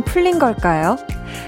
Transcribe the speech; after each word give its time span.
좀 0.00 0.04
풀린 0.04 0.38
걸까요? 0.38 0.96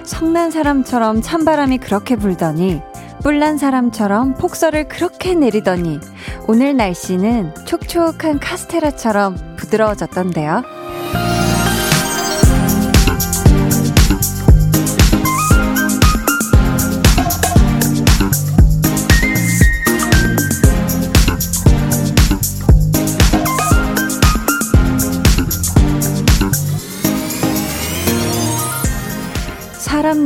성난 0.05 0.50
사람처럼 0.50 1.23
찬바람이 1.23 1.79
그렇게 1.79 2.16
불더니 2.16 2.82
뿔난 3.23 3.57
사람처럼 3.57 4.35
폭설을 4.35 4.89
그렇게 4.89 5.35
내리더니 5.35 6.00
오늘 6.48 6.77
날씨는 6.77 7.54
촉촉한 7.64 8.41
카스테라처럼 8.41 9.57
부드러워졌던데요. 9.57 10.82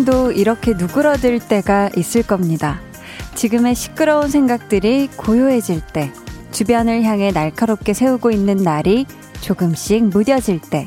사람도 0.06 0.32
이렇게 0.32 0.72
누그러들 0.72 1.40
때가 1.40 1.90
있을 1.96 2.22
겁니다. 2.22 2.80
지금의 3.34 3.74
시끄러운 3.74 4.28
생각들이 4.28 5.08
고요해질 5.16 5.82
때, 5.92 6.10
주변을 6.52 7.02
향해 7.02 7.32
날카롭게 7.32 7.92
세우고 7.92 8.30
있는 8.30 8.56
날이 8.56 9.04
조금씩 9.42 10.04
무뎌질 10.04 10.60
때, 10.60 10.86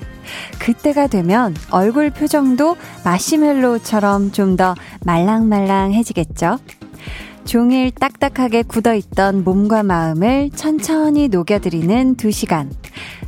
그때가 0.57 1.07
되면 1.07 1.53
얼굴 1.69 2.09
표정도 2.09 2.77
마시멜로우처럼 3.03 4.31
좀 4.31 4.55
더 4.55 4.73
말랑말랑해지겠죠? 5.05 6.57
종일 7.45 7.91
딱딱하게 7.91 8.63
굳어있던 8.63 9.43
몸과 9.43 9.83
마음을 9.83 10.49
천천히 10.55 11.27
녹여드리는 11.27 12.15
두 12.15 12.31
시간. 12.31 12.71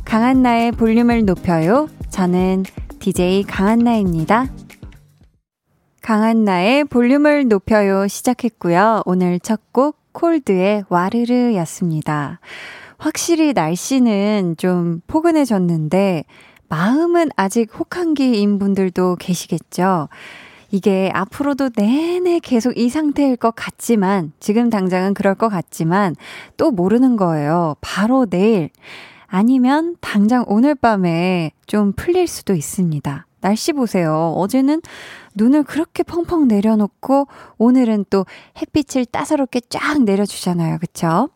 강한나의 0.04 0.72
볼륨을 0.72 1.24
높여요. 1.24 1.88
저는 2.10 2.64
DJ 2.98 3.44
강한나입니다. 3.44 4.48
강한 6.02 6.44
나의 6.44 6.84
볼륨을 6.84 7.46
높여요 7.46 8.08
시작했고요. 8.08 9.02
오늘 9.06 9.38
첫 9.38 9.60
곡 9.72 9.96
콜드의 10.12 10.84
와르르 10.88 11.54
였습니다. 11.54 12.40
확실히 12.98 13.52
날씨는 13.52 14.56
좀 14.58 15.00
포근해졌는데 15.06 16.24
마음은 16.68 17.28
아직 17.36 17.70
혹한기인 17.78 18.58
분들도 18.58 19.16
계시겠죠. 19.16 20.08
이게 20.70 21.10
앞으로도 21.14 21.70
내내 21.76 22.40
계속 22.40 22.76
이 22.78 22.88
상태일 22.88 23.36
것 23.36 23.52
같지만, 23.54 24.32
지금 24.40 24.70
당장은 24.70 25.12
그럴 25.12 25.34
것 25.34 25.50
같지만, 25.50 26.16
또 26.56 26.70
모르는 26.70 27.16
거예요. 27.16 27.76
바로 27.82 28.24
내일, 28.24 28.70
아니면 29.26 29.96
당장 30.00 30.44
오늘 30.46 30.74
밤에 30.74 31.50
좀 31.66 31.92
풀릴 31.92 32.26
수도 32.26 32.54
있습니다. 32.54 33.26
날씨 33.42 33.72
보세요. 33.74 34.32
어제는 34.36 34.80
눈을 35.34 35.64
그렇게 35.64 36.02
펑펑 36.02 36.48
내려놓고 36.48 37.26
오늘은 37.58 38.06
또 38.08 38.24
햇빛을 38.60 39.04
따사롭게 39.06 39.60
쫙 39.68 40.02
내려주잖아요. 40.02 40.78
그쵸? 40.78 41.28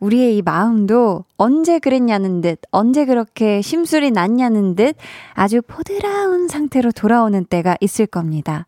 우리의 0.00 0.36
이 0.36 0.42
마음도 0.42 1.24
언제 1.36 1.78
그랬냐는 1.78 2.40
듯, 2.40 2.60
언제 2.70 3.04
그렇게 3.04 3.62
심술이 3.62 4.10
났냐는 4.10 4.74
듯 4.76 4.96
아주 5.34 5.60
포드라운 5.60 6.48
상태로 6.48 6.92
돌아오는 6.92 7.44
때가 7.44 7.76
있을 7.80 8.06
겁니다. 8.06 8.66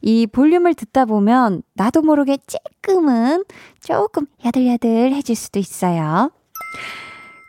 이 0.00 0.26
볼륨을 0.26 0.74
듣다 0.74 1.04
보면 1.04 1.62
나도 1.74 2.02
모르게 2.02 2.38
쬐끔은 2.38 3.46
조금 3.80 4.26
야들야들해질 4.44 5.36
수도 5.36 5.58
있어요. 5.58 6.30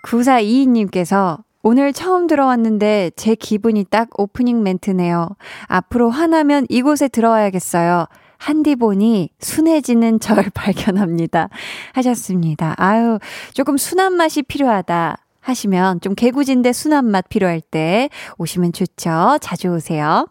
9422님께서 0.06 1.44
오늘 1.64 1.94
처음 1.94 2.28
들어왔는데 2.28 3.12
제 3.16 3.36
기분이 3.36 3.86
딱 3.90 4.10
오프닝 4.18 4.64
멘트네요. 4.64 5.30
앞으로 5.68 6.10
화나면 6.10 6.66
이곳에 6.70 7.08
들어와야겠어요. 7.08 8.08
한디 8.38 8.76
보니 8.76 9.30
순해지는 9.40 10.20
절 10.20 10.50
발견합니다. 10.56 11.50
하셨습니다. 11.94 12.74
아유, 12.78 13.20
조금 13.54 13.78
순한 13.78 14.14
맛이 14.14 14.42
필요하다. 14.42 15.18
하시면 15.42 16.02
좀 16.02 16.16
개구진데 16.16 16.72
순한 16.74 17.06
맛 17.06 17.28
필요할 17.30 17.62
때 17.62 18.10
오시면 18.38 18.74
좋죠. 18.74 19.38
자주 19.42 19.70
오세요. 19.70 20.28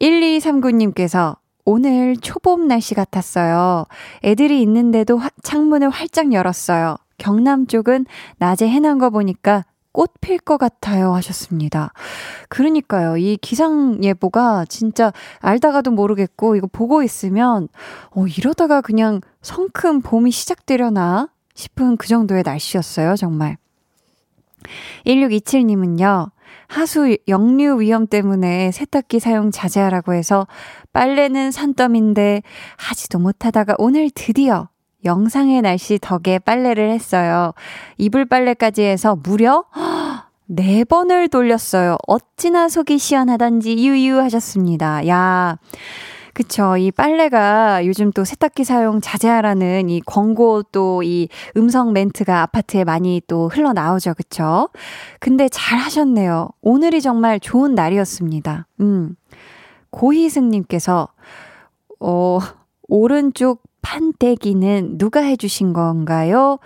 1239님께서 0.00 1.36
오늘 1.64 2.16
초봄 2.16 2.68
날씨 2.68 2.94
같았어요. 2.94 3.86
애들이 4.24 4.60
있는데도 4.62 5.16
화, 5.16 5.30
창문을 5.42 5.90
활짝 5.90 6.32
열었어요. 6.32 6.96
경남 7.18 7.66
쪽은 7.66 8.06
낮에 8.38 8.68
해난 8.68 8.98
거 8.98 9.10
보니까 9.10 9.64
꽃필것 9.94 10.58
같아요 10.58 11.14
하셨습니다. 11.14 11.92
그러니까요. 12.48 13.16
이 13.16 13.38
기상 13.40 14.02
예보가 14.02 14.66
진짜 14.68 15.12
알다가도 15.38 15.92
모르겠고 15.92 16.56
이거 16.56 16.66
보고 16.66 17.02
있으면 17.02 17.68
어 18.10 18.26
이러다가 18.26 18.82
그냥 18.82 19.20
성큼 19.40 20.02
봄이 20.02 20.32
시작되려나 20.32 21.28
싶은 21.54 21.96
그 21.96 22.08
정도의 22.08 22.42
날씨였어요. 22.44 23.16
정말. 23.16 23.56
1627님은요. 25.06 26.30
하수 26.66 27.16
역류 27.28 27.80
위험 27.80 28.06
때문에 28.06 28.72
세탁기 28.72 29.20
사용 29.20 29.50
자제하라고 29.50 30.14
해서 30.14 30.46
빨래는 30.92 31.52
산더미인데 31.52 32.42
하지도 32.76 33.18
못하다가 33.18 33.76
오늘 33.78 34.10
드디어 34.12 34.68
영상의 35.04 35.62
날씨 35.62 35.98
덕에 36.00 36.38
빨래를 36.38 36.90
했어요. 36.90 37.52
이불 37.98 38.24
빨래까지 38.26 38.82
해서 38.82 39.16
무려 39.22 39.64
네 40.46 40.84
번을 40.84 41.28
돌렸어요. 41.28 41.96
어찌나 42.06 42.68
속이 42.68 42.98
시원하던지 42.98 43.76
유유 43.76 44.18
하셨습니다. 44.20 45.06
야. 45.08 45.56
그쵸. 46.34 46.76
이 46.76 46.90
빨래가 46.90 47.86
요즘 47.86 48.10
또 48.10 48.24
세탁기 48.24 48.64
사용 48.64 49.00
자제하라는 49.00 49.88
이 49.88 50.00
광고 50.04 50.62
또 50.64 51.00
이 51.04 51.28
음성 51.56 51.92
멘트가 51.92 52.42
아파트에 52.42 52.82
많이 52.84 53.22
또 53.28 53.48
흘러나오죠. 53.48 54.14
그쵸. 54.14 54.68
근데 55.20 55.48
잘 55.48 55.78
하셨네요. 55.78 56.48
오늘이 56.60 57.00
정말 57.00 57.38
좋은 57.38 57.74
날이었습니다. 57.76 58.66
음. 58.80 59.14
고희승님께서, 59.90 61.08
어, 62.00 62.38
오른쪽 62.88 63.62
판때기는 63.84 64.98
누가 64.98 65.20
해주신 65.20 65.72
건가요? 65.72 66.58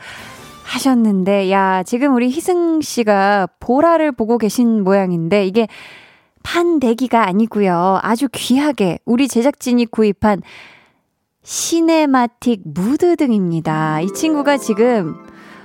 하셨는데, 0.64 1.50
야, 1.50 1.82
지금 1.82 2.14
우리 2.14 2.28
희승 2.28 2.80
씨가 2.80 3.48
보라를 3.60 4.12
보고 4.12 4.38
계신 4.38 4.84
모양인데, 4.84 5.46
이게 5.46 5.66
판대기가 6.42 7.26
아니고요. 7.26 7.98
아주 8.02 8.28
귀하게 8.32 8.98
우리 9.04 9.28
제작진이 9.28 9.86
구입한 9.86 10.40
cinematic 11.42 12.62
무드 12.64 13.16
등입니다. 13.16 14.00
이 14.00 14.06
친구가 14.12 14.58
지금, 14.58 15.14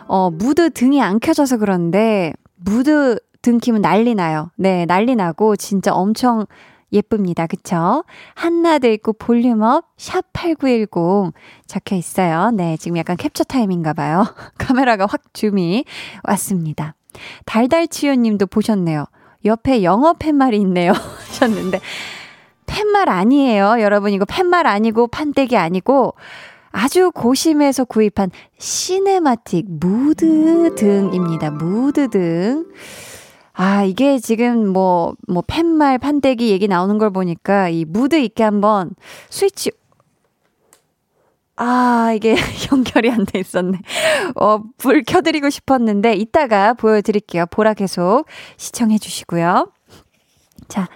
어, 0.08 0.30
무드 0.32 0.72
등이 0.72 1.02
안 1.02 1.20
켜져서 1.20 1.58
그런데, 1.58 2.34
무드 2.56 3.20
등 3.42 3.60
키면 3.60 3.82
난리 3.82 4.16
나요. 4.16 4.50
네, 4.56 4.86
난리 4.86 5.16
나고, 5.16 5.58
진짜 5.58 5.94
엄청 5.94 6.46
예쁩니다. 6.94 7.48
그쵸? 7.48 8.04
한나도 8.36 8.88
있고 8.90 9.14
볼륨업 9.14 9.86
샵8910 9.98 11.34
적혀 11.66 11.96
있어요. 11.96 12.52
네, 12.52 12.78
지금 12.78 12.98
약간 12.98 13.18
캡처 13.18 13.44
타임인가 13.46 13.94
봐요. 13.94 14.24
카메라가 14.58 15.06
확 15.06 15.34
줌이 15.34 15.84
왔습니다. 16.24 16.96
달달치유 17.46 18.16
님도 18.16 18.48
보셨네요. 18.48 19.06
옆에 19.46 19.84
영어 19.84 20.14
팻말이 20.14 20.58
있네요. 20.62 20.94
하셨는데 21.28 21.80
팻말 22.66 23.10
아니에요. 23.10 23.78
여러분 23.82 24.12
이거 24.12 24.26
팻말 24.26 24.68
아니고 24.68 25.08
판때기 25.08 25.58
아니고 25.58 26.14
아주 26.72 27.12
고심해서 27.14 27.86
구입한 27.86 28.32
cinematic 28.58 29.66
무드 29.70 30.74
등입니다. 30.76 31.52
무드 31.52 32.10
등. 32.10 32.66
아, 33.54 33.84
이게 33.84 34.18
지금 34.20 34.68
뭐, 34.70 35.16
뭐, 35.28 35.44
팻말, 35.46 36.00
판때기 36.00 36.50
얘기 36.50 36.68
나오는 36.68 36.98
걸 36.98 37.12
보니까 37.12 37.70
이 37.70 37.86
무드 37.86 38.16
있게 38.16 38.44
한번 38.44 38.92
스위치, 39.30 39.72
아, 41.56 42.12
이게 42.16 42.36
연결이 42.72 43.12
안 43.12 43.26
돼 43.26 43.40
있었네. 43.40 43.80
어, 44.36 44.60
불 44.78 45.04
켜드리고 45.04 45.50
싶었는데, 45.52 46.16
이따가 46.16 46.74
보여드릴게요. 46.74 47.46
보라 47.52 47.76
계속 47.76 48.26
시청해 48.58 48.98
주시고요. 48.98 49.72
자, 50.68 50.88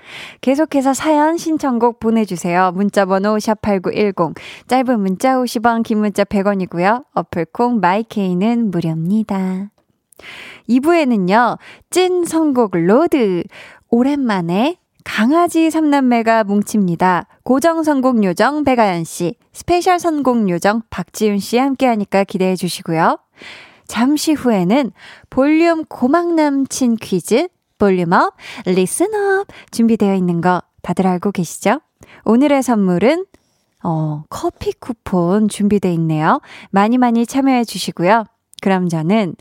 계속해서 0.42 0.96
사연 0.96 1.38
신청곡 1.38 2.00
보내주세요. 2.00 2.72
문자번호 2.74 3.36
샵8910. 3.38 4.36
짧은 4.68 5.00
문자 5.00 5.36
50원, 5.36 5.84
긴 5.84 6.00
문자 6.00 6.24
100원이고요. 6.24 7.06
어플콩 7.14 7.80
마이케이는 7.80 8.72
무료입니다. 8.72 9.70
2부에는요, 10.70 11.58
찐 11.90 12.26
선곡 12.26 12.78
로드. 12.78 13.44
오랜만에 13.90 14.78
강아지 15.04 15.72
삼남매가 15.72 16.44
뭉칩니다. 16.44 17.28
고정 17.44 17.84
선곡 17.84 18.24
요정 18.24 18.66
배가연 18.66 19.06
씨, 19.06 19.36
스페셜 19.54 20.00
선곡 20.00 20.50
요정 20.50 20.82
박지윤 20.90 21.40
씨 21.40 21.58
함께 21.58 21.86
하니까 21.86 22.24
기대해 22.26 22.56
주시고요. 22.56 23.18
잠시 23.88 24.34
후에는 24.34 24.92
볼륨 25.30 25.86
고막 25.86 26.34
남친 26.34 26.98
퀴즈 26.98 27.48
볼륨업, 27.78 28.34
listen 28.66 29.27
up 29.27 29.48
준비되어 29.72 30.16
있는 30.16 30.42
거 30.42 30.62
다들 30.82 31.08
알고 31.08 31.32
계시죠? 31.32 31.80
오늘의 32.26 32.64
선물은 32.64 33.26
어, 33.84 34.24
커피 34.30 34.74
쿠폰 34.74 35.48
준비되어 35.48 35.92
있네요. 35.94 36.42
많이 36.72 36.98
많이 36.98 37.26
참여해 37.26 37.64
주시고요. 37.64 38.26
그럼 38.62 38.90
저는 38.90 39.36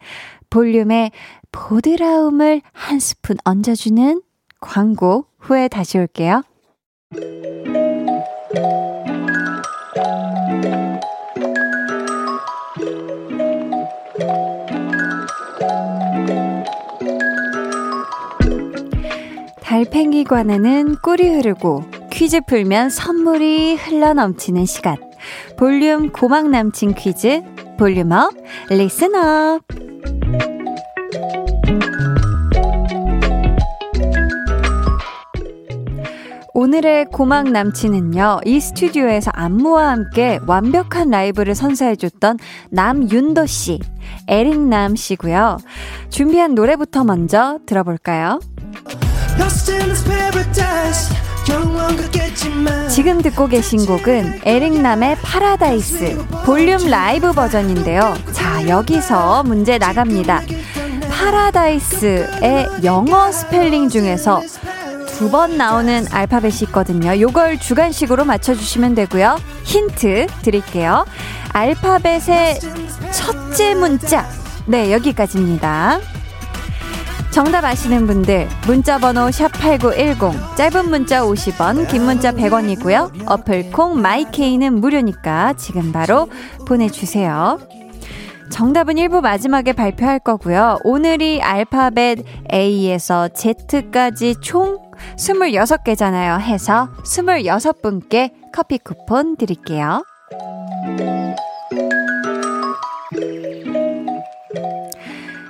볼륨에 0.50 1.10
보드라움을 1.52 2.62
한 2.72 2.98
스푼 2.98 3.36
얹어주는 3.44 4.22
광고 4.60 5.26
후에 5.38 5.68
다시 5.68 5.98
올게요. 5.98 6.42
달팽이관에는 19.60 20.96
꿀이 21.02 21.28
흐르고 21.28 21.84
퀴즈 22.10 22.40
풀면 22.46 22.88
선물이 22.88 23.76
흘러넘치는 23.76 24.64
시간. 24.64 24.96
볼륨 25.58 26.10
고막 26.12 26.48
남친 26.48 26.94
퀴즈 26.94 27.42
볼륨업 27.78 28.32
listen 28.70 29.39
up 29.39 29.62
오늘의 36.66 37.04
고막 37.12 37.52
남친은요, 37.52 38.40
이 38.44 38.58
스튜디오에서 38.58 39.30
안무와 39.32 39.88
함께 39.88 40.40
완벽한 40.48 41.10
라이브를 41.10 41.54
선사해줬던 41.54 42.40
남윤도 42.70 43.46
씨, 43.46 43.78
에릭남 44.26 44.96
씨고요. 44.96 45.58
준비한 46.10 46.56
노래부터 46.56 47.04
먼저 47.04 47.60
들어볼까요? 47.66 48.40
지금 52.90 53.22
듣고 53.22 53.46
계신 53.46 53.86
곡은 53.86 54.40
에릭남의 54.44 55.18
파라다이스 55.22 56.18
볼륨 56.44 56.90
라이브 56.90 57.30
버전인데요. 57.30 58.12
자, 58.32 58.66
여기서 58.66 59.44
문제 59.44 59.78
나갑니다. 59.78 60.42
파라다이스의 61.12 62.66
영어 62.82 63.30
스펠링 63.30 63.88
중에서 63.88 64.42
두 65.18 65.30
번 65.30 65.56
나오는 65.56 66.04
알파벳이 66.10 66.64
있거든요. 66.64 67.18
요걸 67.18 67.58
주관식으로 67.58 68.24
맞춰주시면 68.24 68.94
되고요. 68.94 69.38
힌트 69.64 70.26
드릴게요. 70.42 71.06
알파벳의 71.52 72.58
첫째 73.12 73.74
문자. 73.74 74.26
네, 74.66 74.92
여기까지입니다. 74.92 76.00
정답 77.30 77.64
아시는 77.64 78.06
분들 78.06 78.48
문자 78.66 78.98
번호 78.98 79.26
샵8910 79.28 80.56
짧은 80.56 80.88
문자 80.90 81.22
50원 81.22 81.88
긴 81.88 82.04
문자 82.04 82.32
100원이고요. 82.32 83.30
어플 83.30 83.72
콩 83.72 84.00
마이케이는 84.00 84.80
무료니까 84.80 85.54
지금 85.54 85.92
바로 85.92 86.28
보내주세요. 86.66 87.58
정답은 88.50 88.94
1부 88.94 89.20
마지막에 89.20 89.72
발표할 89.72 90.18
거고요. 90.20 90.78
오늘이 90.84 91.42
알파벳 91.42 92.20
A에서 92.52 93.28
Z까지 93.28 94.36
총 94.40 94.85
26개잖아요. 95.16 96.40
해서 96.40 96.88
26분께 97.04 98.32
커피 98.52 98.78
쿠폰 98.78 99.36
드릴게요. 99.36 100.02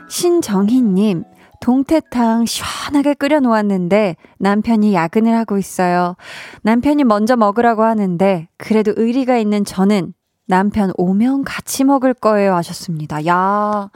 신정희님, 0.09 1.25
동태탕 1.61 2.47
시원하게 2.47 3.15
끓여 3.15 3.41
놓았는데 3.41 4.17
남편이 4.39 4.95
야근을 4.95 5.37
하고 5.37 5.59
있어요. 5.59 6.17
남편이 6.63 7.05
먼저 7.05 7.37
먹으라고 7.37 7.83
하는데 7.83 8.49
그래도 8.57 8.93
의리가 8.97 9.37
있는 9.39 9.65
저는 9.65 10.15
남편 10.47 10.93
오면 10.97 11.45
같이 11.45 11.85
먹을 11.85 12.15
거예요 12.15 12.55
하셨습니다. 12.55 13.27
야. 13.27 13.91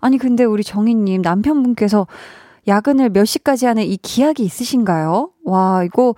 아니 0.00 0.18
근데 0.18 0.44
우리 0.44 0.64
정희님 0.64 1.22
남편분께서 1.22 2.06
야근을 2.66 3.10
몇 3.10 3.24
시까지 3.24 3.66
하는 3.66 3.82
이 3.84 3.96
기약이 3.96 4.42
있으신가요? 4.42 5.30
와, 5.44 5.82
이거 5.84 6.14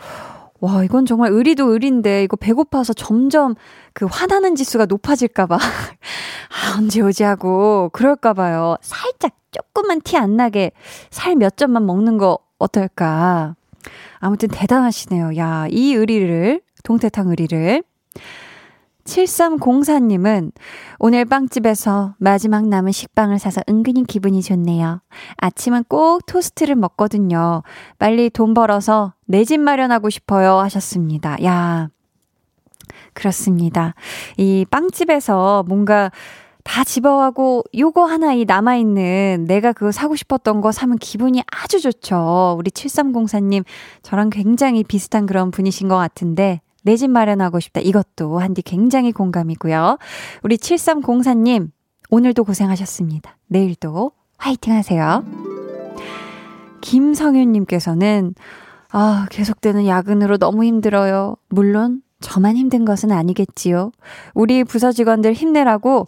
와, 0.61 0.83
이건 0.85 1.05
정말 1.05 1.31
의리도 1.33 1.73
의리인데, 1.73 2.25
이거 2.25 2.37
배고파서 2.37 2.93
점점 2.95 3.55
그 3.93 4.07
화나는 4.07 4.55
지수가 4.55 4.87
높아질까봐. 4.87 5.57
아, 5.59 6.79
언제 6.79 7.01
오지 7.03 7.23
하고, 7.23 7.91
그럴까봐요. 7.93 8.77
살짝 8.81 9.33
조금만 9.51 10.01
티 10.01 10.17
안 10.17 10.37
나게 10.37 10.73
살 11.11 11.37
몇 11.37 11.57
점만 11.57 11.85
먹는 11.87 12.19
거 12.19 12.39
어떨까. 12.59 13.57
아무튼 14.19 14.49
대단하시네요. 14.49 15.37
야, 15.37 15.67
이 15.71 15.93
의리를, 15.95 16.61
동태탕 16.83 17.29
의리를. 17.29 17.83
7304님은 19.05 20.53
오늘 20.99 21.25
빵집에서 21.25 22.15
마지막 22.19 22.67
남은 22.67 22.93
식빵을 22.93 23.39
사서 23.39 23.63
은근히 23.69 24.05
기분이 24.05 24.43
좋네요. 24.43 25.01
아침은 25.37 25.85
꼭 25.89 26.25
토스트를 26.27 26.75
먹거든요. 26.75 27.63
빨리 27.99 28.31
돈 28.31 28.55
벌어서 28.55 29.15
내 29.27 29.45
집 29.45 29.61
마련하고 29.61 30.09
싶어요. 30.11 30.55
하셨습니다. 30.59 31.43
야, 31.45 31.89
그렇습니다. 33.13 33.95
이 34.39 34.65
빵집에서 34.71 35.65
뭔가 35.69 36.11
다 36.65 36.83
집어가고 36.83 37.65
요거 37.77 38.07
하나 38.07 38.33
이 38.33 38.47
남아있는 38.47 39.45
내가 39.47 39.75
그거 39.75 39.93
사고 39.93 40.17
싶었던 40.17 40.63
거 40.63 40.73
사면 40.73 40.97
기분이 40.97 41.43
아주 41.47 41.79
좋죠. 41.81 42.57
우리 42.59 42.71
7304님 42.71 43.65
저랑 44.03 44.31
굉장히 44.31 44.83
비슷한 44.83 45.27
그런 45.27 45.51
분이신 45.51 45.89
것 45.89 45.97
같은데 45.97 46.63
내 46.85 46.97
집 46.97 47.11
마련하고 47.11 47.61
싶다. 47.61 47.81
이것도 47.81 48.39
한디 48.39 48.63
굉장히 48.63 49.11
공감이고요. 49.11 49.99
우리 50.43 50.57
7304님, 50.57 51.71
오늘도 52.11 52.45
고생하셨습니다. 52.45 53.37
내일도 53.49 54.13
화이팅 54.37 54.75
하세요. 54.75 55.25
김성윤님께서는, 56.83 58.35
아, 58.93 59.27
계속되는 59.31 59.87
야근으로 59.87 60.37
너무 60.39 60.65
힘들어요. 60.65 61.37
물론, 61.49 62.03
저만 62.21 62.57
힘든 62.57 62.85
것은 62.85 63.11
아니겠지요. 63.13 63.91
우리 64.35 64.65
부서 64.65 64.93
직원들 64.93 65.33
힘내라고 65.33 66.07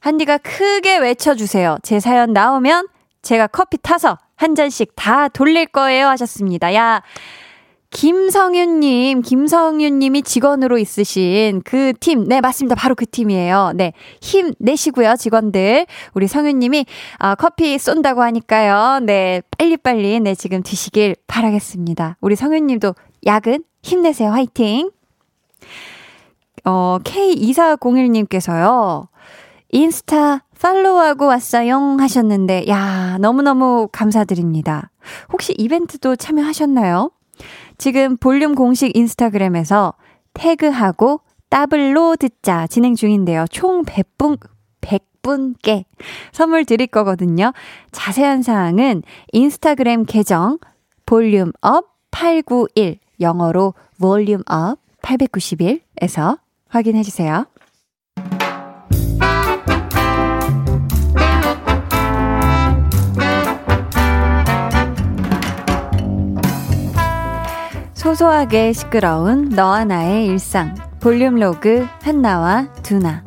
한디가 0.00 0.38
크게 0.38 0.98
외쳐주세요. 0.98 1.78
제 1.82 2.00
사연 2.00 2.32
나오면 2.32 2.88
제가 3.22 3.46
커피 3.46 3.78
타서 3.78 4.18
한 4.36 4.54
잔씩 4.54 4.92
다 4.96 5.28
돌릴 5.28 5.66
거예요. 5.66 6.08
하셨습니다. 6.08 6.74
야, 6.74 7.02
김성윤님, 7.94 9.22
김성윤님이 9.22 10.22
직원으로 10.22 10.78
있으신 10.78 11.62
그 11.64 11.92
팀, 12.00 12.24
네, 12.24 12.40
맞습니다. 12.40 12.74
바로 12.74 12.96
그 12.96 13.06
팀이에요. 13.06 13.70
네, 13.76 13.92
힘 14.20 14.52
내시고요, 14.58 15.14
직원들. 15.14 15.86
우리 16.12 16.26
성윤님이 16.26 16.86
아, 17.18 17.36
커피 17.36 17.78
쏜다고 17.78 18.22
하니까요. 18.22 18.98
네, 19.04 19.42
빨리 19.56 19.76
빨리, 19.76 20.18
네, 20.18 20.34
지금 20.34 20.64
드시길 20.64 21.14
바라겠습니다. 21.28 22.16
우리 22.20 22.34
성윤님도 22.34 22.96
야근 23.26 23.62
힘내세요. 23.84 24.32
화이팅! 24.32 24.90
어, 26.64 26.98
K2401님께서요. 27.04 29.06
인스타 29.70 30.42
팔로우하고 30.60 31.26
왔어요 31.26 31.96
하셨는데, 32.00 32.66
야, 32.68 33.18
너무너무 33.20 33.88
감사드립니다. 33.92 34.90
혹시 35.32 35.54
이벤트도 35.56 36.16
참여하셨나요? 36.16 37.12
지금 37.78 38.16
볼륨 38.16 38.54
공식 38.54 38.96
인스타그램에서 38.96 39.94
태그하고 40.32 41.20
더블로 41.50 42.16
듣자 42.16 42.66
진행 42.66 42.94
중인데요. 42.94 43.46
총 43.50 43.84
100분, 43.84 44.38
100분께 44.80 45.84
선물 46.32 46.64
드릴 46.64 46.86
거거든요. 46.88 47.52
자세한 47.92 48.42
사항은 48.42 49.02
인스타그램 49.32 50.04
계정 50.04 50.58
볼륨업 51.06 51.86
891 52.10 52.98
영어로 53.20 53.74
볼륨업 54.00 54.78
891에서 55.02 56.38
확인해 56.68 57.02
주세요. 57.02 57.46
소소하게 68.04 68.74
시끄러운 68.74 69.48
너와 69.48 69.86
나의 69.86 70.26
일상. 70.26 70.74
볼륨 71.00 71.36
로그 71.36 71.88
한나와 72.02 72.66
두나. 72.82 73.24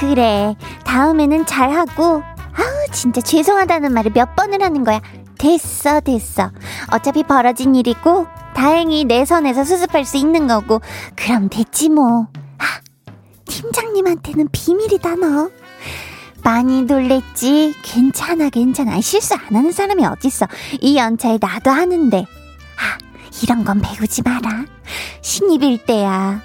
그래 0.00 0.56
다음에는 0.86 1.44
잘하고. 1.44 2.22
아우 2.54 2.86
진짜 2.92 3.20
죄송하다는 3.20 3.92
말을 3.92 4.12
몇 4.14 4.34
번을 4.34 4.62
하는 4.62 4.84
거야. 4.84 5.02
됐어 5.38 6.00
됐어. 6.00 6.50
어차피 6.90 7.22
벌어진 7.24 7.74
일이고 7.74 8.26
다행히 8.54 9.04
내 9.04 9.26
선에서 9.26 9.64
수습할 9.64 10.06
수 10.06 10.16
있는 10.16 10.46
거고. 10.46 10.80
그럼 11.14 11.50
됐지 11.50 11.90
뭐. 11.90 12.28
아, 12.56 12.64
팀장님한테는 13.46 14.48
비밀이다 14.52 15.16
너. 15.16 15.50
많이 16.44 16.82
놀랬지? 16.82 17.74
괜찮아, 17.82 18.50
괜찮아. 18.50 19.00
실수 19.00 19.34
안 19.34 19.54
하는 19.54 19.70
사람이 19.70 20.04
어딨어. 20.04 20.48
이 20.80 20.96
연차에 20.96 21.38
나도 21.40 21.70
하는데. 21.70 22.18
아, 22.18 22.98
이런 23.42 23.64
건 23.64 23.80
배우지 23.80 24.22
마라. 24.22 24.64
신입일 25.20 25.84
때야. 25.84 26.42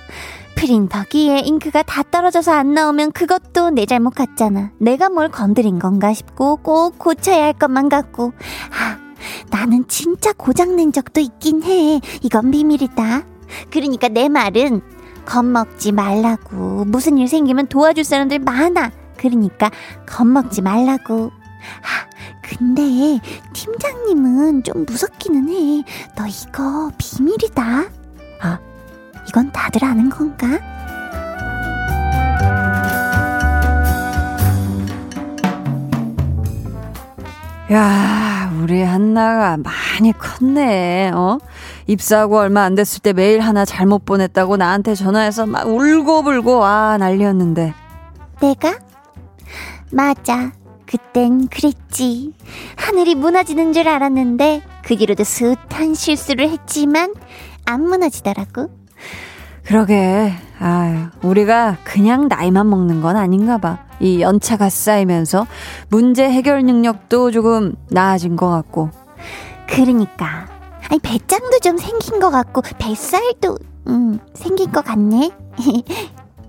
프린터 0.55 1.03
기에 1.03 1.39
잉크가 1.39 1.83
다 1.83 2.03
떨어져서 2.03 2.51
안 2.51 2.73
나오면 2.73 3.11
그것도 3.11 3.71
내 3.71 3.85
잘못 3.85 4.15
같잖아. 4.15 4.71
내가 4.79 5.09
뭘 5.09 5.29
건드린 5.29 5.77
건가 5.77 6.13
싶고 6.13 6.57
꼭 6.57 6.97
고쳐야 6.97 7.43
할 7.45 7.53
것만 7.53 7.89
같고. 7.89 8.33
아, 8.71 8.97
나는 9.51 9.87
진짜 9.87 10.33
고장낸 10.33 10.91
적도 10.91 11.21
있긴 11.21 11.63
해. 11.63 12.01
이건 12.21 12.51
비밀이다. 12.51 13.23
그러니까 13.71 14.07
내 14.09 14.29
말은 14.29 14.81
겁먹지 15.27 15.91
말라고. 15.91 16.85
무슨 16.85 17.17
일 17.17 17.27
생기면 17.27 17.67
도와줄 17.67 18.03
사람들 18.03 18.39
많아. 18.39 18.91
그러니까 19.17 19.69
겁먹지 20.07 20.61
말라고. 20.61 21.31
아, 21.81 22.07
근데 22.41 23.19
팀장님은 23.53 24.63
좀 24.63 24.85
무섭기는 24.85 25.49
해. 25.49 25.83
너 26.15 26.25
이거 26.25 26.91
비밀이다. 26.97 27.85
아, 28.41 28.59
이건 29.27 29.51
다들 29.51 29.83
아는 29.83 30.09
건가? 30.09 30.47
야, 37.69 38.49
우리 38.61 38.81
한나가 38.81 39.57
많이 39.57 40.13
컸네, 40.13 41.11
어? 41.13 41.37
입사하고 41.87 42.37
얼마 42.37 42.63
안 42.63 42.75
됐을 42.75 43.01
때 43.01 43.13
메일 43.13 43.39
하나 43.39 43.65
잘못 43.65 44.05
보냈다고 44.05 44.57
나한테 44.57 44.93
전화해서 44.93 45.45
막 45.45 45.67
울고불고, 45.67 46.63
아, 46.63 46.97
난리였는데. 46.97 47.73
내가? 48.41 48.77
맞아. 49.91 50.51
그땐 50.85 51.47
그랬지. 51.47 52.33
하늘이 52.75 53.15
무너지는 53.15 53.73
줄 53.73 53.87
알았는데, 53.87 54.61
그 54.83 54.95
뒤로도 54.95 55.23
숱한 55.23 55.95
실수를 55.95 56.49
했지만, 56.49 57.13
안 57.65 57.83
무너지더라고. 57.83 58.69
그러게, 59.65 60.31
아 60.59 61.11
우리가 61.21 61.77
그냥 61.83 62.29
나이만 62.29 62.69
먹는 62.69 63.01
건 63.01 63.17
아닌가 63.17 63.57
봐. 63.57 63.79
이 63.99 64.21
연차가 64.21 64.69
쌓이면서 64.69 65.45
문제 65.89 66.23
해결 66.29 66.63
능력도 66.63 67.31
조금 67.31 67.75
나아진 67.89 68.37
것 68.37 68.49
같고. 68.49 68.91
그러니까. 69.67 70.56
아니, 70.89 70.99
배짱도 70.99 71.59
좀 71.61 71.77
생긴 71.77 72.19
것 72.19 72.29
같고, 72.29 72.61
뱃살도, 72.77 73.57
음, 73.87 74.19
생긴 74.33 74.71
것 74.71 74.83
같네. 74.85 75.31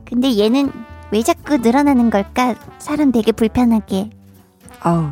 근데 0.07 0.39
얘는 0.39 0.73
왜 1.11 1.23
자꾸 1.23 1.57
늘어나는 1.57 2.11
걸까? 2.11 2.55
사람 2.79 3.11
되게 3.11 3.33
불편하게. 3.33 4.11
아우, 4.81 5.11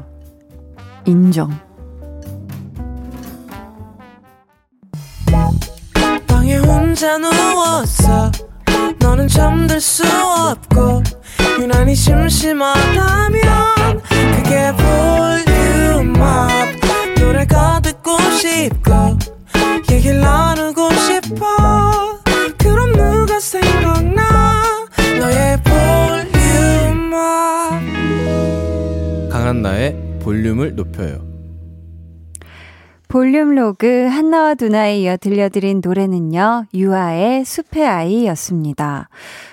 인정. 1.07 1.51
방에 6.27 6.57
혼자 6.59 7.19
누웠어. 7.19 8.31
너는 9.01 9.27
잠들 9.29 9.81
수 9.81 10.05
없고, 10.07 11.03
유난히 11.61 11.95
심심하다면, 11.95 13.43
그게 14.37 14.73
볼륨업. 15.97 16.86
노래가 17.27 17.81
듣고 17.81 18.17
싶고, 18.39 19.19
얘기를 19.91 20.21
나누고 20.21 20.91
싶어. 20.95 22.21
그럼 22.57 22.93
누가 22.93 23.41
생각나? 23.41 24.87
너의 25.19 25.61
강한나의 29.29 30.19
볼륨을 30.23 30.77
높여요. 30.77 31.36
볼륨 33.17 33.55
로그 33.55 34.09
한나와 34.09 34.53
두나에 34.53 35.01
이어 35.01 35.17
들려드린 35.17 35.81
노래는요, 35.83 36.67
유아의 36.75 37.47
숲의 37.47 37.87
아이였습니다. 37.87 39.09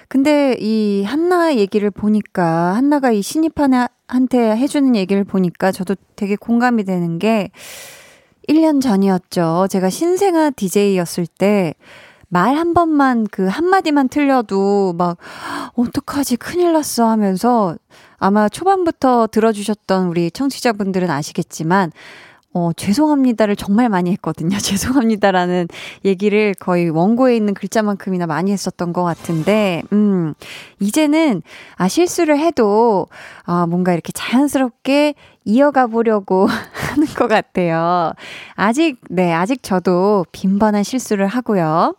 근데 0.10 0.58
이 0.60 1.06
한나 1.06 1.56
얘기를 1.56 1.90
보니까, 1.90 2.76
한나가 2.76 3.12
이 3.12 3.22
신입한테 3.22 4.58
해주는 4.58 4.98
얘기를 4.98 5.24
보니까 5.24 5.72
저도 5.72 5.96
되게 6.18 6.36
공감이 6.36 6.84
되는 6.84 7.20
게, 7.20 7.52
1년 8.50 8.82
전이었죠. 8.82 9.68
제가 9.70 9.90
신생아 9.90 10.50
DJ였을 10.50 11.26
때, 11.26 11.74
말 12.28 12.58
한 12.58 12.74
번만 12.74 13.26
그 13.32 13.48
한마디만 13.48 14.10
틀려도 14.10 14.96
막, 14.98 15.18
어떡하지, 15.76 16.36
큰일 16.36 16.74
났어 16.74 17.08
하면서 17.08 17.78
아마 18.18 18.50
초반부터 18.50 19.28
들어주셨던 19.28 20.08
우리 20.08 20.32
청취자분들은 20.32 21.10
아시겠지만, 21.10 21.94
어, 22.54 22.72
죄송합니다를 22.76 23.56
정말 23.56 23.90
많이 23.90 24.12
했거든요. 24.12 24.58
죄송합니다라는 24.60 25.68
얘기를 26.06 26.54
거의 26.54 26.90
원고에 26.90 27.36
있는 27.36 27.54
글자만큼이나 27.54 28.28
많이 28.28 28.52
했었던 28.52 28.94
것 28.94 29.04
같은데, 29.04 29.82
음, 29.92 30.34
이제는, 30.80 31.42
아, 31.76 31.88
실수를 31.88 32.38
해도, 32.40 33.08
아, 33.46 33.66
뭔가 33.66 33.94
이렇게 33.94 34.12
자연스럽게 34.14 35.16
이어가 35.46 35.88
보려고 35.88 36.48
하는 36.74 37.08
것 37.16 37.28
같아요. 37.28 38.14
아직, 38.54 38.98
네, 39.10 39.34
아직 39.34 39.64
저도 39.64 40.26
빈번한 40.32 40.84
실수를 40.84 41.28
하고요. 41.28 41.96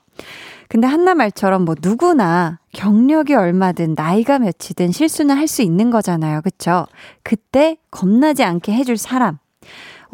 근데 0.68 0.87
한나 0.87 1.14
말처럼 1.14 1.64
뭐 1.64 1.75
누구나 1.80 2.58
경력이 2.73 3.34
얼마든 3.34 3.94
나이가 3.96 4.38
몇이든 4.38 4.92
실수는 4.92 5.37
할 5.37 5.46
수 5.46 5.62
있는 5.62 5.90
거잖아요. 5.90 6.40
그쵸? 6.42 6.87
그때 7.23 7.76
겁나지 7.90 8.42
않게 8.42 8.73
해줄 8.73 8.96
사람. 8.96 9.38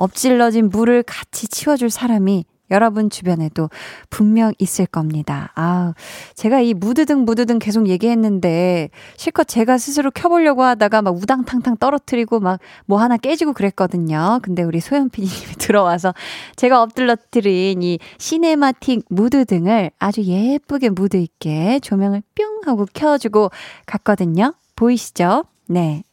엎질러진 0.00 0.70
물을 0.70 1.02
같이 1.02 1.46
치워줄 1.46 1.90
사람이 1.90 2.44
여러분 2.70 3.10
주변에도 3.10 3.68
분명 4.10 4.52
있을 4.58 4.86
겁니다. 4.86 5.52
아, 5.56 5.92
제가 6.34 6.60
이 6.60 6.72
무드등 6.72 7.24
무드등 7.24 7.58
계속 7.58 7.88
얘기했는데 7.88 8.90
실컷 9.16 9.44
제가 9.48 9.76
스스로 9.76 10.10
켜보려고 10.12 10.62
하다가 10.62 11.02
막 11.02 11.16
우당탕탕 11.16 11.78
떨어뜨리고 11.78 12.40
막 12.40 12.60
뭐 12.86 13.00
하나 13.00 13.16
깨지고 13.16 13.52
그랬거든요. 13.52 14.40
근데 14.42 14.62
우리 14.62 14.80
소연 14.80 15.10
PD님이 15.10 15.54
들어와서 15.58 16.14
제가 16.56 16.82
엎질러뜨린 16.82 17.82
이 17.82 17.98
cinematic 18.18 19.04
무드등을 19.08 19.90
아주 19.98 20.22
예쁘게 20.22 20.90
무드 20.90 21.16
있게 21.16 21.80
조명을 21.80 22.22
뿅 22.34 22.62
하고 22.66 22.86
켜주고 22.92 23.50
갔거든요. 23.86 24.54
보이시죠? 24.76 25.44
네. 25.66 26.04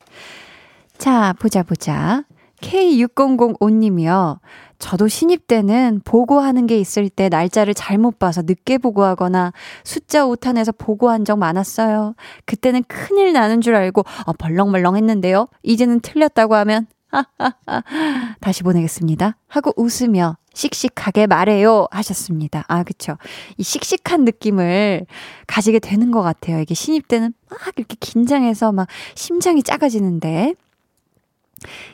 자, 0.97 1.33
보자, 1.39 1.63
보자. 1.63 2.23
K6005님이요. 2.61 4.39
저도 4.79 5.07
신입 5.07 5.47
때는 5.47 6.01
보고하는 6.05 6.67
게 6.67 6.77
있을 6.79 7.09
때 7.09 7.29
날짜를 7.29 7.73
잘못 7.73 8.19
봐서 8.19 8.43
늦게 8.45 8.77
보고하거나 8.77 9.53
숫자 9.83 10.25
오타 10.25 10.41
내서 10.41 10.71
보고한 10.71 11.25
적 11.25 11.37
많았어요. 11.37 12.15
그때는 12.45 12.83
큰일 12.87 13.33
나는 13.33 13.61
줄 13.61 13.75
알고 13.75 14.03
어, 14.25 14.33
벌렁벌렁 14.33 14.95
했는데요. 14.95 15.47
이제는 15.63 16.01
틀렸다고 16.01 16.55
하면 16.55 16.87
다시 18.39 18.63
보내겠습니다. 18.63 19.37
하고 19.47 19.73
웃으며 19.75 20.37
씩씩하게 20.53 21.27
말해요 21.27 21.87
하셨습니다. 21.91 22.63
아 22.67 22.83
그쵸. 22.83 23.17
이 23.57 23.63
씩씩한 23.63 24.25
느낌을 24.25 25.05
가지게 25.47 25.79
되는 25.79 26.11
것 26.11 26.21
같아요. 26.21 26.59
이게 26.59 26.73
신입 26.73 27.07
때는 27.07 27.33
막 27.49 27.59
이렇게 27.77 27.95
긴장해서 27.99 28.71
막 28.71 28.87
심장이 29.15 29.63
작아지는데 29.63 30.53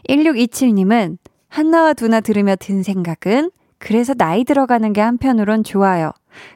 1627님은 0.09 1.17
한나와 1.47 1.93
두나 1.93 2.19
들으며 2.19 2.55
든 2.55 2.83
생각은 2.83 3.51
그래서 3.77 4.13
나이 4.13 4.43
들어가는 4.43 4.93
게 4.93 5.01
한편으론 5.01 5.63
좋아요. 5.63 6.11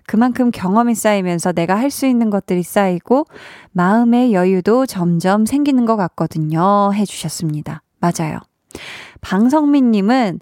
그만큼 0.07 0.49
경험이 0.49 0.95
쌓이면서 0.95 1.51
내가 1.51 1.75
할 1.75 1.91
수 1.91 2.05
있는 2.07 2.29
것들이 2.29 2.63
쌓이고 2.63 3.25
마음의 3.73 4.33
여유도 4.33 4.85
점점 4.85 5.45
생기는 5.45 5.85
것 5.85 5.97
같거든요. 5.97 6.91
해주셨습니다. 6.93 7.81
맞아요. 7.99 8.39
방성민님은 9.21 10.39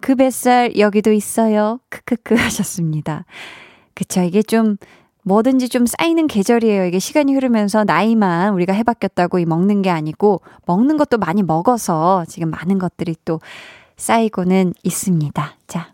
그 0.00 0.14
뱃살 0.14 0.76
여기도 0.78 1.12
있어요. 1.12 1.80
크크크 1.88 2.34
하셨습니다. 2.36 3.24
그쵸. 3.94 4.22
이게 4.22 4.42
좀 4.42 4.76
뭐든지 5.26 5.68
좀 5.68 5.86
쌓이는 5.86 6.28
계절이에요. 6.28 6.84
이게 6.84 7.00
시간이 7.00 7.34
흐르면서 7.34 7.82
나이만 7.82 8.54
우리가 8.54 8.72
해바뀌었다고 8.72 9.40
이 9.40 9.44
먹는 9.44 9.82
게 9.82 9.90
아니고 9.90 10.40
먹는 10.66 10.96
것도 10.96 11.18
많이 11.18 11.42
먹어서 11.42 12.24
지금 12.28 12.50
많은 12.50 12.78
것들이 12.78 13.16
또 13.24 13.40
쌓이고는 13.96 14.72
있습니다. 14.84 15.56
자. 15.66 15.92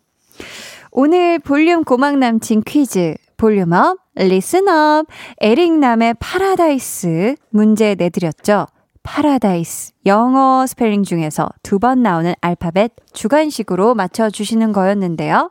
오늘 0.90 1.38
볼륨 1.38 1.82
고막 1.82 2.18
남친 2.18 2.62
퀴즈. 2.66 3.14
볼륨업, 3.38 3.98
listen 4.16 4.76
up, 4.76 5.06
에릭남의 5.40 6.14
파라다이스 6.20 7.34
문제 7.50 7.94
내드렸죠. 7.96 8.66
파라다이스. 9.02 9.94
영어 10.06 10.64
스펠링 10.66 11.02
중에서 11.04 11.48
두 11.62 11.78
번 11.78 12.02
나오는 12.02 12.34
알파벳 12.42 12.92
주관식으로 13.14 13.94
맞춰주시는 13.94 14.72
거였는데요. 14.72 15.50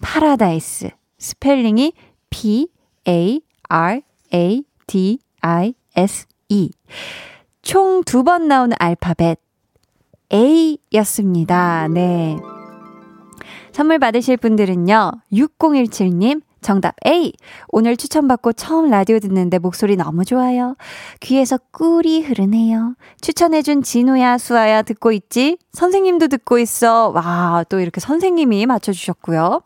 파라다이스. 0.00 0.90
스펠링이 1.18 1.92
P 2.30 2.68
A 3.06 3.40
R 3.68 4.00
A 4.32 4.62
D 4.86 5.18
I 5.40 5.74
S 5.96 6.26
E. 6.48 6.70
총 7.62 8.02
두 8.04 8.22
번 8.22 8.48
나온 8.48 8.72
알파벳 8.78 9.38
A였습니다. 10.32 11.88
네. 11.88 12.36
선물 13.72 13.98
받으실 13.98 14.36
분들은요. 14.36 15.12
6017님, 15.32 16.42
정답 16.60 16.94
A. 17.06 17.32
오늘 17.68 17.96
추천받고 17.96 18.52
처음 18.54 18.90
라디오 18.90 19.20
듣는데 19.20 19.58
목소리 19.58 19.96
너무 19.96 20.24
좋아요. 20.24 20.76
귀에서 21.20 21.58
꿀이 21.70 22.22
흐르네요. 22.22 22.94
추천해준 23.20 23.82
진우야, 23.82 24.36
수아야 24.38 24.82
듣고 24.82 25.12
있지? 25.12 25.58
선생님도 25.72 26.28
듣고 26.28 26.58
있어. 26.58 27.08
와, 27.10 27.64
또 27.68 27.78
이렇게 27.80 28.00
선생님이 28.00 28.66
맞춰주셨고요. 28.66 29.62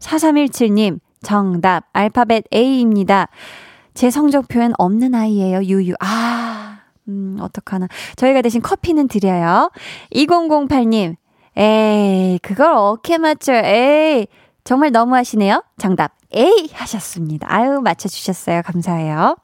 4317님, 0.00 0.98
정답. 1.26 1.86
알파벳 1.92 2.44
A입니다. 2.54 3.26
제 3.94 4.10
성적 4.10 4.46
표현 4.46 4.72
없는 4.78 5.12
아이예요, 5.12 5.60
유유. 5.64 5.94
아, 5.98 6.82
음, 7.08 7.38
어떡하나. 7.40 7.88
저희가 8.14 8.42
대신 8.42 8.62
커피는 8.62 9.08
드려요. 9.08 9.72
2008님, 10.14 11.16
에이, 11.56 12.38
그걸 12.42 12.74
어떻게 12.74 13.18
맞춰, 13.18 13.54
에이. 13.54 14.28
정말 14.62 14.92
너무하시네요. 14.92 15.64
정답 15.78 16.12
A 16.32 16.68
하셨습니다. 16.72 17.48
아유, 17.50 17.80
맞춰주셨어요. 17.80 18.62
감사해요. 18.62 19.34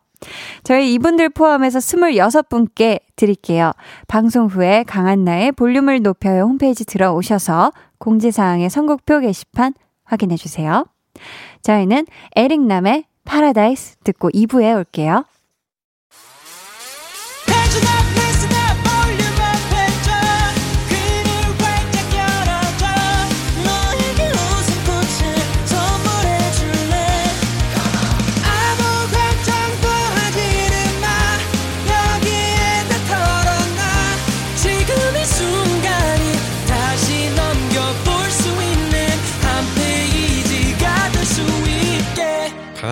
저희 0.63 0.95
이분들 0.95 1.31
포함해서 1.31 1.81
26분께 1.81 3.01
드릴게요. 3.17 3.73
방송 4.07 4.47
후에 4.47 4.85
강한나의 4.85 5.51
볼륨을 5.51 6.01
높여요 6.03 6.45
홈페이지 6.45 6.85
들어오셔서 6.85 7.73
공지사항의 7.99 8.71
선곡표 8.71 9.19
게시판 9.19 9.75
확인해주세요. 10.05 10.85
저희는 11.63 12.07
에릭남의 12.37 13.05
파라다이스 13.25 13.97
듣고 14.05 14.31
2부에 14.31 14.77
올게요. 14.77 15.25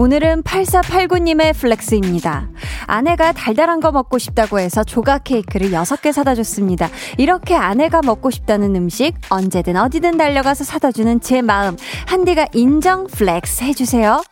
오늘은 0.00 0.44
8489님의 0.44 1.54
flex입니다. 1.54 2.48
아내가 2.86 3.32
달달한 3.32 3.80
거 3.80 3.90
먹고 3.90 4.18
싶다고 4.18 4.60
해서 4.60 4.84
조각 4.84 5.24
케이크를 5.24 5.70
6개 5.70 6.12
사다 6.12 6.36
줬습니다. 6.36 6.88
이렇게 7.16 7.56
아내가 7.56 8.00
먹고 8.02 8.30
싶다는 8.30 8.76
음식 8.76 9.14
언제든 9.28 9.76
어디든 9.76 10.16
달려가서 10.16 10.62
사다 10.62 10.92
주는 10.92 11.20
제 11.20 11.42
마음. 11.42 11.76
한디가 12.06 12.46
인정 12.52 13.08
flex 13.08 13.64
해주세요. 13.64 14.22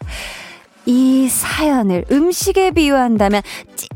이 0.87 1.29
사연을 1.29 2.05
음식에 2.13 2.71
비유한다면 2.71 3.43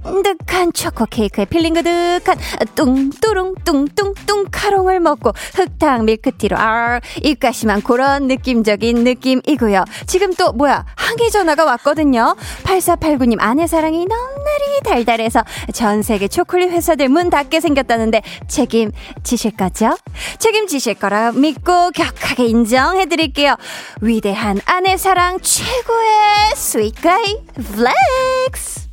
찐득한 0.05 0.73
초코 0.73 1.07
케이크에 1.07 1.45
filling 1.45 1.75
그득한 1.75 2.37
뚱뚜룽 2.75 3.55
뚱뚱뚱 3.65 4.47
카롱을 4.51 5.01
먹고 5.01 5.33
흑당 5.55 6.05
밀크티로 6.05 6.57
아 6.59 7.01
입가심한 7.23 7.83
그런 7.83 8.27
느낌적인 8.27 9.05
느낌이고요. 9.05 9.85
지금 10.07 10.35
또 10.35 10.53
뭐야 10.53 10.85
항의 10.97 11.31
전화가 11.31 11.65
왔거든요. 11.65 12.37
8489님 12.65 13.37
아내 13.41 13.67
사랑이 13.67 14.07
넘나리 14.07 14.81
달달해서 14.85 15.45
전 15.73 16.03
세계 16.03 16.29
초콜릿 16.29 16.71
회사들 16.71 17.09
문 17.09 17.31
닫게 17.31 17.61
생겼다는데 17.61 18.23
책임지실 18.49 19.57
거죠? 19.57 19.97
책임지실 20.39 20.95
거라 20.95 21.33
믿고 21.33 21.91
격하게 21.91 22.47
인정해드릴게요. 22.47 23.57
위대한 24.01 24.61
아내 24.65 24.97
사랑 24.97 25.39
최고의 25.41 26.57
수 26.57 26.71
sweet 26.71 27.12
guy 27.12 27.37
flex! 27.55 28.90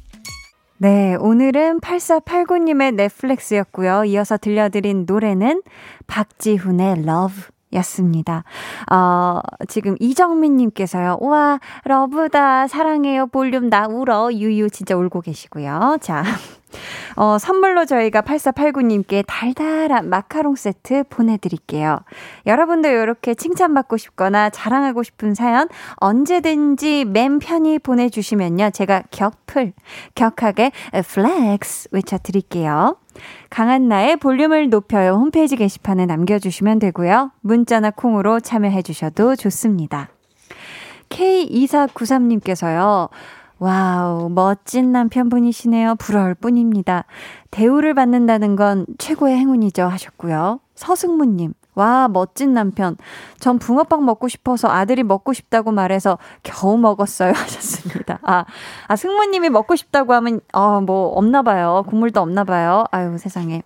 네, 0.80 1.16
오늘은 1.16 1.80
8489님의 1.80 2.94
네, 2.94 3.14
flex였고요. 3.14 4.06
이어서 4.06 4.38
들려드린 4.38 5.06
노래는 5.08 5.64
박지훈의 6.06 7.00
Love 7.00 7.46
였습니다. 7.74 8.44
어, 8.92 9.40
지금 9.68 9.96
이정민님께서요. 10.00 11.18
우와, 11.20 11.60
Love다. 11.84 12.68
사랑해요. 12.68 13.26
볼륨 13.28 13.70
나 13.70 13.88
울어. 13.88 14.32
유유 14.32 14.70
진짜 14.70 14.96
울고 14.96 15.22
계시고요. 15.22 15.98
자. 16.00 16.24
어, 17.16 17.38
선물로 17.38 17.86
저희가 17.86 18.22
8489님께 18.22 19.24
달달한 19.28 20.10
마카롱 20.10 20.56
세트 20.56 21.06
보내드릴게요. 21.10 22.00
여러분도 22.46 22.90
이렇게 22.90 23.34
칭찬받고 23.34 23.98
싶거나 23.98 24.50
자랑하고 24.50 25.04
싶은 25.04 25.34
사연 25.34 25.68
언제든지 25.98 27.06
맘 27.06 27.40
편히 27.40 27.80
보내주시면요. 27.80 28.72
제가 28.72 29.04
격풀, 29.12 29.74
격하게 30.16 30.72
flex 31.08 31.90
외쳐드릴게요. 31.92 32.98
강한나의 33.50 34.18
볼륨을 34.18 34.70
높여요 34.70 35.14
홈페이지 35.14 35.56
게시판에 35.56 36.06
남겨주시면 36.06 36.80
되고요. 36.80 37.32
문자나 37.42 37.92
콩으로 37.92 38.40
참여해주셔도 38.40 39.36
좋습니다. 39.36 40.10
K2493님께서요. 41.10 43.10
와우, 43.60 44.30
멋진 44.30 44.92
남편분이시네요. 44.92 45.96
부러울 45.96 46.36
뿐입니다. 46.36 47.06
대우를 47.50 47.94
받는다는 47.96 48.56
건 48.56 48.86
최고의 49.00 49.36
행운이죠. 49.38 49.84
하셨고요. 49.84 50.60
서승무님, 50.76 51.54
와, 51.74 52.08
멋진 52.08 52.54
남편. 52.54 52.98
전 53.40 53.58
붕어빵 53.58 54.06
먹고 54.06 54.28
싶어서 54.28 54.68
아들이 54.68 55.02
먹고 55.04 55.34
싶다고 55.34 55.72
말해서 55.72 56.20
겨우 56.44 56.78
먹었어요. 56.78 57.32
하셨습니다. 57.38 58.20
아, 58.22 58.46
아, 58.88 58.96
승무님이 58.96 59.50
먹고 59.50 59.76
싶다고 59.76 60.14
하면, 60.14 60.40
어, 60.54 60.82
뭐, 60.82 61.10
없나 61.10 61.42
봐요. 61.42 61.84
국물도 61.88 62.22
없나 62.22 62.44
봐요. 62.44 62.84
아유, 62.92 63.18
세상에. 63.18 63.64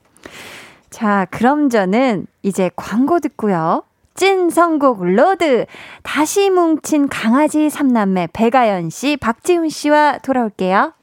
자, 0.90 1.26
그럼 1.32 1.70
저는 1.70 2.28
이제 2.44 2.70
광고 2.76 3.20
듣고요. 3.20 3.84
찐 4.22 4.52
선곡 4.52 5.04
road. 5.04 5.66
다시 6.04 6.52
뭉친 6.52 7.10
강아지 7.10 7.72
삼남매 7.72 8.28
백아연 8.34 8.92
씨, 8.92 9.18
박지훈 9.18 9.70
씨와 9.70 10.20
돌아올게요. 10.20 10.94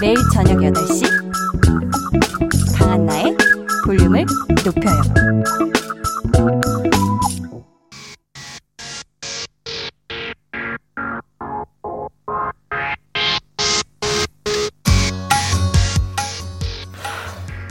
매일 0.00 0.16
저녁 0.34 0.58
8시 0.58 1.06
강한나의 2.76 3.36
볼륨을 3.84 4.26
높여요. 4.64 5.02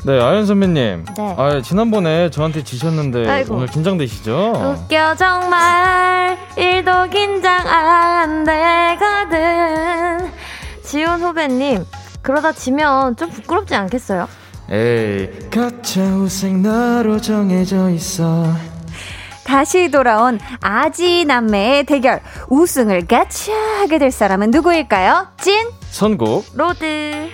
네, 0.06 0.22
아연 0.22 0.46
선배님. 0.46 1.06
네. 1.18 1.36
아, 1.38 1.62
지난번에 1.63 2.30
저한테 2.30 2.63
지셨는데 2.63 3.28
아이고. 3.28 3.56
오늘 3.56 3.65
긴장되시죠? 3.68 4.76
웃겨 4.86 5.15
정말 5.15 6.38
일도 6.56 7.10
긴장 7.10 7.68
안 7.68 8.44
되거든 8.44 10.30
지훈 10.84 11.22
후배님 11.22 11.84
그러다 12.22 12.52
지면 12.52 13.15
좀 13.15 13.32
부끄럽지 13.32 13.74
않겠어요? 13.74 14.28
에이, 14.70 15.30
가짜 15.52 16.02
우생 16.02 16.62
나로 16.62 17.20
정해져 17.20 17.89
있어. 17.89 18.46
다시 19.44 19.89
돌아온 19.89 20.39
아지 20.62 21.26
남매의 21.26 21.84
대결 21.86 22.22
우승을 22.50 23.08
가차 23.08 23.54
하게 23.80 23.98
될 24.00 24.12
사람은 24.12 24.52
누구일까요? 24.52 25.28
찐 25.41 25.68
선곡. 25.89 26.46
road 26.56 27.30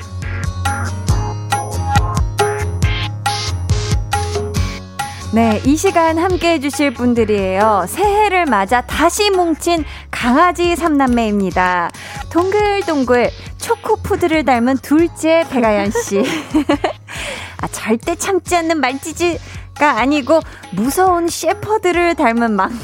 네, 5.33 5.61
이 5.65 5.77
시간 5.77 6.17
함께 6.17 6.55
해주실 6.55 6.93
분들이에요. 6.93 7.85
새해를 7.87 8.45
맞아 8.47 8.81
다시 8.81 9.29
뭉친 9.29 9.85
강아지 10.11 10.75
삼남매입니다. 10.75 11.89
동글동글 12.29 13.29
초코푸들을 13.57 14.43
닮은 14.43 14.79
둘째 14.79 15.45
백아연 15.49 15.91
씨. 15.91 16.21
아, 17.61 17.67
절대 17.69 18.15
참지 18.15 18.57
않는 18.57 18.81
말티즈가 18.81 19.99
아니고 19.99 20.41
무서운 20.71 21.29
셰퍼드를 21.29 22.15
닮은 22.15 22.51
막내. 22.51 22.75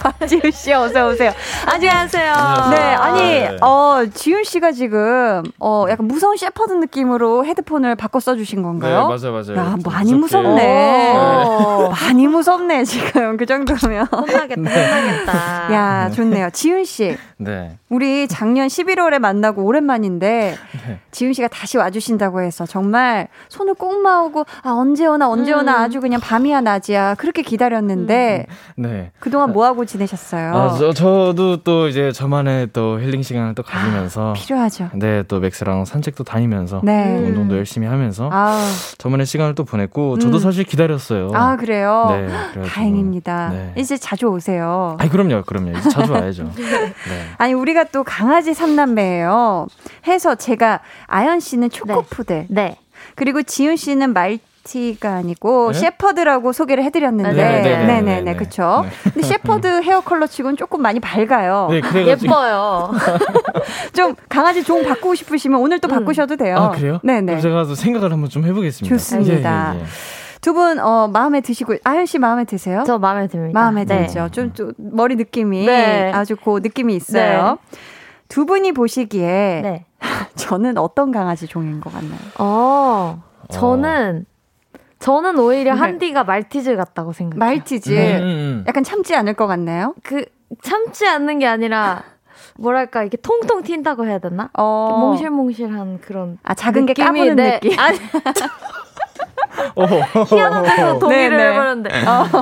박지훈 0.00 0.50
씨 0.50 0.72
어서 0.72 1.08
오세요. 1.08 1.32
안녕하세요. 1.66 2.32
네, 2.70 2.76
아니 2.76 3.20
네. 3.20 3.56
어 3.62 4.04
지훈 4.12 4.44
씨가 4.44 4.72
지금 4.72 5.42
어 5.58 5.86
약간 5.88 6.06
무서운 6.06 6.36
셰퍼드 6.36 6.72
느낌으로 6.74 7.44
헤드폰을 7.44 7.94
바꿔 7.96 8.20
써주신 8.20 8.58
네, 8.58 8.62
건가요? 8.62 9.08
맞아요, 9.08 9.32
맞아요. 9.32 9.56
야, 9.56 9.76
좀 9.82 9.92
많이 9.92 10.14
무섭게. 10.14 10.46
무섭네. 10.48 11.12
오. 11.16 11.88
많이 11.90 12.26
무섭네 12.26 12.84
지금 12.84 13.36
그 13.36 13.46
정도면. 13.46 14.06
혼나겠다, 14.06 14.54
혼나겠다. 14.54 15.72
야 15.74 16.10
좋네요. 16.14 16.50
지훈 16.50 16.84
씨, 16.84 17.16
네. 17.38 17.78
우리 17.88 18.28
작년 18.28 18.66
11월에 18.68 19.18
만나고 19.18 19.64
오랜만인데 19.64 20.54
네. 20.86 21.00
지훈 21.10 21.32
씨가 21.32 21.48
다시 21.48 21.76
와주신다고 21.76 22.40
해서 22.40 22.64
정말 22.66 23.28
손을 23.48 23.74
꼭 23.74 24.00
마오고 24.00 24.44
아 24.62 24.70
언제 24.70 25.06
오나 25.06 25.28
언제 25.28 25.52
오나 25.52 25.82
아주 25.82 26.00
그냥 26.00 26.20
밤이야 26.20 26.62
낮이야 26.62 27.16
그렇게 27.16 27.42
기다렸는데 27.42 28.46
네. 28.76 29.10
그동안 29.20 29.52
뭐 29.52 29.64
하고 29.66 29.84
지내셨어요? 29.84 30.54
아, 30.54 30.76
저, 30.78 30.92
저도 30.92 31.62
또 31.62 31.88
이제 31.88 32.12
저만의 32.12 32.68
또 32.72 33.00
힐링 33.00 33.22
시간을 33.22 33.54
또 33.54 33.62
가지면서. 33.62 34.34
필요하죠. 34.34 34.90
네, 34.94 35.22
또 35.24 35.40
맥스랑 35.40 35.84
산책도 35.84 36.24
다니면서. 36.24 36.80
네. 36.84 37.18
운동도 37.18 37.56
열심히 37.56 37.86
하면서. 37.86 38.28
아, 38.32 38.58
저만의 38.98 39.26
시간을 39.26 39.54
또 39.54 39.64
보냈고, 39.64 40.18
저도 40.18 40.36
음. 40.36 40.40
사실 40.40 40.64
기다렸어요. 40.64 41.30
아 41.34 41.56
그래요. 41.56 42.06
네, 42.10 42.26
그래가지고. 42.26 42.64
다행입니다. 42.66 43.48
네. 43.50 43.72
이제 43.76 43.96
자주 43.96 44.26
오세요. 44.26 44.96
아니, 44.98 45.10
그럼요, 45.10 45.42
그럼요. 45.44 45.70
이제 45.70 45.88
자주 45.88 46.12
와야죠. 46.12 46.44
네. 46.56 47.25
아니 47.38 47.54
우리가 47.54 47.84
또 47.84 48.04
강아지 48.04 48.54
삼남매예요. 48.54 49.66
해서 50.06 50.34
제가 50.34 50.80
아연 51.06 51.40
씨는 51.40 51.70
초코푸들 51.70 52.46
네. 52.48 52.76
그리고 53.14 53.42
지훈 53.42 53.76
씨는 53.76 54.12
말 54.12 54.38
티가 54.66 55.14
아니고 55.14 55.72
네? 55.72 55.78
셰퍼드라고 55.78 56.52
소개를 56.52 56.82
해드렸는데 56.84 57.32
네, 57.32 57.62
네, 57.62 57.86
네, 57.86 58.00
네, 58.00 58.20
네. 58.20 58.36
그쵸. 58.36 58.84
근데 59.04 59.22
셰퍼드 59.22 59.82
헤어 59.82 60.00
컬러 60.00 60.26
치고는 60.26 60.56
조금 60.56 60.82
많이 60.82 60.98
밝아요. 60.98 61.68
네. 61.70 61.80
예뻐요. 62.06 62.90
좀 63.94 64.16
강아지 64.28 64.64
종 64.64 64.82
바꾸고 64.82 65.14
싶으시면 65.14 65.60
오늘 65.60 65.78
또 65.78 65.88
음. 65.88 65.90
바꾸셔도 65.90 66.36
돼요. 66.36 66.56
아, 66.56 66.70
그래요? 66.70 66.98
네네. 67.04 67.40
제가 67.40 67.64
또 67.64 67.74
생각을 67.74 68.12
한번 68.12 68.28
좀 68.28 68.44
해보겠습니다. 68.44 68.94
좋습니다. 68.96 69.74
예, 69.74 69.78
예, 69.78 69.82
예. 69.82 69.86
두분 70.46 70.78
어, 70.78 71.08
마음에 71.08 71.40
드시고 71.40 71.78
아연 71.82 72.06
씨 72.06 72.20
마음에 72.20 72.44
드세요? 72.44 72.84
저 72.86 72.98
마음에 72.98 73.26
듭니다. 73.26 73.58
마음에 73.58 73.84
네. 73.84 74.06
들죠. 74.06 74.28
좀, 74.30 74.52
좀 74.52 74.72
머리 74.76 75.16
느낌이 75.16 75.66
네. 75.66 76.12
아주 76.12 76.36
그 76.36 76.60
느낌이 76.62 76.94
있어요. 76.94 77.58
두 78.28 78.46
분이 78.46 78.70
보시기에 78.70 79.60
네. 79.64 79.86
저는 80.36 80.78
어떤 80.78 81.10
강아지 81.10 81.48
종인 81.48 81.80
것 81.80 81.92
같나요? 81.92 82.20
어, 82.38 83.24
저는, 83.50 84.24
저는 85.00 85.36
오히려 85.36 85.74
네. 85.74 85.80
한디가 85.80 86.22
말티즈 86.22 86.76
같다고 86.76 87.12
생각해요. 87.12 87.40
말티즈. 87.40 87.90
음, 87.90 88.22
음. 88.22 88.64
약간 88.68 88.84
참지 88.84 89.16
않을 89.16 89.34
것 89.34 89.48
같나요? 89.48 89.96
그, 90.04 90.26
참지 90.62 91.08
않는 91.08 91.40
게 91.40 91.48
아니라, 91.48 92.04
뭐랄까, 92.56 93.02
이게 93.02 93.16
통통 93.16 93.64
튄다고 93.64 94.04
해야 94.06 94.20
되나? 94.20 94.50
어. 94.56 94.96
몽실몽실한 95.00 96.02
그런. 96.02 96.38
아, 96.44 96.54
작은 96.54 96.86
게 96.86 96.92
느낌이, 96.92 97.04
까부는 97.04 97.36
네. 97.36 97.58
느낌. 97.58 97.78
아니, 97.80 97.98
희한한 100.28 100.62
데서 100.64 100.98
동의를 100.98 101.36
네네. 101.36 101.52
해보는데. 101.52 101.90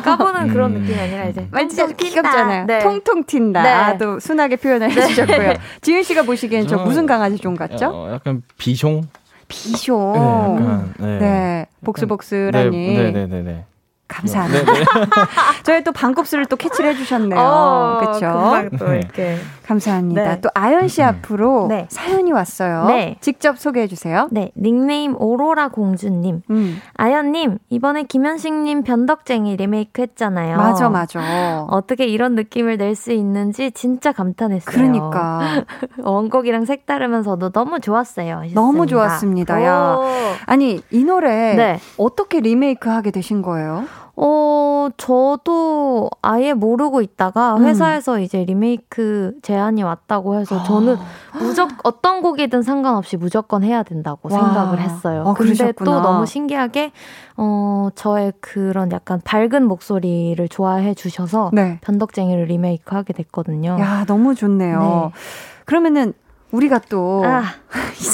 까부는 0.03 0.49
그런 0.49 0.75
음. 0.77 0.81
느낌이 0.83 0.99
아니라 0.99 1.25
이제. 1.25 1.47
튄다. 1.51 1.97
귀엽잖아요. 1.97 2.67
네. 2.67 2.79
통통 2.81 3.25
튄다. 3.25 3.63
네. 3.63 3.69
아, 3.69 3.99
또 3.99 4.19
순하게 4.21 4.57
표현을 4.57 4.91
해주셨고요. 4.91 5.55
지윤 5.83 6.03
씨가 6.03 6.23
보시기엔 6.23 6.67
저 6.67 6.77
저- 6.77 6.85
무슨 6.85 7.07
강아지 7.07 7.37
종 7.39 7.55
같죠? 7.57 7.87
어, 7.93 8.13
약간 8.15 8.43
비숑? 8.59 9.03
비숑. 9.49 10.13
네, 10.15 10.65
약간, 10.65 10.95
네. 10.99 11.19
네. 11.19 11.67
복슬복슬하니. 11.85 12.97
네, 12.97 13.11
네, 13.13 13.27
네, 13.27 13.43
네. 13.43 13.65
감사합니다. 14.09 14.73
네, 14.73 14.81
네. 14.81 14.85
저희 15.65 15.83
또 15.85 15.91
반곱슬을 15.93 16.47
또 16.47 16.57
캐치를 16.57 16.91
해주셨네요. 16.91 17.39
어, 17.41 17.97
그렇죠. 18.01 18.21
금방 18.21 18.71
또 18.79 18.89
네. 18.89 18.99
이렇게. 18.99 19.39
감사합니다. 19.67 20.23
네. 20.23 20.41
또 20.41 20.49
아연 20.55 20.89
씨 20.89 21.03
앞으로 21.03 21.67
네. 21.69 21.87
사연이 21.89 22.33
왔어요. 22.33 22.85
네. 22.87 23.17
직접 23.21 23.59
소개해 23.59 23.87
주세요. 23.87 24.29
네, 24.31 24.51
닉네임 24.57 25.15
오로라 25.19 25.69
공주님. 25.69 26.43
음, 26.51 26.77
아연님, 26.95 27.59
이번에 27.71 28.03
김현식님 28.05 28.83
변덕쟁이 28.83 29.57
리메이크 29.57 30.03
했잖아요. 30.03 30.57
맞아, 30.57 30.89
맞아. 30.91 31.65
어떻게 31.69 32.07
이런 32.07 32.35
느낌을 32.35 32.77
낼 32.79 32.95
수 32.95 33.11
있는지 33.13 33.73
진짜 33.73 34.13
감탄했어요. 34.13 34.73
그러니까 34.73 35.65
원곡이랑 36.05 36.65
색다르면서도 36.65 37.51
너무 37.51 37.81
좋았어요. 37.81 38.43
너무 38.55 38.83
하셨습니다. 38.83 38.87
좋았습니다. 38.87 39.65
야. 39.65 39.97
오. 39.99 40.05
아니 40.47 40.81
이 40.93 41.03
노래 41.05 41.55
네. 41.57 41.81
어떻게 41.99 42.39
리메이크 42.41 42.89
하게 42.89 43.11
되신 43.11 43.43
거예요? 43.43 43.85
어, 44.17 44.89
저도 44.97 46.09
아예 46.23 46.53
모르고 46.53 47.03
있다가 47.03 47.57
음. 47.57 47.65
회사에서 47.65 48.21
이제 48.21 48.45
리메이크 48.45 49.35
제안이 49.43 49.83
왔다고 49.83 50.37
해서 50.37 50.63
저는 50.63 50.97
무조 51.39 51.67
어떤 51.83 52.23
곡이든 52.23 52.63
상관없이 52.63 53.17
무조건 53.17 53.65
해야 53.65 53.83
된다고 53.83 54.29
와. 54.33 54.39
생각을 54.41 54.79
했어요. 54.79 55.25
아, 55.27 55.35
근데 55.35 55.55
그러셨구나. 55.55 55.91
또 55.91 56.01
너무 56.01 56.27
신기하게 56.27 56.93
어, 57.37 57.89
저의 57.97 58.33
그런 58.41 58.93
약간 58.93 59.21
밝은 59.25 59.67
목소리를 59.67 60.49
좋아해 60.49 60.95
주셔서 60.95 61.51
네. 61.53 61.79
변덕쟁이를 61.81 62.45
리메이크 62.45 62.95
하게 62.95 63.13
됐거든요. 63.15 63.77
야 63.81 64.05
너무 64.07 64.35
좋네요. 64.35 65.11
네. 65.13 65.21
그러면은 65.65 66.13
우리가 66.55 66.81
또 66.89 67.23
이 67.25 67.27
아, 67.27 67.45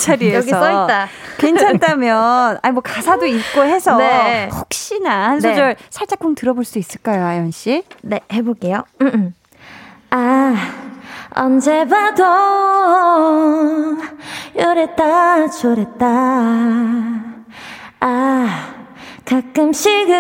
자리에서 0.05 0.37
여기 0.39 0.51
써 0.51 0.85
있다. 0.85 1.09
괜찮다면 1.39 2.59
아니 2.63 2.73
뭐 2.73 2.83
가사도 2.83 3.27
있고 3.27 3.63
해서 3.63 3.97
네. 3.97 4.49
혹시나 4.53 5.31
한 5.31 5.39
네. 5.39 5.51
소절 5.51 5.77
살짝쿵 5.91 6.35
들어볼 6.35 6.65
수 6.65 6.79
있을까요, 6.79 7.25
아연 7.25 7.51
씨? 7.51 7.83
네, 8.03 8.21
해볼게요. 8.33 8.85
아, 10.11 10.55
언제 11.35 11.85
봐도 11.87 12.25
이랬다 14.55 15.49
저랬다. 15.49 16.07
아, 18.01 18.75
가끔씩은 19.25 20.11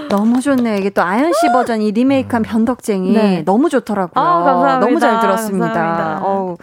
너무 0.09 0.41
좋네요. 0.41 0.75
이게 0.75 0.89
또 0.89 1.01
아연 1.01 1.31
씨 1.31 1.47
버전 1.53 1.81
이 1.81 1.91
리메이크한 1.91 2.43
변덕쟁이 2.43 3.13
네. 3.13 3.43
너무 3.45 3.69
좋더라고요. 3.69 4.21
아, 4.23 4.43
감사합니다. 4.43 4.79
너무 4.79 4.99
잘 4.99 5.21
들었습니다. 5.21 5.71
감사합니다. 5.71 6.21
어우. 6.25 6.57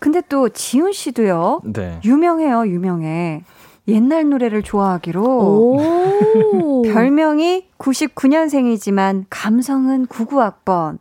근데 0.00 0.20
또 0.28 0.48
지훈 0.48 0.92
씨도요. 0.92 1.60
네. 1.64 2.00
유명해요, 2.04 2.66
유명해. 2.66 3.44
옛날 3.86 4.28
노래를 4.28 4.62
좋아하기로 4.64 5.22
오. 5.22 6.82
별명이 6.92 7.68
99년생이지만 7.78 9.26
감성은 9.30 10.08
99학번. 10.08 10.98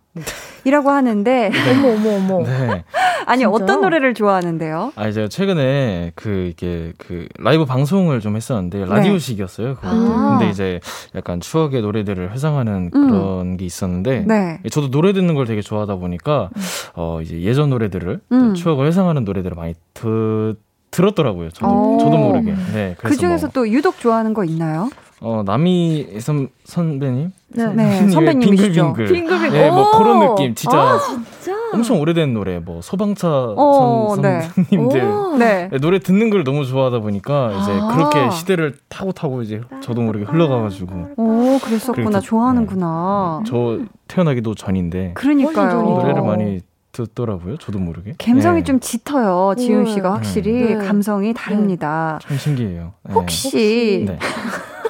이라고 0.64 0.90
하는데 0.90 1.52
어머, 1.72 1.94
어머, 1.94 2.36
어머. 2.38 2.44
네. 2.44 2.84
아니 3.26 3.42
진짜요? 3.42 3.54
어떤 3.54 3.82
노래를 3.82 4.14
좋아하는데요? 4.16 4.94
아, 4.96 5.12
제가 5.12 5.28
최근에 5.28 6.14
그, 6.16 6.50
이게 6.52 6.94
그 6.98 7.28
라이브 7.38 7.66
방송을 7.66 8.22
좀 8.22 8.36
했었는데, 8.36 8.86
라디오식이었어요. 8.86 9.76
그것도. 9.76 10.14
아. 10.14 10.38
근데 10.38 10.50
이제 10.50 10.80
약간 11.14 11.40
추억의 11.40 11.82
노래들을 11.82 12.32
회상하는 12.32 12.90
음. 12.94 13.10
그런 13.10 13.58
게 13.58 13.66
있었는데, 13.66 14.26
네. 14.28 14.60
저도 14.72 14.90
노래 14.90 15.14
듣는 15.14 15.36
걸 15.36 15.46
되게 15.46 15.62
좋아하다 15.62 15.98
보니까, 15.98 16.50
어, 16.96 17.20
이제 17.22 17.40
예전 17.42 17.70
노래들을, 17.70 18.20
음. 18.32 18.54
추억을 18.56 18.88
회상하는 18.88 19.26
노래들을 19.26 19.56
많이 19.56 19.76
드, 19.94 20.56
들었더라고요. 20.92 21.52
저도, 21.52 21.68
오. 21.72 22.00
저도 22.00 22.18
모르게. 22.18 22.56
네. 22.74 22.96
그 22.98 23.16
중에서 23.16 23.48
뭐, 23.48 23.52
또 23.54 23.70
유독 23.70 24.00
좋아하는 24.00 24.34
거 24.34 24.44
있나요? 24.44 24.90
어, 25.22 25.44
남이 25.46 26.20
선, 26.20 26.48
선배님? 26.64 27.32
네. 27.50 27.66
네, 27.74 28.10
선배님의 28.10 28.12
선배님이시죠. 28.12 28.94
빙글빙글. 28.94 29.06
빙글빙글. 29.14 29.52
네, 29.60 29.70
뭐 29.70 29.90
오. 29.90 29.98
그런 29.98 30.20
느낌. 30.20 30.56
진짜 30.56 30.78
아, 30.80 31.00
진짜? 31.00 31.58
엄청 31.74 32.00
오래된 32.00 32.34
노래, 32.34 32.60
뭐 32.60 32.82
소방차 32.82 33.28
어, 33.30 34.12
선, 34.16 34.22
네. 34.22 34.42
선생님들. 34.42 35.04
오. 35.04 35.36
네. 35.38 35.68
네, 35.72 35.78
노래 35.80 36.00
듣는 36.00 36.30
걸 36.30 36.44
너무 36.46 36.66
좋아하다 36.66 37.00
보니까 37.00 37.52
이제 37.62 37.72
아. 37.82 37.88
그렇게 37.96 38.30
시대를 38.32 38.76
타고 38.88 39.12
타고 39.12 39.42
이제 39.42 39.62
저도 39.82 40.02
모르게 40.02 40.24
흘러가가지고 40.26 41.10
오, 41.18 41.60
그랬었구나. 41.64 42.08
그렇게- 42.10 42.26
좋아하는구나. 42.26 43.44
저 43.46 43.80
태어나기도 44.08 44.56
전인데 44.56 45.12
그러니까요. 45.16 45.82
노래를 45.82 46.22
많이 46.22 46.62
듣더라고요. 46.92 47.58
저도 47.58 47.78
모르게. 47.78 48.14
감성이 48.18 48.60
네, 48.60 48.64
좀 48.64 48.80
짙어요. 48.80 49.54
네. 49.58 49.86
씨가 49.86 50.14
확실히 50.14 50.76
네. 50.76 50.88
감성이 50.88 51.34
다릅니다. 51.34 52.20
참 52.22 52.38
신기해요. 52.38 52.94
네. 53.04 53.14
혹시 53.14 54.06
네. 54.08 54.18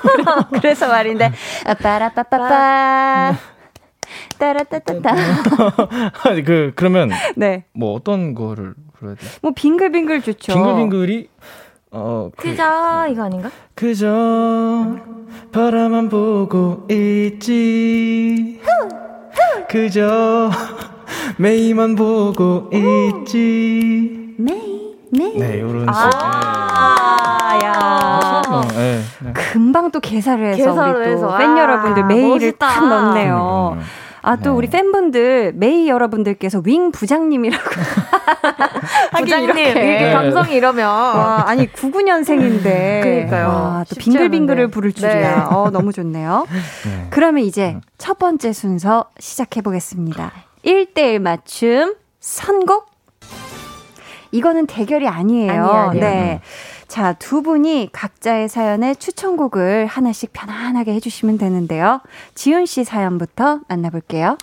그래서 0.62 0.88
말인데 0.88 1.32
빠라빠빠빠 1.82 3.36
따라따따따. 4.38 5.16
그 6.46 6.72
그러면 6.76 7.12
네. 7.36 7.66
뭐 7.74 7.94
어떤 7.94 8.34
거를 8.34 8.74
불러야 8.94 9.16
돼? 9.16 9.26
뭐 9.42 9.52
빙글빙글 9.56 10.22
좋죠. 10.22 10.54
빙글빙글이 10.54 11.30
어 11.92 12.30
그, 12.36 12.50
그저 12.50 13.08
이거 13.10 13.24
아닌가? 13.24 13.52
그저 13.76 14.98
바라만 15.52 16.10
보고 16.10 16.88
있지. 16.90 18.60
그저 19.70 20.50
메이만 21.38 21.96
보고 21.96 22.70
있지. 22.74 24.36
메이 24.38 24.89
메이. 25.12 25.38
네, 25.38 25.60
요런 25.62 25.88
아, 25.90 26.10
아, 27.42 27.60
야. 27.64 28.42
어, 28.48 28.62
네, 28.76 29.02
네. 29.22 29.34
금방 29.34 29.92
또 29.92 30.00
개사를 30.00 30.44
해서 30.46 30.58
개사를 30.58 30.96
우리 31.02 31.10
해서. 31.12 31.28
또팬 31.28 31.50
아, 31.58 31.60
여러분들 31.62 32.06
메이를 32.06 32.30
멋있다. 32.30 32.68
딱 32.68 32.88
넣네요. 32.88 33.72
음, 33.74 33.78
음, 33.78 33.80
음. 33.80 33.86
아, 34.22 34.36
또 34.36 34.42
네. 34.44 34.50
우리 34.50 34.68
팬분들, 34.68 35.54
메이 35.56 35.88
여러분들께서 35.88 36.62
윙 36.66 36.92
부장님이라고. 36.92 37.64
부장님 39.18 39.58
이렇게. 39.58 39.72
이렇게 39.72 40.14
감성이 40.14 40.56
이러면 40.56 40.88
와, 40.88 41.44
아니, 41.48 41.68
99년생인데. 41.68 43.02
그러니까요. 43.02 43.48
와, 43.48 43.86
또 43.90 43.96
빙글빙글을 43.96 44.60
않은데. 44.64 44.74
부를 44.74 44.92
줄이야. 44.92 45.14
네. 45.14 45.44
어, 45.50 45.70
너무 45.72 45.94
좋네요. 45.94 46.46
네. 46.86 47.08
그러면 47.12 47.44
이제 47.44 47.78
첫 47.98 48.20
번째 48.20 48.52
순서 48.52 49.06
시작해보겠습니다. 49.20 50.32
1대1 50.66 51.20
맞춤 51.20 51.96
선곡? 52.20 52.88
이거는 54.32 54.68
대결이 54.68 55.08
아니에요. 55.08 55.52
아니에요, 55.52 55.70
아니에요. 55.72 56.04
네. 56.04 56.42
자, 56.88 57.14
두 57.14 57.42
분이 57.42 57.90
각자의 57.92 58.50
사연에 58.50 58.96
추천곡을 58.96 59.86
하나씩 59.86 60.34
편안하게 60.34 60.94
해주시면 60.94 61.38
되는데요. 61.38 62.02
지훈 62.36 62.66
씨 62.66 62.84
사연부터 62.84 63.62
만나볼게요. 63.68 64.38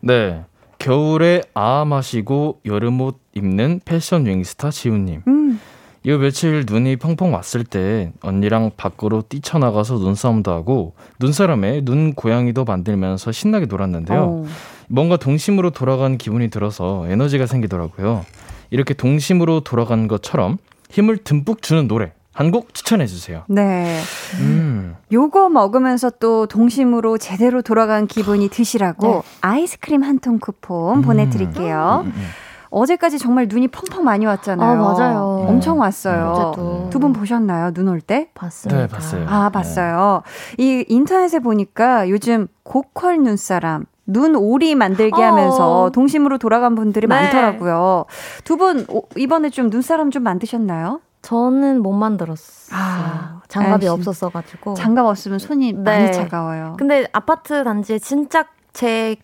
네. 0.00 0.42
겨울에 0.78 1.42
아 1.54 1.84
마시고 1.86 2.60
여름 2.66 3.00
옷 3.00 3.18
입는 3.34 3.80
패션 3.84 4.26
윙스타 4.26 4.70
지훈님. 4.70 5.22
음, 5.26 5.60
이 6.04 6.10
며칠 6.10 6.64
눈이 6.66 6.96
펑펑 6.96 7.34
왔을 7.34 7.64
때 7.64 8.12
언니랑 8.22 8.72
밖으로 8.76 9.22
뛰쳐나가서 9.22 9.94
눈싸움도 9.94 10.52
하고 10.52 10.94
눈사람에 11.18 11.80
눈 11.84 12.14
고양이도 12.14 12.64
만들면서 12.64 13.32
신나게 13.32 13.66
놀았는데요. 13.66 14.22
어. 14.22 14.44
뭔가 14.88 15.16
동심으로 15.16 15.70
돌아간 15.70 16.16
기분이 16.18 16.48
들어서 16.48 17.06
에너지가 17.08 17.46
생기더라고요. 17.46 18.24
이렇게 18.70 18.94
동심으로 18.94 19.60
돌아간 19.60 20.08
것처럼 20.08 20.58
힘을 20.90 21.18
듬뿍 21.18 21.62
주는 21.62 21.88
노래 21.88 22.12
한곡 22.32 22.74
추천해 22.74 23.06
주세요. 23.06 23.44
네. 23.48 23.98
음. 24.40 24.94
요거 25.10 25.48
먹으면서 25.48 26.10
또 26.20 26.46
동심으로 26.46 27.16
제대로 27.18 27.62
돌아간 27.62 28.06
기분이 28.06 28.48
드시라고 28.50 29.06
네. 29.06 29.22
아이스크림 29.40 30.02
한 30.02 30.18
통 30.18 30.38
쿠폰 30.38 30.98
음. 30.98 31.02
보내드릴게요. 31.02 32.02
음, 32.04 32.12
음. 32.14 32.26
어제까지 32.68 33.18
정말 33.18 33.46
눈이 33.48 33.68
펑펑 33.68 34.04
많이 34.04 34.26
왔잖아요. 34.26 34.70
아, 34.70 34.74
맞아요. 34.74 35.46
엄청 35.48 35.78
왔어요. 35.78 36.26
어제도. 36.32 36.90
두분 36.90 37.12
보셨나요? 37.14 37.72
눈 37.72 37.88
올 37.88 38.00
때? 38.02 38.28
봤습니다. 38.34 38.82
네, 38.82 38.86
봤어요. 38.88 39.24
아, 39.28 39.48
봤어요. 39.48 40.22
이 40.58 40.84
인터넷에 40.88 41.38
보니까 41.38 42.10
요즘 42.10 42.48
고퀄 42.64 43.16
눈사람, 43.16 43.86
눈 44.06 44.36
오리 44.36 44.74
만들기 44.74 45.20
어. 45.20 45.24
하면서 45.26 45.90
동심으로 45.92 46.38
돌아간 46.38 46.74
분들이 46.74 47.06
네. 47.06 47.14
많더라고요. 47.14 48.04
두 48.44 48.56
분 48.56 48.86
이번에 49.16 49.50
좀 49.50 49.68
눈사람 49.70 50.10
좀 50.10 50.22
만드셨나요? 50.22 51.00
저는 51.22 51.82
못 51.82 51.92
만들었어요. 51.92 52.78
아, 52.78 53.40
장갑이. 53.48 53.88
없었어가지고. 53.88 54.74
장갑 54.74 55.06
없으면 55.06 55.38
손이 55.40 55.72
네. 55.72 55.78
많이 55.82 56.12
차가워요. 56.12 56.76
근데 56.78 57.06
아파트 57.12 57.64
단지에 57.64 57.98
진짜 57.98 58.44
제 58.72 59.16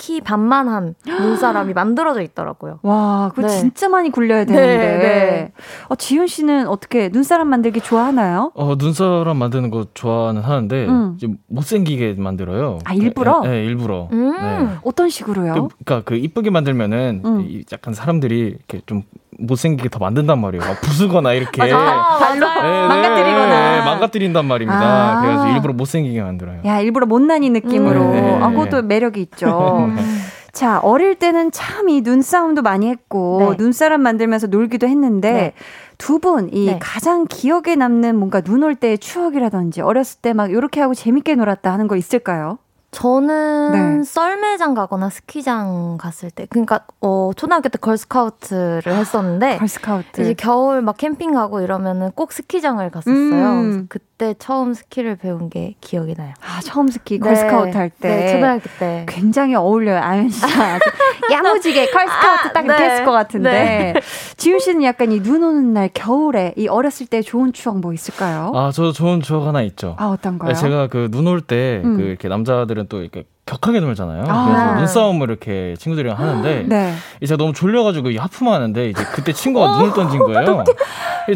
키 0.00 0.22
반만한 0.22 0.94
눈사람이 1.06 1.74
만들어져 1.74 2.22
있더라고요. 2.22 2.78
와, 2.82 3.30
그거 3.34 3.46
네. 3.46 3.58
진짜 3.58 3.86
많이 3.90 4.10
굴려야 4.10 4.46
되는데. 4.46 4.76
네, 4.76 4.98
네. 4.98 5.52
어, 5.88 5.94
지훈 5.94 6.26
씨는 6.26 6.68
어떻게 6.68 7.10
눈사람 7.10 7.48
만들기 7.48 7.82
좋아하나요? 7.82 8.50
어, 8.54 8.76
눈사람 8.78 9.36
만드는 9.36 9.70
거 9.70 9.86
좋아는 9.92 10.40
하는데 10.40 10.86
음. 10.86 11.18
좀 11.18 11.36
못생기게 11.48 12.14
만들어요. 12.14 12.78
아, 12.84 12.94
일부러? 12.94 13.40
네, 13.42 13.50
네, 13.50 13.64
일부러. 13.66 14.08
음. 14.10 14.30
네. 14.32 14.68
어떤 14.82 15.10
식으로요? 15.10 15.52
그, 15.52 15.68
그러니까 15.84 16.08
그 16.08 16.16
이쁘게 16.16 16.48
만들면은 16.48 17.22
음. 17.22 17.40
이 17.42 17.62
약간 17.70 17.92
사람들이 17.92 18.38
이렇게 18.38 18.80
좀 18.86 19.02
못생기게 19.40 19.88
더 19.88 19.98
만든다는 19.98 20.40
말이에요. 20.42 20.62
막 20.64 20.80
부수거나 20.80 21.32
이렇게. 21.32 21.62
아, 21.72 22.18
발로 22.18 22.46
네, 22.48 22.62
네, 22.62 22.88
망가뜨리거나. 22.88 23.46
네, 23.46 23.78
네, 23.78 23.84
망가뜨린단 23.84 24.44
말입니다. 24.46 24.80
아. 25.18 25.20
그래가지고 25.22 25.52
일부러 25.54 25.72
못생기게 25.74 26.22
만들어요. 26.22 26.60
야, 26.64 26.80
일부러 26.80 27.06
못난이 27.06 27.50
느낌으로. 27.50 28.00
음. 28.02 28.12
네. 28.12 28.38
아, 28.42 28.50
그것도 28.50 28.82
매력이 28.82 29.20
있죠. 29.22 29.88
자, 30.52 30.80
어릴 30.80 31.14
때는 31.14 31.52
참 31.52 31.88
이 31.88 32.00
눈싸움도 32.02 32.62
많이 32.62 32.88
했고, 32.88 33.54
네. 33.56 33.56
눈사람 33.62 34.00
만들면서 34.02 34.48
놀기도 34.48 34.86
했는데, 34.88 35.32
네. 35.32 35.52
두 35.96 36.18
분, 36.18 36.48
이 36.52 36.66
네. 36.66 36.78
가장 36.80 37.26
기억에 37.28 37.76
남는 37.76 38.16
뭔가 38.16 38.40
눈 38.40 38.62
올 38.64 38.74
때의 38.74 38.98
추억이라든지, 38.98 39.80
어렸을 39.80 40.20
때 40.20 40.32
막 40.32 40.50
이렇게 40.50 40.80
하고 40.80 40.92
재밌게 40.94 41.36
놀았다 41.36 41.72
하는 41.72 41.86
거 41.88 41.94
있을까요? 41.96 42.58
저는 42.90 43.98
네. 44.00 44.04
썰매장 44.04 44.74
가거나 44.74 45.10
스키장 45.10 45.96
갔을 45.96 46.30
때, 46.30 46.46
그러니까 46.50 46.80
어, 47.00 47.30
초등학교 47.36 47.68
때 47.68 47.78
걸스카우트를 47.78 48.82
했었는데 48.94 49.58
걸스카우트. 49.58 50.20
이제 50.20 50.34
겨울 50.34 50.82
막 50.82 50.96
캠핑 50.96 51.32
가고 51.32 51.60
이러면은 51.60 52.10
꼭 52.12 52.32
스키장을 52.32 52.88
갔었어요. 52.90 53.14
음. 53.14 53.86
그때 53.88 54.34
처음 54.38 54.74
스키를 54.74 55.16
배운 55.16 55.48
게 55.50 55.76
기억이 55.80 56.14
나요. 56.16 56.34
아, 56.42 56.60
처음 56.62 56.88
스키 56.88 57.20
네. 57.20 57.28
걸스카우트 57.28 57.76
할 57.76 57.90
때. 57.90 58.08
네, 58.08 58.32
초등학교 58.32 58.64
때. 58.80 59.06
굉장히 59.08 59.54
어울려요. 59.54 60.00
아연 60.02 60.26
아주 60.42 61.32
야무지게 61.32 61.90
걸스카우트 61.90 62.48
아, 62.48 62.52
딱 62.52 62.62
네. 62.62 62.66
이렇게 62.66 62.84
했을 62.84 63.04
것 63.04 63.12
같은데. 63.12 63.94
네. 64.40 64.44
지훈 64.44 64.58
씨는 64.58 64.82
약간 64.84 65.12
이 65.12 65.20
눈 65.20 65.42
오는 65.44 65.72
날 65.74 65.90
겨울에 65.92 66.54
이 66.56 66.66
어렸을 66.66 67.06
때 67.06 67.20
좋은 67.20 67.52
추억 67.52 67.78
뭐 67.80 67.92
있을까요? 67.92 68.52
아, 68.54 68.70
저 68.72 68.90
좋은 68.90 69.20
추억 69.20 69.46
하나 69.46 69.60
있죠. 69.62 69.96
아, 69.98 70.06
어떤 70.06 70.38
거요? 70.38 70.54
제가 70.54 70.86
그 70.88 71.08
눈 71.10 71.26
올 71.26 71.40
때그 71.42 71.86
음. 71.86 72.00
이렇게 72.00 72.28
남자들은 72.28 72.86
또 72.88 73.02
이렇게 73.02 73.24
격하게 73.44 73.80
놀잖아요. 73.80 74.24
아. 74.28 74.46
그래서 74.46 74.74
눈싸움을 74.78 75.28
이렇게 75.28 75.74
친구들이랑 75.78 76.18
하는데 76.18 76.64
네. 76.68 76.94
이제 77.20 77.36
너무 77.36 77.52
졸려가지고 77.52 78.10
이 78.10 78.16
하품하는데 78.16 78.88
이제 78.90 79.04
그때 79.12 79.32
친구가 79.32 79.78
눈을 79.78 79.92
던진 79.92 80.20
거예요. 80.20 80.64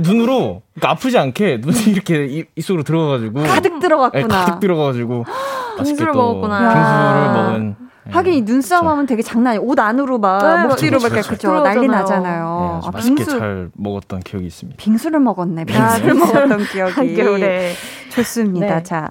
눈으로 0.01 0.62
그러니까 0.75 0.90
아프지 0.93 1.19
않게 1.19 1.59
눈이 1.61 1.77
이렇게 1.88 2.25
입, 2.27 2.51
입속으로 2.57 2.85
들어가가지고 2.85 3.43
가득 3.43 3.73
네, 3.75 3.79
들어갔구나. 3.81 4.29
가득 4.29 4.61
들어가가지고 4.61 5.25
맛있게 5.79 5.85
빙수를 5.99 6.12
또 6.12 6.19
먹었구나. 6.19 6.59
빙수를 6.59 6.81
야. 7.27 7.33
먹은. 7.49 7.77
네. 8.07 8.12
하긴 8.12 8.33
이 8.35 8.43
눈싸움 8.43 8.87
하면 8.88 9.07
되게 9.07 9.23
장난 9.23 9.53
아니에요. 9.53 9.62
옷 9.69 9.79
안으로 9.79 10.19
막 10.19 10.38
네, 10.62 10.67
목 10.69 10.77
뒤로 10.77 10.99
그쵸, 10.99 11.09
막 11.09 11.14
이렇게 11.17 11.29
그쵸, 11.29 11.51
그죠 11.53 11.62
난리. 11.62 11.88
나잖아요. 11.88 12.81
네, 12.83 12.87
아, 12.88 12.90
맛있게 12.93 13.14
빙수 13.25 13.38
잘 13.38 13.71
먹었던 13.75 14.21
기억이 14.21 14.47
있습니다. 14.47 14.77
빙수를 14.79 15.21
먹었네. 15.21 15.62
아, 15.62 15.64
빙수를 15.97 16.12
빙수. 16.12 16.33
먹었던 16.35 16.64
기억이 16.67 16.93
한겨울에. 16.93 17.73
좋습니다. 18.12 18.77
네. 18.77 18.83
자, 18.83 19.11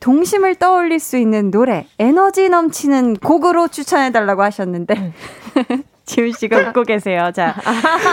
동심을 0.00 0.56
떠올릴 0.56 1.00
수 1.00 1.16
있는 1.16 1.50
노래, 1.50 1.86
에너지 1.98 2.48
넘치는 2.48 3.16
곡으로 3.16 3.66
추천해 3.68 4.12
달라고 4.12 4.42
하셨는데 4.44 5.12
지훈 6.06 6.32
씨가 6.32 6.58
웃고 6.68 6.82
계세요. 6.82 7.30
자, 7.34 7.54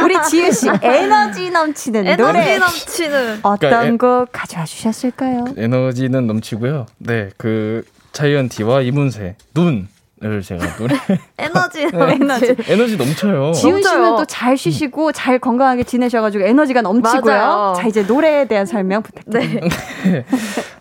우리 0.04 0.16
지훈 0.30 0.52
씨 0.52 0.68
에너지 0.82 1.52
넘치는 1.52 2.08
에너지 2.08 2.22
노래 2.24 2.58
넘치는. 2.58 3.40
어떤 3.44 3.58
그러니까 3.70 3.86
에- 3.86 3.98
곡 4.22 4.30
가져와 4.32 4.66
주셨을까요? 4.66 5.46
에너지는 5.58 6.26
넘치고요. 6.26 6.86
네, 7.00 7.30
그 7.38 7.84
자이언티와 8.14 8.82
이문세 8.82 9.36
눈 9.54 9.90
을 10.24 10.42
제가 10.42 10.78
노래 10.78 10.96
에너지 11.40 11.86
네. 11.86 11.98
에너지. 12.14 12.56
에너지 12.68 12.96
넘쳐요. 12.98 13.54
지훈 13.54 13.82
씨는. 13.82 14.16
또 14.18 14.26
잘 14.26 14.56
쉬시고 14.56 15.12
잘 15.14 15.40
건강하게 15.40 15.84
지내셔가지고 15.84 16.44
에너지가 16.46 16.82
넘치고요. 16.84 17.34
맞아요. 17.34 17.74
자 17.76 17.88
이제 17.88 18.04
노래에 18.04 18.46
대한 18.46 18.66
설명 18.66 19.02
부탁드립니다. 19.02 19.76
네. 20.06 20.26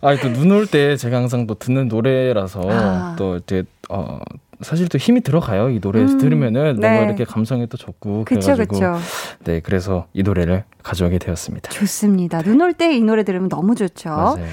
아, 0.03 0.15
또 0.17 0.29
눈 0.29 0.51
올 0.53 0.67
때 0.67 0.97
제가 0.97 1.17
항상 1.17 1.47
또 1.47 1.55
듣는 1.55 1.89
노래라서 1.89 2.61
아. 2.71 3.15
또 3.19 3.37
이제 3.37 3.65
어 3.89 4.19
사실 4.61 4.89
또 4.89 4.99
힘이 4.99 5.23
들어가요. 5.23 5.71
이 5.71 5.81
노래 5.81 6.01
음, 6.03 6.19
들으면은 6.19 6.77
뭔가 6.79 6.91
네. 7.01 7.05
이렇게 7.07 7.25
감성이 7.25 7.67
또 7.67 7.79
좋고 7.79 8.25
그쵸 8.27 8.55
그래가지고 8.55 8.75
그쵸. 8.75 8.99
네 9.45 9.61
그래서 9.61 10.07
이 10.13 10.23
노래를 10.23 10.65
가져오게 10.83 11.17
되었습니다. 11.19 11.71
좋습니다. 11.71 12.43
눈 12.43 12.61
올 12.61 12.75
때 12.75 12.93
이 12.95 13.01
노래 13.01 13.23
들으면 13.25 13.49
너무 13.49 13.75
좋죠. 13.75 14.11
맞아요. 14.11 14.45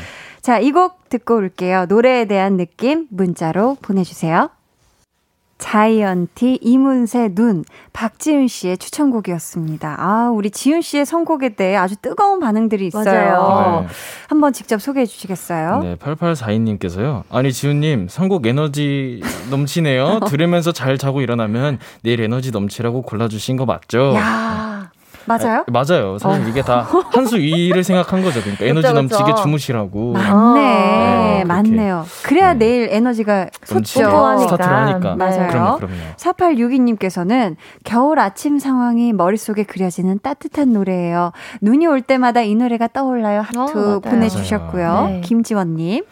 자, 0.41 0.59
이 0.59 0.71
곡 0.71 1.09
듣고 1.09 1.35
올게요. 1.35 1.87
노래에 1.89 2.23
대한 2.25 2.55
느낌 2.55 3.07
문자로 3.09 3.75
보내주세요. 3.81 4.49
자이언티 5.57 6.59
이문세 6.61 7.29
눈 7.33 7.63
박지윤 7.93 8.47
씨의 8.47 8.77
추천곡이었습니다. 8.77 9.95
아, 9.97 10.29
우리 10.29 10.51
지윤 10.51 10.81
씨의 10.81 11.05
선곡에 11.05 11.55
대해 11.55 11.75
아주 11.75 11.95
뜨거운 11.95 12.39
반응들이 12.39 12.87
있어요. 12.87 13.03
맞아요. 13.03 13.81
네. 13.81 13.87
한번 14.27 14.53
직접 14.53 14.79
소개해 14.79 15.05
주시겠어요? 15.05 15.79
네, 15.81 15.95
8842님께서요. 15.95 17.23
아니, 17.29 17.51
지훈님, 17.51 18.07
선곡 18.07 18.45
에너지 18.45 19.21
넘치네요. 19.49 20.19
들으면서 20.29 20.71
잘 20.71 20.97
자고 20.97 21.21
일어나면 21.21 21.79
내일 22.03 22.21
에너지 22.21 22.51
넘치라고 22.51 23.01
골라주신 23.01 23.57
거 23.57 23.65
맞죠? 23.65 24.13
야, 24.15 24.76
맞아요? 25.27 25.65
아, 25.67 25.71
맞아요. 25.71 26.17
사실 26.17 26.45
어. 26.45 26.49
이게 26.49 26.61
다 26.61 26.87
한 27.11 27.25
수 27.27 27.37
위를 27.37 27.83
생각한 27.83 28.23
거죠. 28.23 28.39
그러니까 28.41 28.65
에너지 28.65 28.87
그쵸, 28.87 28.93
넘치게 28.95 29.23
그쵸. 29.31 29.35
주무시라고. 29.43 30.13
맞네. 30.13 30.61
네, 31.37 31.43
맞네요. 31.45 32.05
그래야 32.23 32.53
네. 32.53 32.59
내일 32.59 32.89
에너지가 32.91 33.47
솟죠. 33.65 33.83
스타트를 34.39 34.73
하니까. 34.73 35.15
맞아요. 35.15 35.47
그럼요, 35.49 35.77
그럼요. 35.77 35.93
4862님께서는 36.15 37.55
겨울 37.83 38.19
아침 38.19 38.59
상황이 38.59 39.13
머릿속에 39.13 39.63
그려지는 39.63 40.19
따뜻한 40.21 40.73
노래예요. 40.73 41.31
눈이 41.61 41.85
올 41.87 42.01
때마다 42.01 42.41
이 42.41 42.55
노래가 42.55 42.87
떠올라요. 42.87 43.41
하트 43.41 43.95
어. 43.95 43.99
보내주셨고요. 43.99 45.05
네. 45.09 45.21
김지원님. 45.21 46.03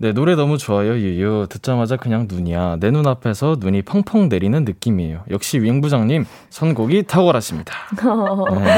네, 0.00 0.12
노래 0.12 0.36
너무 0.36 0.58
좋아요, 0.58 0.92
유유. 0.92 1.48
듣자마자 1.50 1.96
그냥 1.96 2.28
눈이야. 2.30 2.76
내 2.78 2.90
눈앞에서 2.92 3.56
눈이 3.58 3.82
펑펑 3.82 4.28
내리는 4.28 4.64
느낌이에요. 4.64 5.24
역시 5.30 5.60
윙 5.60 5.80
부장님, 5.80 6.24
선곡이 6.50 7.04
탁월하십니다. 7.04 7.74
네. 8.64 8.76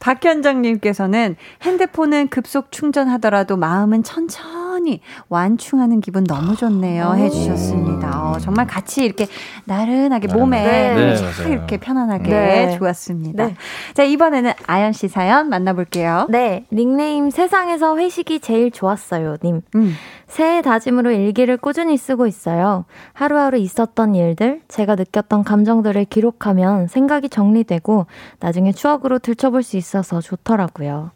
박현정님께서는 0.00 1.36
핸드폰은 1.62 2.28
급속 2.28 2.70
충전하더라도 2.70 3.56
마음은 3.56 4.04
천천히 4.04 5.00
완충하는 5.28 6.00
기분 6.00 6.24
너무 6.24 6.54
좋네요. 6.56 7.14
해주셨습니다. 7.16 8.30
어, 8.30 8.38
정말 8.38 8.66
같이 8.66 9.04
이렇게 9.04 9.26
나른하게 9.64 10.28
몸에 10.28 10.94
네. 10.94 11.16
네. 11.16 11.50
이렇게 11.50 11.78
편안하게 11.78 12.30
네. 12.30 12.78
좋았습니다. 12.78 13.46
네. 13.46 13.56
자, 13.94 14.04
이번에는 14.04 14.52
아연 14.66 14.92
씨 14.92 15.08
사연 15.08 15.48
만나볼게요. 15.48 16.26
네, 16.30 16.64
닉네임 16.72 17.30
세상에서 17.30 17.96
회식이 17.98 18.40
제일 18.40 18.70
좋았어요, 18.70 19.36
님. 19.42 19.62
음. 19.74 19.94
새해 20.28 20.60
다짐으로 20.60 21.10
일기를 21.10 21.56
꾸준히 21.56 21.96
쓰고 21.96 22.26
있어요. 22.26 22.84
하루하루 23.14 23.56
있었던 23.56 24.14
일들, 24.14 24.60
제가 24.68 24.94
느꼈던 24.94 25.42
감정들을 25.42 26.04
기록하면 26.04 26.86
생각이 26.86 27.30
정리되고 27.30 28.06
나중에 28.38 28.72
추억으로 28.72 29.18
들춰볼 29.18 29.62
수 29.62 29.76
있어서 29.78 30.20
좋더라고요. 30.20 31.10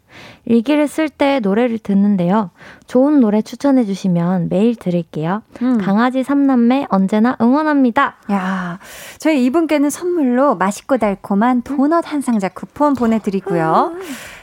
일기를 0.45 0.87
쓸 0.87 1.09
때 1.09 1.39
노래를 1.39 1.79
듣는데요. 1.79 2.49
좋은 2.87 3.19
노래 3.19 3.41
추천해 3.41 3.85
주시면 3.85 4.49
메일 4.49 4.75
드릴게요. 4.75 5.43
음. 5.61 5.77
강아지 5.77 6.23
삼남매 6.23 6.87
언제나 6.89 7.37
응원합니다. 7.39 8.15
야, 8.31 8.79
저희 9.19 9.45
이분께는 9.45 9.89
선물로 9.89 10.55
맛있고 10.55 10.97
달콤한 10.97 11.61
도넛 11.61 12.11
한 12.11 12.21
상자 12.21 12.49
쿠폰 12.49 12.93
보내드리고요. 12.93 13.93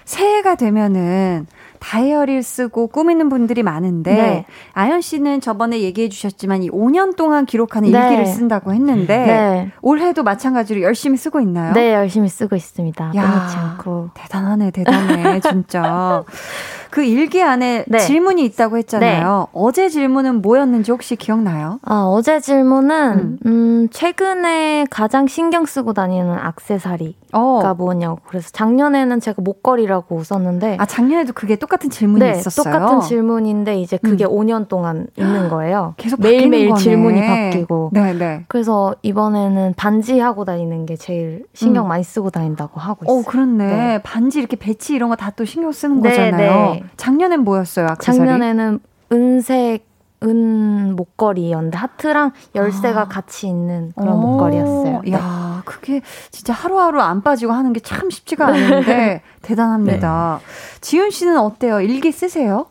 새해가 0.04 0.54
되면은 0.56 1.46
다이어리를 1.80 2.42
쓰고 2.42 2.88
꾸미는 2.88 3.28
분들이 3.28 3.62
많은데 3.62 4.14
네. 4.14 4.44
아연 4.72 5.00
씨는 5.00 5.40
저번에 5.40 5.80
얘기해 5.80 6.08
주셨지만 6.08 6.62
이 6.62 6.70
5년 6.70 7.16
동안 7.16 7.46
기록하는 7.46 7.90
네. 7.90 7.98
일기를 7.98 8.26
쓴다고 8.26 8.72
했는데 8.72 9.16
네. 9.18 9.70
올해도 9.82 10.22
마찬가지로 10.22 10.82
열심히 10.82 11.16
쓰고 11.16 11.40
있나요? 11.40 11.72
네, 11.72 11.94
열심히 11.94 12.28
쓰고 12.28 12.54
있습니다. 12.54 13.12
야. 13.16 13.22
끊이지 13.22 13.56
않고. 13.56 14.10
대단하네, 14.14 14.70
대단해, 14.70 15.40
진짜. 15.40 16.22
그 16.90 17.04
일기 17.04 17.42
안에 17.42 17.84
네. 17.86 17.98
질문이 17.98 18.44
있다고 18.46 18.76
했잖아요. 18.78 19.48
어제 19.52 19.88
질문은 19.88 20.42
뭐였는지 20.42 20.90
혹시 20.90 21.16
기억나요? 21.16 21.78
아, 21.82 22.02
어제 22.04 22.40
질문은, 22.40 23.38
음, 23.46 23.88
최근에 23.90 24.86
가장 24.90 25.26
신경 25.28 25.66
쓰고 25.66 25.92
다니는 25.92 26.30
악세사리가 26.36 27.14
어. 27.32 27.74
뭐냐고. 27.78 28.18
그래서 28.26 28.50
작년에는 28.52 29.20
제가 29.20 29.40
목걸이라고 29.42 30.22
썼는데, 30.24 30.76
아, 30.80 30.86
작년에도 30.86 31.32
그게 31.32 31.56
똑같은 31.56 31.90
질문이 31.90 32.24
네, 32.24 32.32
있었어요. 32.38 32.64
똑같은 32.74 33.00
질문인데, 33.00 33.80
이제 33.80 33.96
그게 33.96 34.24
음. 34.24 34.30
5년 34.30 34.68
동안 34.68 35.06
있는 35.16 35.48
거예요. 35.48 35.94
계속 35.98 36.20
매일매일. 36.20 36.74
질문이 36.74 37.20
바뀌고. 37.24 37.90
네, 37.92 38.12
네. 38.14 38.44
그래서 38.48 38.94
이번에는 39.02 39.74
반지 39.76 40.18
하고 40.18 40.44
다니는 40.44 40.86
게 40.86 40.96
제일 40.96 41.44
신경 41.54 41.86
음. 41.86 41.88
많이 41.88 42.02
쓰고 42.02 42.30
다닌다고 42.30 42.80
하고 42.80 43.04
있어요. 43.04 43.18
어, 43.20 43.22
그렇네. 43.24 43.64
네. 43.66 44.02
반지 44.02 44.40
이렇게 44.40 44.56
배치 44.56 44.94
이런 44.94 45.08
거 45.08 45.14
다 45.16 45.30
또 45.36 45.44
신경 45.44 45.70
쓰는 45.70 46.00
네, 46.02 46.08
거잖아요. 46.10 46.79
네. 46.80 46.86
작년엔 46.96 47.40
뭐였어요, 47.44 47.86
악세사리? 47.86 48.16
작년에는 48.18 48.80
은색, 49.12 49.88
은 50.22 50.96
목걸이였는데, 50.96 51.78
하트랑 51.78 52.32
열쇠가 52.54 53.00
아. 53.00 53.08
같이 53.08 53.46
있는 53.46 53.90
그런 53.96 54.16
오, 54.16 54.18
목걸이였어요. 54.18 55.00
네. 55.06 55.12
야, 55.12 55.62
그게 55.64 56.02
진짜 56.30 56.52
하루하루 56.52 57.00
안 57.00 57.22
빠지고 57.22 57.52
하는 57.52 57.72
게 57.72 57.80
참 57.80 58.10
쉽지가 58.10 58.48
않은데 58.48 59.22
대단합니다. 59.40 60.40
지윤 60.82 61.10
씨는 61.10 61.38
어때요? 61.38 61.80
일기 61.80 62.12
쓰세요? 62.12 62.66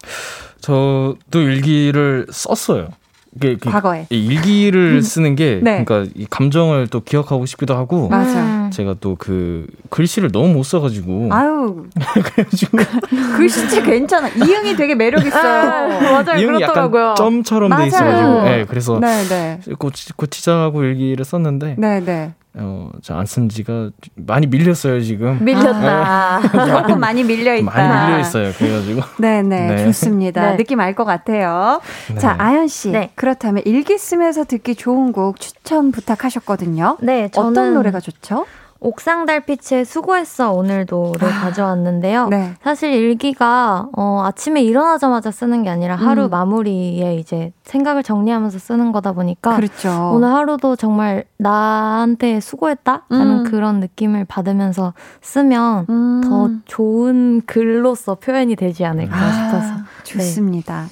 저도 0.62 1.18
일기를 1.42 2.28
썼어요. 2.32 2.90
이게 3.36 3.56
그- 3.58 3.70
과거에. 3.70 4.08
이 4.10 4.26
일기를 4.26 5.02
쓰는 5.04 5.36
게 5.36 5.60
네. 5.62 5.84
그러니까 5.84 6.12
이 6.16 6.26
감정을 6.30 6.88
또 6.88 7.02
기억하고 7.02 7.46
싶기도 7.46 7.76
하고 7.76 8.10
맞아. 8.10 8.40
음. 8.66 8.72
제가 8.72 8.96
또 9.00 9.16
그 9.20 9.68
글씨를 9.90 10.32
너무 10.32 10.50
못 10.54 10.64
써가지고 10.64 11.30
아유, 11.32 11.86
그래가지고 12.34 12.78
글씨체 13.38 13.82
괜찮아. 13.84 14.30
이응이 14.30 14.76
되게 14.76 14.96
매력 14.96 15.26
있어요. 15.26 15.90
맞아요. 15.90 16.40
이형이 16.40 16.46
그렇더라고요. 16.60 17.02
약간 17.04 17.16
점처럼 17.16 17.70
돼 17.70 17.76
맞아요. 17.76 17.88
있어가지고 17.88 18.42
네, 18.44 18.66
그래서 18.68 19.00
네, 19.00 19.24
네. 19.28 19.60
고치, 19.78 20.14
고치자고 20.14 20.84
일기를 20.84 21.26
썼는데 21.26 21.76
네, 21.78 22.00
네. 22.00 22.34
어, 22.56 22.90
안쓴 23.10 23.48
지가 23.48 23.92
많이 24.16 24.48
밀렸어요 24.48 25.00
지금 25.02 25.38
밀렸다. 25.44 26.42
조금 26.82 27.00
많이 27.00 27.24
밀려 27.24 27.56
있다. 27.56 27.72
많이 27.72 28.06
밀려 28.08 28.20
있어요 28.22 28.52
그래가지고 28.58 29.02
네, 29.20 29.42
네, 29.44 29.68
네. 29.68 29.86
좋습니다. 29.86 30.52
네. 30.52 30.58
느낌 30.58 30.80
알 30.80 30.96
것 30.96 31.06
같아요. 31.06 31.80
네. 32.12 32.18
자, 32.20 32.36
아연 32.40 32.68
씨. 32.68 32.90
네. 32.90 33.12
그렇다면 33.16 33.62
일기 33.66 33.98
쓰면서 33.98 34.44
듣기 34.46 34.76
좋은 34.76 35.12
곡 35.12 35.40
추천 35.40 35.92
부탁하셨거든요. 35.92 36.98
네, 37.02 37.30
저는 37.30 37.52
어떤 37.52 37.74
노래가 37.76 38.00
좋죠? 38.00 38.46
옥상 38.82 39.26
달빛의 39.26 39.84
수고했어 39.84 40.54
오늘도를 40.54 41.28
아, 41.28 41.42
가져왔는데요. 41.42 42.30
네. 42.30 42.54
사실 42.64 42.94
일기가 42.94 43.90
어, 43.96 44.24
아침에 44.26 44.62
일어나자마자 44.62 45.32
쓰는 45.32 45.64
게 45.64 45.70
아니라 45.70 45.96
하루 45.96 46.26
음. 46.26 46.30
마무리에 46.30 47.16
이제 47.16 47.52
생각을 47.64 48.04
정리하면서 48.04 48.58
쓰는 48.58 48.92
거다 48.92 49.12
보니까 49.12 49.58
그렇죠. 49.58 50.12
오늘 50.14 50.30
하루도 50.30 50.78
정말 50.78 51.26
나한테 51.38 52.40
수고했다라는 52.40 53.40
음. 53.40 53.44
그런 53.44 53.80
느낌을 53.82 54.26
받으면서 54.26 54.94
쓰면 55.22 55.86
음. 55.90 56.22
더 56.24 56.50
좋은 56.66 57.42
글로서 57.46 58.16
표현이 58.16 58.56
되지 58.56 58.86
않을까 58.86 59.32
싶어서 59.32 59.74
아, 59.74 59.86
좋습니다. 60.04 60.86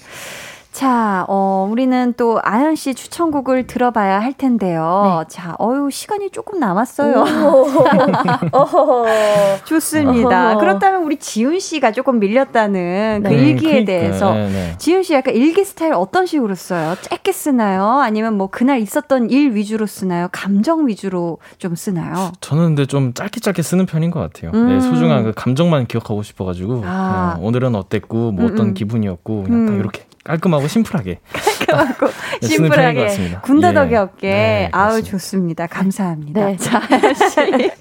자, 0.77 1.25
어, 1.27 1.67
우리는 1.71 2.13
또 2.17 2.39
아연 2.43 2.75
씨 2.75 2.93
추천곡을 2.93 3.65
들어봐야 3.65 4.19
할 4.19 4.33
텐데요. 4.33 5.23
자, 5.27 5.55
어유 5.59 5.89
시간이 5.89 6.29
조금 6.29 6.59
남았어요. 6.59 7.25
좋습니다. 9.65 10.51
어허. 10.51 10.59
그렇다면 10.59 11.01
우리 11.01 11.17
지훈 11.17 11.59
씨가 11.59 11.93
조금 11.93 12.19
밀렸다는 12.19 13.21
그 13.23 13.27
네. 13.27 13.33
일기에 13.33 13.71
그러니까요. 13.71 13.85
대해서 13.85 14.33
네, 14.35 14.49
네. 14.49 14.75
지훈 14.77 15.01
씨 15.01 15.15
약간 15.15 15.33
일기 15.33 15.65
스타일 15.65 15.93
어떤 15.93 16.27
식으로 16.27 16.53
써요? 16.53 16.93
짧게 17.01 17.31
쓰나요? 17.31 17.99
아니면 17.99 18.37
뭐 18.37 18.45
그날 18.45 18.79
있었던 18.79 19.31
일 19.31 19.55
위주로 19.55 19.87
쓰나요? 19.87 20.27
감정 20.31 20.87
위주로 20.87 21.39
좀 21.57 21.73
쓰나요? 21.73 22.31
저는 22.39 22.75
근데 22.75 22.85
좀 22.85 23.15
짧게 23.15 23.39
짧게 23.39 23.63
쓰는 23.63 23.87
편인 23.87 24.11
것 24.11 24.19
같아요. 24.19 24.51
음. 24.53 24.67
네, 24.67 24.79
소중한 24.79 25.23
그 25.23 25.31
감정만 25.35 25.87
기억하고 25.87 26.21
싶어가지고 26.21 26.83
아. 26.85 27.39
오늘은 27.41 27.73
어땠고 27.73 28.31
뭐 28.31 28.45
음, 28.45 28.51
어떤 28.53 28.67
음. 28.67 28.73
기분이었고 28.75 29.41
그냥 29.41 29.65
딱 29.65 29.73
음. 29.73 29.79
이렇게 29.79 30.06
깔끔하고 30.27 30.67
심플하게 30.67 31.19
깔끔하고 31.67 32.07
네, 32.41 32.57
편인 32.57 32.69
것 32.69 33.09
심플하게. 33.09 33.37
군더더기 33.43 33.93
예. 33.93 33.97
없게 33.97 34.27
네, 34.29 34.69
아우. 34.73 35.01
좋습니다. 35.01 35.67
감사합니다. 35.67 36.45
네. 36.45 36.57
자, 36.57 36.81
씨 37.29 37.71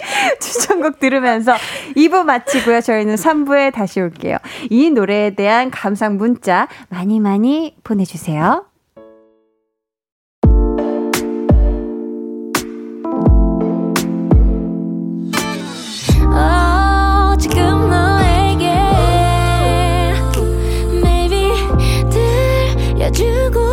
추천곡 0.40 0.98
들으면서 1.00 1.54
2부 1.96 2.22
마치고요. 2.24 2.80
저희는 2.80 3.16
3부에 3.16 3.72
다시 3.72 4.00
올게요. 4.00 4.38
이 4.70 4.90
노래에 4.90 5.34
대한 5.34 5.70
감상 5.70 6.16
문자 6.16 6.68
많이 6.88 7.20
많이 7.20 7.74
보내주세요. 7.84 8.64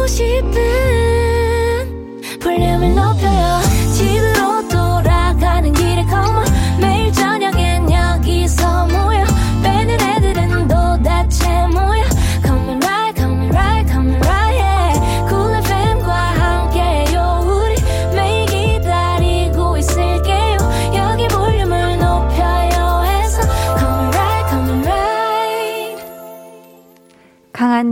들려주고 0.06 1.03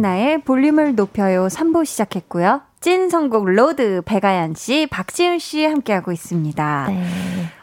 강한나의 0.02 0.42
볼륨을 0.41 0.95
높여요 0.95 1.47
3부 1.47 1.86
시작했고요. 1.86 2.62
찐 2.80 3.10
선곡 3.10 3.45
road 3.46 4.02
백아연 4.04 4.56
씨, 4.56 4.88
박지훈 4.89 5.38
씨 5.38 5.64
함께하고 5.64 6.12
있습니다. 6.12 6.88
네. 6.89 7.04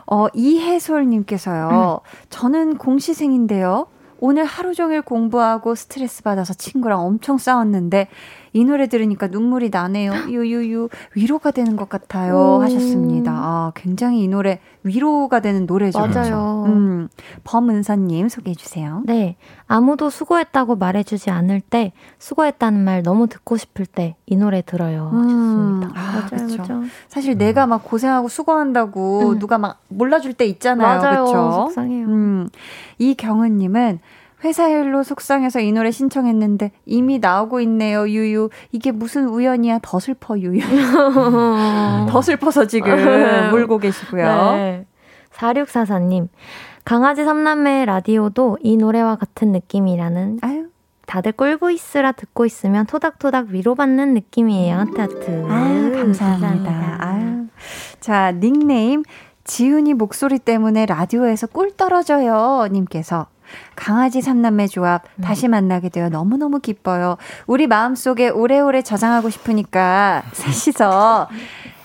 어, 0.07 0.29
이해솔님께서요. 0.33 2.01
저는 2.31 2.79
공시생인데요. 2.79 3.89
오늘 4.21 4.45
하루 4.45 4.75
종일 4.75 5.03
공부하고 5.03 5.75
스트레스 5.75 6.23
받아서 6.23 6.55
친구랑 6.55 7.01
엄청 7.01 7.39
싸웠는데 7.39 8.09
이 8.53 8.65
노래 8.65 8.87
들으니까 8.87 9.29
눈물이 9.29 9.71
나네요. 9.71 10.13
유유유 10.29 10.89
위로가 11.15 11.51
되는 11.51 11.77
것 11.77 11.89
같아요. 11.89 12.35
오. 12.37 12.63
하셨습니다. 12.63 13.33
아, 13.33 13.73
굉장히 13.75 14.23
이 14.23 14.29
노래 14.29 14.61
위로가 14.83 15.41
되는 15.41 15.67
노래죠. 15.67 15.99
맞아요. 15.99 16.65
음, 16.67 17.09
범은서님 17.45 18.29
소개해 18.29 18.55
주세요. 18.55 19.03
네. 19.05 19.37
아무도 19.67 20.09
수고했다고 20.09 20.77
말해주지 20.77 21.31
않을 21.31 21.61
때, 21.61 21.93
수고했다는 22.19 22.85
말 22.85 23.03
너무 23.03 23.27
듣고 23.27 23.57
싶을 23.57 23.85
때, 23.87 24.17
이 24.27 24.37
노래 24.37 24.63
들어요. 24.63 25.11
음, 25.13 25.83
하셨습니다. 25.85 25.89
아, 25.95 26.13
맞아요, 26.13 26.47
그쵸. 26.47 26.63
맞아요. 26.69 26.85
사실 27.09 27.37
내가 27.37 27.67
막 27.67 27.85
고생하고 27.85 28.29
수고한다고 28.29 29.31
음. 29.33 29.39
누가 29.39 29.59
막 29.59 29.83
몰라줄 29.89 30.33
때 30.35 30.47
있잖아요. 30.47 31.01
맞아요. 31.01 31.25
그렇죠? 31.25 31.51
속상해요. 31.53 32.07
음, 32.07 32.49
이경은님은 32.99 34.01
회사 34.45 34.69
일로 34.69 35.03
속상해서 35.03 35.61
이 35.61 35.73
노래 35.73 35.91
신청했는데 35.91 36.71
이미 36.87 37.19
나오고 37.19 37.61
있네요, 37.63 38.09
유유. 38.09 38.51
이게 38.71 38.93
무슨 38.93 39.29
우연이야? 39.29 39.81
더 39.83 39.99
슬퍼, 39.99 40.39
유유. 40.39 40.61
더 42.09 42.23
슬퍼서 42.23 42.67
지금 42.67 42.93
울고 43.53 43.79
계시고요. 43.79 44.25
네. 44.53 44.87
4644님. 45.33 46.29
강아지 46.85 47.25
삼남매 47.25 47.85
라디오도 47.85 48.59
이 48.63 48.77
노래와 48.77 49.17
같은 49.17 49.53
느낌이라는 49.53 50.39
아유, 50.43 50.67
다들 51.07 51.33
있으라 51.71 52.13
듣고 52.13 52.47
있으면 52.47 52.87
토닥토닥 52.87 53.49
위로받는 53.49 54.15
느낌이에요. 54.15 54.77
하트 54.77 55.01
하트. 55.01 55.47
아유, 55.49 55.93
감사합니다. 55.93 56.97
아유. 57.01 57.47
자, 58.01 58.33
닉네임 58.33 59.03
지훈이 59.45 59.95
목소리 59.95 60.39
때문에 60.39 60.87
라디오에서 60.87 61.49
꿀 61.49 61.77
떨어져요. 61.77 62.69
님께서 62.71 63.27
강아지 63.77 64.21
삼남매 64.21 64.67
조합 64.69 65.03
다시 65.23 65.49
만나게 65.49 65.89
되어 65.89 66.09
너무너무 66.09 66.61
기뻐요. 66.61 67.17
우리 67.47 67.67
마음속에 67.67 68.29
오래오래 68.29 68.83
저장하고 68.83 69.31
싶으니까 69.31 70.23
셋이서 70.33 71.29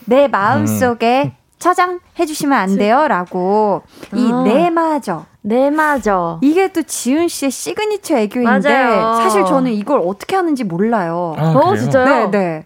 내 0.05 0.27
마음속에 0.27 1.33
저장해 1.59 2.25
주시면 2.27 2.57
안 2.57 2.75
돼요? 2.77 3.07
라고 3.07 3.83
이 4.13 4.29
아. 4.31 4.43
내마저 4.43 5.25
네, 5.45 5.69
맞아. 5.69 6.39
이게 6.41 6.71
또 6.71 6.81
지훈 6.83 7.27
씨의 7.27 7.51
시그니처 7.51 8.17
애교인데 8.17 8.69
맞아요. 8.69 9.13
사실 9.15 9.45
저는 9.45 9.73
이걸 9.73 10.01
어떻게 10.05 10.37
하는지 10.37 10.63
몰라요. 10.63 11.35
아, 11.37 11.51
어? 11.51 11.75
진짜요? 11.75 12.29
네, 12.29 12.37
네. 12.37 12.65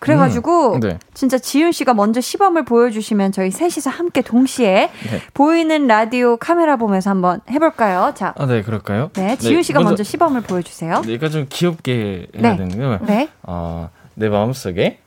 그래가지고 0.00 0.74
음, 0.74 0.80
네. 0.80 0.98
진짜 1.14 1.38
지훈 1.38 1.72
씨가 1.72 1.94
먼저 1.94 2.20
시범을 2.20 2.64
보여주시면 2.64 3.32
저희 3.32 3.50
셋이서 3.50 3.90
함께 3.90 4.22
동시에 4.22 4.90
네. 5.10 5.20
보이는 5.34 5.86
라디오 5.86 6.38
카메라 6.38 6.76
보면서 6.76 7.10
한번 7.10 7.40
해볼까요? 7.50 8.12
자, 8.14 8.34
아, 8.36 8.46
네, 8.46 8.62
그럴까요? 8.62 9.10
네, 9.12 9.36
지훈 9.36 9.62
씨가 9.62 9.80
먼저, 9.82 10.02
시범을 10.02 10.40
보여주세요. 10.40 11.02
네, 11.02 11.12
이거 11.12 11.28
좀 11.28 11.46
귀엽게 11.48 12.28
해야 12.34 12.50
네. 12.52 12.56
되는데요. 12.56 12.98
네. 13.06 13.28
어, 13.42 13.90
내 14.14 14.28
마음속에 14.28 14.98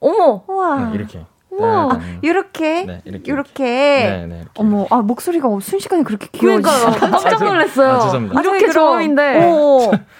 어머! 0.00 0.44
우와. 0.46 0.90
네, 0.90 0.94
이렇게. 0.94 1.24
우와. 1.50 1.94
네, 1.94 1.98
네. 1.98 2.18
이렇게, 2.22 2.84
네, 2.84 3.00
이렇게. 3.04 3.32
이렇게. 3.32 3.64
네, 3.64 4.26
네. 4.26 4.36
이렇게. 4.36 4.50
어머, 4.56 4.86
아, 4.90 4.98
목소리가 4.98 5.48
순식간에 5.60 6.04
그렇게 6.04 6.28
귀여워지죠. 6.32 6.70
그러니까요. 6.70 7.10
깜짝 7.10 7.44
놀랐어요. 7.44 7.90
아, 7.90 8.00
죄송합니다. 8.00 8.40
이렇게 8.40 8.70
처음인데. 8.70 9.50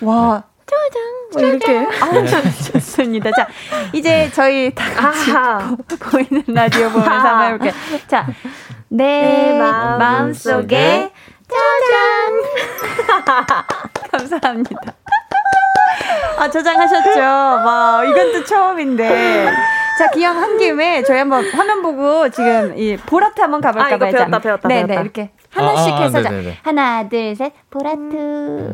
오, 0.72 1.38
와. 1.38 1.40
뭐 1.40 1.42
이렇게. 1.42 1.86
아우, 2.00 2.26
좋습니다. 2.72 3.30
자, 3.32 3.46
이제 3.92 4.30
저희 4.32 4.72
다 4.74 4.84
같이 4.94 5.30
아하. 5.32 5.76
보이는 5.98 6.42
라디오 6.48 6.88
보면서 6.90 7.10
한번 7.10 7.46
해볼게요. 7.54 7.72
자, 8.06 8.26
내내 8.88 9.58
마음 9.58 10.32
속에 10.32 11.10
짜잔! 11.48 12.42
감사합니다. 14.10 14.92
아, 16.38 16.50
저장하셨죠? 16.50 17.20
와, 17.20 18.02
이건 18.04 18.32
또 18.32 18.44
처음인데. 18.44 19.50
자, 19.98 20.08
기왕 20.10 20.40
한 20.40 20.56
김에 20.58 21.02
저희 21.02 21.18
한번 21.18 21.44
화면 21.50 21.82
보고 21.82 22.28
지금 22.30 22.78
이 22.78 22.96
보라트 22.96 23.40
한번 23.40 23.60
가볼까 23.60 23.86
아, 23.86 23.88
이거 23.88 23.98
봐요. 23.98 24.12
배웠다, 24.12 24.30
자, 24.30 24.38
배웠다, 24.38 24.68
네, 24.68 24.74
네, 24.82 24.86
배웠다. 24.86 25.02
이렇게 25.02 25.30
하나씩 25.50 25.92
아, 25.92 25.96
아, 25.96 26.02
해서 26.02 26.22
자, 26.22 26.30
네네네. 26.30 26.58
하나, 26.62 27.08
둘, 27.08 27.34
셋, 27.34 27.52
보라트. 27.70 28.72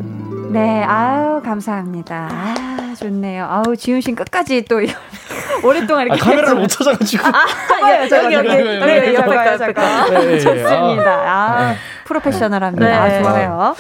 네, 0.51 0.83
아유, 0.83 1.41
감사합니다. 1.45 2.29
아, 2.31 2.95
좋네요. 2.99 3.47
아우, 3.49 3.77
지훈 3.77 4.01
씨는 4.01 4.17
끝까지 4.17 4.65
또 4.65 4.81
오랫동안 5.65 6.03
아, 6.03 6.05
이렇게. 6.07 6.21
카메라를 6.21 6.57
못 6.57 6.67
찾아가지고. 6.67 7.23
저거요, 7.23 8.09
저거, 8.09 8.33
여기, 8.33 8.35
저거. 8.35 8.35
여기, 8.35 8.49
네, 8.49 8.59
여기, 8.59 8.87
네, 8.87 9.15
여기, 9.15 9.15
여기. 9.15 9.75
네, 10.11 10.27
네, 10.27 10.39
좋습니다. 10.41 11.11
아, 11.27 11.71
네. 11.73 11.77
프로페셔널합니다. 12.07 12.87
네. 12.87 12.93
아, 12.93 13.23
좋아요. 13.23 13.77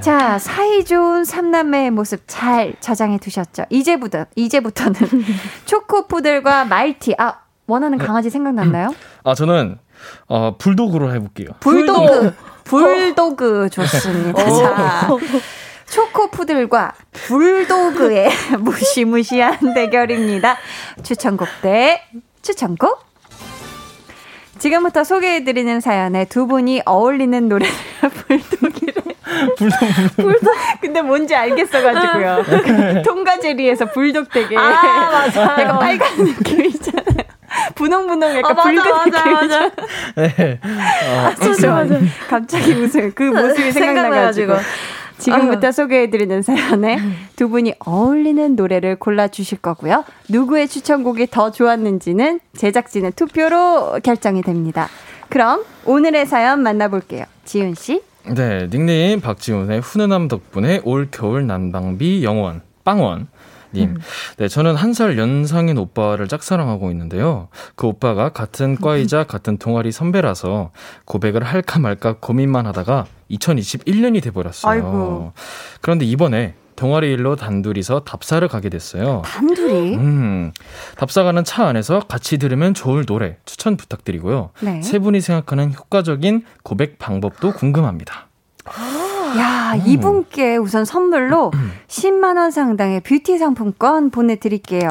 자, 0.00 0.38
사이 0.38 0.84
좋은 0.84 1.24
삼남매의 1.24 1.90
모습 1.90 2.22
잘 2.26 2.74
저장해 2.80 3.18
두셨죠? 3.18 3.64
이제부터, 3.70 4.26
이제부터는 4.36 4.94
초코푸들과 5.66 6.64
말티. 6.66 7.14
아, 7.18 7.34
원하는 7.66 7.98
강아지 7.98 8.30
생각났나요? 8.30 8.94
아, 9.24 9.34
저는 9.34 9.78
어, 10.28 10.56
불독으로 10.58 11.12
해볼게요. 11.14 11.48
불도그. 11.60 12.34
불도그 12.64 13.68
좋습니다. 13.70 14.44
자. 14.50 15.08
초코푸들과 15.90 16.92
불도그의 17.12 18.30
무시무시한 18.60 19.74
대결입니다. 19.74 20.56
추천곡 21.02 21.48
대 21.62 22.02
추천곡. 22.42 23.10
지금부터 24.58 25.04
소개해드리는 25.04 25.80
사연에 25.80 26.26
두 26.26 26.46
분이 26.46 26.82
어울리는 26.84 27.48
노래를 27.48 27.72
불독이래. 28.26 28.92
불독, 29.56 29.78
불독. 30.16 30.54
근데 30.80 31.02
뭔지 31.02 31.34
알겠어가지고요. 31.34 33.02
통과제리에서 33.02 33.86
불독 33.86 34.30
되게. 34.30 34.56
아, 34.56 34.60
맞아요. 35.10 35.60
약간 35.62 35.78
빨간 35.78 36.24
느낌이잖아요. 36.24 37.19
분홍분홍 37.74 38.36
약간 38.38 38.50
아, 38.52 38.54
맞아, 38.54 38.70
붉은 38.70 38.90
맞아, 38.90 39.24
느낌이죠. 39.24 39.34
맞아. 39.34 39.70
네. 40.16 40.60
어, 40.62 41.46
맞아, 41.48 41.70
맞아. 41.70 42.00
갑자기 42.28 42.74
무슨 42.74 43.12
그 43.14 43.22
모습이 43.24 43.72
생각나가지고. 43.72 44.54
지금부터 45.18 45.70
소개해드리는 45.70 46.40
사연에 46.40 46.98
두 47.36 47.50
분이 47.50 47.74
어울리는 47.80 48.56
노래를 48.56 48.96
골라주실 48.96 49.58
거고요. 49.58 50.04
누구의 50.30 50.66
추천곡이 50.66 51.26
더 51.30 51.50
좋았는지는 51.50 52.40
제작진의 52.56 53.12
투표로 53.12 53.98
결정이 54.02 54.40
됩니다. 54.40 54.88
그럼 55.28 55.62
오늘의 55.84 56.24
사연 56.24 56.62
만나볼게요. 56.62 57.24
지훈 57.44 57.74
씨. 57.74 58.02
네, 58.34 58.68
닉네임 58.70 59.20
박지훈의 59.20 59.80
훈훈함 59.80 60.28
덕분에 60.28 60.80
올 60.84 61.08
겨울 61.10 61.46
난방비 61.46 62.24
영원 62.24 62.62
빵원. 62.84 63.28
님, 63.72 63.96
네, 64.36 64.48
저는 64.48 64.74
한 64.76 64.92
살 64.92 65.16
연상인 65.18 65.78
오빠를 65.78 66.26
짝사랑하고 66.28 66.90
있는데요. 66.90 67.48
그 67.76 67.86
오빠가 67.86 68.30
같은 68.30 68.76
과이자 68.76 69.24
같은 69.24 69.56
동아리 69.56 69.92
선배라서 69.92 70.72
고백을 71.04 71.44
할까 71.44 71.78
말까 71.78 72.16
고민만 72.20 72.66
하다가 72.66 73.06
2021년이 73.30 74.22
돼버렸어요. 74.22 74.70
아이고. 74.72 75.32
그런데 75.80 76.04
이번에 76.04 76.54
동아리 76.76 77.12
일로 77.12 77.36
단둘이서 77.36 78.00
답사를 78.00 78.46
가게 78.48 78.68
됐어요. 78.70 79.22
단둘이. 79.24 79.94
음, 79.96 80.52
답사 80.96 81.22
가는 81.22 81.44
차 81.44 81.66
안에서 81.66 82.00
같이 82.00 82.38
들으면 82.38 82.72
좋을 82.74 83.04
노래 83.04 83.36
추천 83.44 83.76
부탁드리고요. 83.76 84.50
네. 84.60 84.80
세 84.82 84.98
분이 84.98 85.20
생각하는 85.20 85.72
효과적인 85.74 86.42
고백 86.62 86.98
방법도 86.98 87.52
궁금합니다. 87.52 88.28
야, 89.38 89.74
이분께 89.86 90.56
우선 90.56 90.84
선물로 90.84 91.52
10만원 91.88 92.50
상당의 92.50 93.00
뷰티 93.00 93.38
상품권 93.38 94.10
보내드릴게요. 94.10 94.90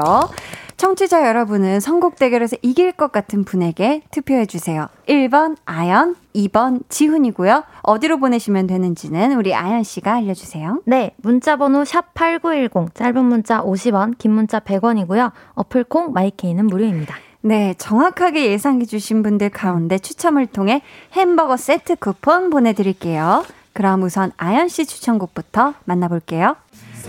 청취자 0.78 1.28
여러분은 1.28 1.82
선곡 1.82 2.16
대결에서 2.16 2.56
이길 2.62 2.94
것 2.94 3.12
같은 3.12 3.44
분에게 3.44 4.02
투표해주세요. 4.12 4.88
1번 5.10 5.58
아연, 5.66 6.16
2번 6.34 6.84
지훈이고요. 6.88 7.64
어디로 7.82 8.20
보내시면 8.20 8.66
되는지는 8.66 9.34
우리 9.34 9.54
아연 9.54 9.84
씨가 9.84 10.14
알려주세요. 10.14 10.82
네, 10.86 11.14
문자번호 11.18 11.84
샵 11.84 12.14
8910, 12.14 12.96
짧은 12.96 13.26
문자 13.26 13.62
50원, 13.62 14.18
긴 14.18 14.32
문자 14.32 14.62
100원이고요. 14.62 15.34
어플콩 15.56 16.14
마이케이는 16.14 16.68
무료입니다. 16.68 17.14
네, 17.42 17.74
정확하게 17.78 18.50
예상해주신 18.52 19.22
분들 19.22 19.50
가운데 19.50 19.98
추첨을 19.98 20.46
통해 20.46 20.82
햄버거 21.12 21.58
세트 21.58 21.98
쿠폰 21.98 22.50
보내드릴게요. 22.50 23.44
그럼 23.74 24.04
우선 24.04 24.32
아연 24.38 24.68
씨 24.68 24.86
추천곡부터 24.86 25.76
만나볼게요. 25.86 26.56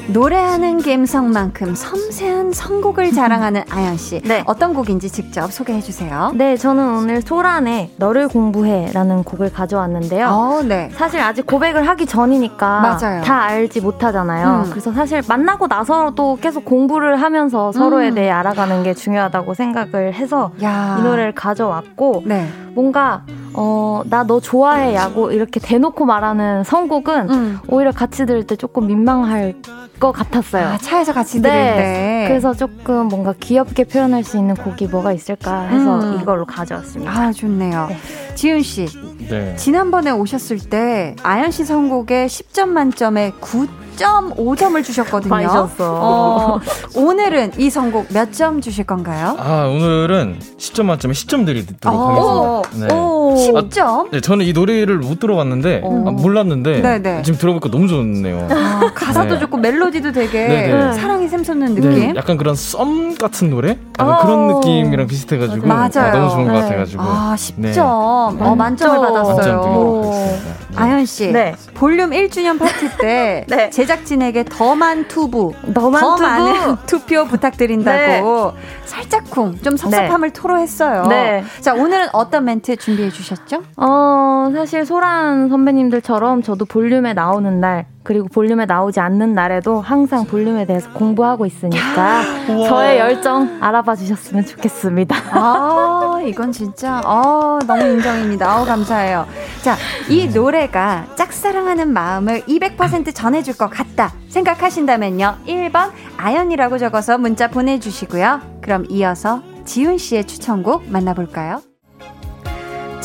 노래하는 0.08 0.82
감성만큼 0.82 1.74
섬세한 1.74 2.52
선곡을 2.52 3.12
자랑하는 3.12 3.62
아연 3.70 3.96
씨. 3.96 4.20
네. 4.22 4.42
어떤 4.46 4.74
곡인지 4.74 5.10
직접 5.10 5.52
소개해 5.52 5.80
주세요. 5.80 6.32
네, 6.34 6.56
저는 6.56 6.96
오늘 6.96 7.22
소란의 7.22 7.90
너를 7.96 8.28
공부해라는 8.28 9.24
곡을 9.24 9.52
가져왔는데요. 9.52 10.26
어, 10.28 10.62
네. 10.62 10.90
사실 10.94 11.20
아직 11.20 11.46
고백을 11.46 11.86
하기 11.86 12.06
전이니까 12.06 12.80
맞아요. 12.80 13.22
다 13.22 13.42
알지 13.42 13.80
못하잖아요. 13.80 14.64
음. 14.66 14.70
그래서 14.70 14.92
사실 14.92 15.22
만나고 15.28 15.66
나서도 15.66 16.38
계속 16.40 16.64
공부를 16.64 17.20
하면서 17.20 17.72
서로에 17.72 18.08
음. 18.10 18.14
대해 18.14 18.30
알아가는 18.30 18.82
게 18.82 18.94
중요하다고 18.94 19.54
생각을 19.54 20.14
해서 20.14 20.52
야. 20.62 20.96
이 20.98 21.02
노래를 21.02 21.32
가져왔고 21.34 22.22
네. 22.26 22.48
뭔가 22.74 23.22
어, 23.52 24.02
나 24.08 24.24
너 24.30 24.38
좋아해 24.38 24.94
야구 24.94 25.32
이렇게 25.32 25.58
대놓고 25.58 26.04
말하는 26.04 26.62
선곡은 26.62 27.30
음. 27.30 27.58
오히려 27.68 27.90
같이 27.90 28.26
들을 28.26 28.46
때 28.46 28.54
조금 28.54 28.86
민망할 28.86 29.54
것 29.98 30.12
같았어요. 30.12 30.66
아, 30.68 30.78
차에서 30.78 31.12
같이 31.12 31.40
들을 31.42 31.54
네. 31.54 31.76
때. 31.76 32.24
그래서 32.28 32.54
조금 32.54 33.06
뭔가 33.06 33.34
귀엽게 33.38 33.84
표현할 33.84 34.24
수 34.24 34.36
있는 34.36 34.54
곡이 34.54 34.86
뭐가 34.88 35.12
있을까 35.12 35.62
해서 35.62 36.00
음. 36.00 36.18
이걸로 36.20 36.44
가져왔습니다. 36.46 37.12
아, 37.12 37.32
좋네요. 37.32 37.86
네. 37.88 37.96
지윤 38.34 38.62
씨, 38.62 38.86
네. 39.28 39.54
지난번에 39.56 40.10
오셨을 40.10 40.58
때 40.70 41.14
아연 41.22 41.50
씨 41.50 41.64
선곡에 41.64 42.26
10점 42.26 42.68
만점에 42.68 43.32
9.5점을 43.40 44.82
주셨거든요. 44.84 45.28
많이. 45.30 45.46
어, 45.78 46.58
오늘은 46.96 47.52
이 47.58 47.68
선곡 47.70 48.06
몇 48.12 48.30
점 48.32 48.60
주실 48.60 48.84
건가요? 48.84 49.36
아, 49.40 49.66
오늘은 49.66 50.38
10점 50.56 50.84
만점에 50.84 51.12
10점 51.12 51.44
드리도록 51.44 51.86
어, 51.86 52.62
하겠습니다. 52.62 52.86
네. 52.86 52.94
오, 52.94 53.34
10점? 53.34 54.10
네, 54.12 54.20
저는 54.20 54.46
이 54.46 54.52
노래를 54.52 54.98
못 54.98 55.18
들어봤는데, 55.18 55.80
어. 55.82 56.04
아, 56.06 56.10
몰랐는데, 56.12 56.80
네네. 56.80 57.22
지금 57.22 57.38
들어보니까 57.38 57.70
너무 57.70 57.88
좋네요. 57.88 58.46
아, 58.50 58.92
가사도 58.94 59.34
네. 59.34 59.40
좋고 59.40 59.56
멜로디도 59.70 60.12
되게 60.12 60.46
네네. 60.48 60.92
사랑이 60.94 61.28
샘솟는 61.28 61.74
네, 61.74 61.80
느낌. 61.80 62.16
약간 62.16 62.36
그런 62.36 62.54
썸 62.54 63.14
같은 63.16 63.50
노래? 63.50 63.78
약간 63.98 64.14
어. 64.14 64.18
그런 64.22 64.46
느낌이랑 64.48 65.06
비슷해가지고, 65.06 65.66
맞아요. 65.66 65.88
아, 65.96 66.10
너무 66.10 66.30
좋은 66.30 66.46
것 66.46 66.52
네. 66.52 66.60
같아가지고. 66.60 67.02
아, 67.02 67.34
10점. 67.36 67.56
네. 67.62 67.74
어, 67.80 68.54
만점을 68.56 68.98
만점. 68.98 69.12
받았어요. 69.14 70.00
네. 70.02 70.40
아연 70.76 71.04
씨, 71.04 71.32
네. 71.32 71.54
볼륨 71.74 72.10
1주년 72.10 72.58
파티 72.58 72.88
때 72.98 73.44
네. 73.48 73.70
제작진에게 73.70 74.44
더만 74.48 75.08
투부, 75.08 75.52
너만 75.66 76.00
더 76.00 76.16
두고 76.16 76.22
많은 76.28 76.76
투표 76.86 77.24
부탁드린다고 77.26 78.52
살짝쿵 78.86 79.58
좀 79.62 79.76
섭섭함을 79.76 80.30
토로했어요. 80.30 81.06
네. 81.06 81.44
자, 81.60 81.74
오늘은 81.74 82.08
어떤 82.12 82.44
멘트 82.44 82.76
준비해 82.76 83.10
주셨죠? 83.10 83.62
어, 83.76 84.50
사실 84.54 84.84
소란 84.86 85.48
선배님들처럼 85.48 86.42
저도 86.42 86.64
볼륨에 86.64 87.12
나오는 87.14 87.60
날, 87.60 87.86
그리고 88.02 88.28
볼륨에 88.28 88.64
나오지 88.64 88.98
않는 89.00 89.34
날에도 89.34 89.80
항상 89.80 90.24
볼륨에 90.24 90.64
대해서 90.64 90.90
공부하고 90.92 91.46
있으니까 91.46 92.22
저의 92.68 92.98
열정 92.98 93.58
알아봐 93.60 93.94
주셨으면 93.96 94.46
좋겠습니다. 94.46 95.16
아, 95.32 96.20
이건 96.24 96.52
진짜, 96.52 97.00
어, 97.04 97.58
너무 97.66 97.82
인정입니다. 97.82 98.50
아우, 98.50 98.64
감사해요. 98.64 99.26
자, 99.62 99.76
이 100.08 100.28
노래가 100.28 101.06
짝사랑하는 101.16 101.92
마음을 101.92 102.40
200% 102.42 103.14
전해줄 103.14 103.56
것 103.56 103.68
같다 103.68 104.12
생각하신다면요. 104.28 105.36
1번 105.46 105.90
아연이라고 106.16 106.78
적어서 106.78 107.18
문자 107.18 107.48
보내주시고요. 107.48 108.40
그럼 108.62 108.86
이어서 108.88 109.42
지훈 109.64 109.98
씨의 109.98 110.26
추천곡 110.26 110.90
만나볼까요? 110.90 111.62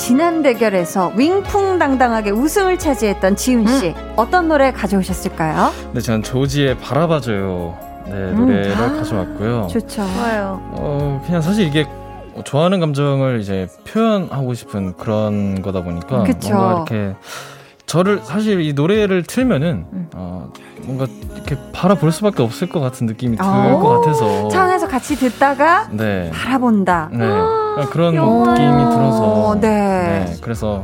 지난 0.05 0.43
대결에서 0.43 1.13
윙풍당당하게 1.17 2.29
우승을 2.29 2.77
차지했던 2.77 3.35
지훈 3.37 3.65
씨. 3.65 3.95
어떤 4.15 4.47
노래 4.47 4.71
가져오셨을까요? 4.71 5.73
네, 5.93 5.99
저는 5.99 6.21
조지의 6.21 6.77
바라봐줘요. 6.77 7.75
네, 8.05 8.31
노래를 8.33 8.75
아, 8.75 8.93
가져왔고요. 8.97 9.67
좋죠. 9.71 9.87
좋아요. 10.05 10.61
어, 10.73 11.23
그냥 11.25 11.41
사실 11.41 11.65
이게 11.65 11.87
좋아하는 12.43 12.79
감정을 12.81 13.39
이제 13.39 13.67
표현하고 13.87 14.53
싶은 14.53 14.95
그런 14.95 15.63
거다 15.63 15.81
보니까 15.81 16.21
그쵸. 16.21 16.53
뭔가 16.53 16.73
이렇게 16.87 17.15
저를 17.95 18.19
사실 18.25 18.59
이 18.59 18.73
노래를 18.73 19.23
틀면은 19.23 19.85
음. 19.93 20.09
어, 20.15 20.51
뭔가 20.81 21.07
이렇게 21.33 21.55
바라볼 21.71 22.11
수밖에 22.11 22.43
없을 22.43 22.67
것 22.67 22.81
같은 22.81 23.07
느낌이 23.07 23.37
들 23.37 23.45
오. 23.45 23.79
것 23.79 24.01
같아서 24.01 24.49
차 24.49 24.63
안에서 24.63 24.85
같이 24.85 25.15
듣다가 25.15 25.87
네. 25.91 26.29
바라본다. 26.33 27.09
네. 27.13 27.25
그런 27.91 28.15
영화야. 28.15 28.51
느낌이 28.51 28.91
들어서 28.93 29.57
네. 29.61 30.25
네. 30.27 30.35
그래서 30.41 30.83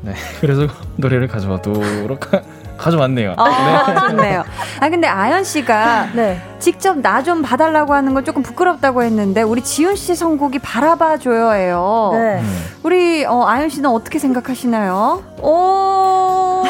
네. 0.00 0.14
그래서 0.40 0.66
노래를 0.96 1.28
가져와도록 1.28 2.34
하- 2.34 2.42
가져왔네요. 2.76 3.34
아, 3.38 4.08
좋네요. 4.10 4.42
아, 4.80 4.88
근데 4.88 5.06
아연 5.06 5.44
씨가 5.44 6.08
네. 6.12 6.42
직접 6.62 6.98
나 6.98 7.22
좀 7.22 7.42
봐달라고 7.42 7.92
하는 7.94 8.14
건 8.14 8.24
조금 8.24 8.42
부끄럽다고 8.42 9.02
했는데, 9.02 9.42
우리 9.42 9.62
지훈 9.62 9.94
씨 9.96 10.14
선곡이 10.14 10.60
바라봐줘요예요. 10.60 12.10
네. 12.14 12.40
음. 12.40 12.64
우리, 12.84 13.24
어, 13.24 13.44
아연 13.46 13.68
씨는 13.68 13.90
어떻게 13.90 14.18
생각하시나요? 14.18 15.22
오. 15.40 16.62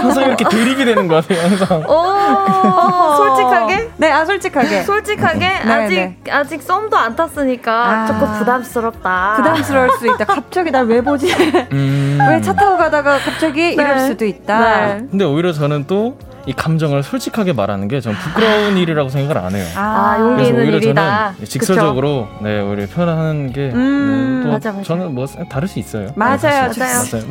항상 0.00 0.24
이렇게 0.24 0.44
드립이 0.48 0.84
되는 0.84 1.06
것 1.08 1.26
같아요. 1.26 1.46
항상. 1.46 1.82
오. 1.88 3.16
솔직하게? 3.16 3.90
네, 3.98 4.10
아, 4.10 4.24
솔직하게. 4.24 4.82
솔직하게 4.84 5.46
아직 5.46 5.94
네. 5.94 6.16
아직 6.30 6.62
썸도 6.62 6.96
안 6.96 7.14
탔으니까 7.16 7.72
아. 7.72 8.06
조금 8.06 8.32
부담스럽다. 8.38 9.34
부담스러울 9.36 9.90
수 9.98 10.06
있다. 10.06 10.24
갑자기 10.24 10.70
날 10.70 10.86
왜 10.86 11.00
보지? 11.02 11.32
음. 11.72 12.18
왜차 12.30 12.52
타고 12.54 12.76
가다가 12.76 13.18
갑자기 13.18 13.72
이럴 13.74 13.98
수도 14.00 14.24
있다. 14.24 14.60
네. 14.60 15.06
근데 15.10 15.24
오히려 15.24 15.52
저는 15.52 15.84
또 15.86 16.16
이 16.50 16.52
감정을 16.52 17.02
솔직하게 17.04 17.52
말하는 17.52 17.86
게 17.86 18.00
전 18.00 18.14
부끄러운 18.14 18.76
일이라고 18.76 19.08
생각을 19.08 19.38
안 19.38 19.54
해요. 19.54 19.64
아, 19.76 20.16
용기 20.18 20.34
그래서 20.36 20.50
있는 20.50 20.62
오히려 20.64 20.76
일이다. 20.78 21.32
저는 21.34 21.44
직설적으로 21.46 22.28
네 22.42 22.60
오히려 22.60 22.86
표현하는 22.88 23.52
게 23.52 23.70
음, 23.72 24.38
네, 24.40 24.44
또 24.46 24.52
맞아, 24.52 24.72
맞아. 24.72 24.82
저는 24.82 25.14
뭐 25.14 25.26
다를 25.26 25.68
수 25.68 25.78
있어요. 25.78 26.08
맞아요, 26.16 26.38
네. 26.40 26.48
맞아요. 26.50 26.72
맞아요. 27.12 27.24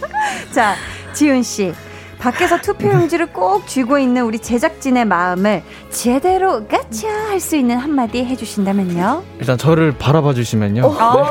자, 0.52 0.74
지훈 1.12 1.42
씨. 1.42 1.72
밖에서 2.18 2.58
투표용지를 2.62 3.26
꼭 3.26 3.66
쥐고 3.66 3.98
있는 3.98 4.22
우리 4.22 4.38
제작진의 4.38 5.04
마음을 5.04 5.62
제대로 5.90 6.66
가차 6.66 7.08
할수 7.28 7.56
있는 7.56 7.76
한마디 7.76 8.24
해주신다면요? 8.24 9.22
일단 9.40 9.58
저를 9.58 9.92
바라봐 9.98 10.32
주시면요. 10.32 10.86
어. 10.86 11.26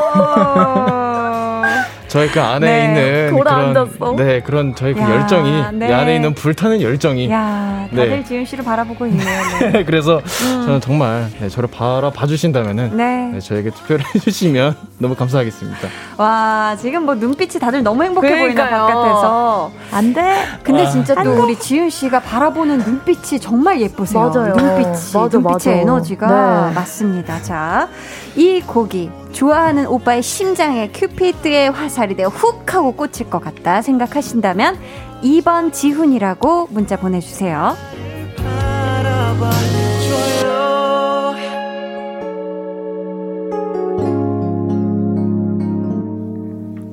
저희 2.15 2.29
그 2.29 2.39
안에 2.39 2.65
네, 2.65 2.85
있는 2.85 3.37
돌아앉았어. 3.37 3.97
그런 3.99 4.15
네 4.15 4.39
그런 4.39 4.73
저희 4.73 4.93
그 4.93 5.01
야, 5.01 5.09
열정이 5.09 5.63
네. 5.73 5.89
이 5.89 5.91
안에 5.91 6.15
있는 6.15 6.33
불타는 6.33 6.81
열정이 6.81 7.29
야, 7.29 7.87
다들 7.89 8.09
네. 8.09 8.23
지훈 8.23 8.45
씨를 8.45 8.63
바라보고 8.63 9.05
있네요. 9.07 9.41
네. 9.59 9.83
그래서 9.85 10.21
저는 10.23 10.79
정말 10.79 11.29
네, 11.41 11.49
저를 11.49 11.67
바라봐 11.69 12.25
주신다면은 12.27 12.95
네. 12.95 13.31
네, 13.33 13.39
저에게 13.41 13.69
투표를 13.69 14.05
해주시면 14.15 14.77
너무 14.97 15.13
감사하겠습니다. 15.13 15.89
와, 16.15 16.77
지금 16.79 17.03
뭐 17.03 17.15
눈빛이 17.15 17.59
다들 17.59 17.83
너무 17.83 18.01
행복해 18.05 18.29
그러니까요. 18.29 18.87
바깥에서. 18.87 19.71
안 19.91 20.13
돼. 20.13 20.35
근데 20.63 20.83
아. 20.83 20.89
진짜 20.89 21.21
또 21.21 21.43
우리 21.43 21.59
지윤 21.59 21.89
씨가 21.89 22.21
바라보는 22.21 22.77
눈빛이 22.77 23.41
정말 23.41 23.81
예쁘세요. 23.81 24.29
맞아요. 24.29 24.55
눈빛이, 24.55 24.85
맞아, 24.85 25.19
눈빛의 25.19 25.41
맞아. 25.43 25.71
에너지가 25.73 26.67
네. 26.69 26.75
맞습니다. 26.75 27.41
자, 27.41 27.89
이 28.37 28.61
곡이 28.61 29.24
좋아하는 29.35 29.85
오빠의 29.87 30.23
심장에 30.23 30.89
큐피드의 30.93 31.69
화살이 31.69 32.15
되어 32.15 32.29
훅 32.29 32.73
하고 32.73 32.93
꽂힐 32.93 33.29
것 33.29 33.39
같다 33.41 33.81
생각하신다면 33.81 34.79
2번 35.21 35.73
지훈이라고 35.73 36.67
문자 36.71 36.95
보내주세요. 36.95 37.75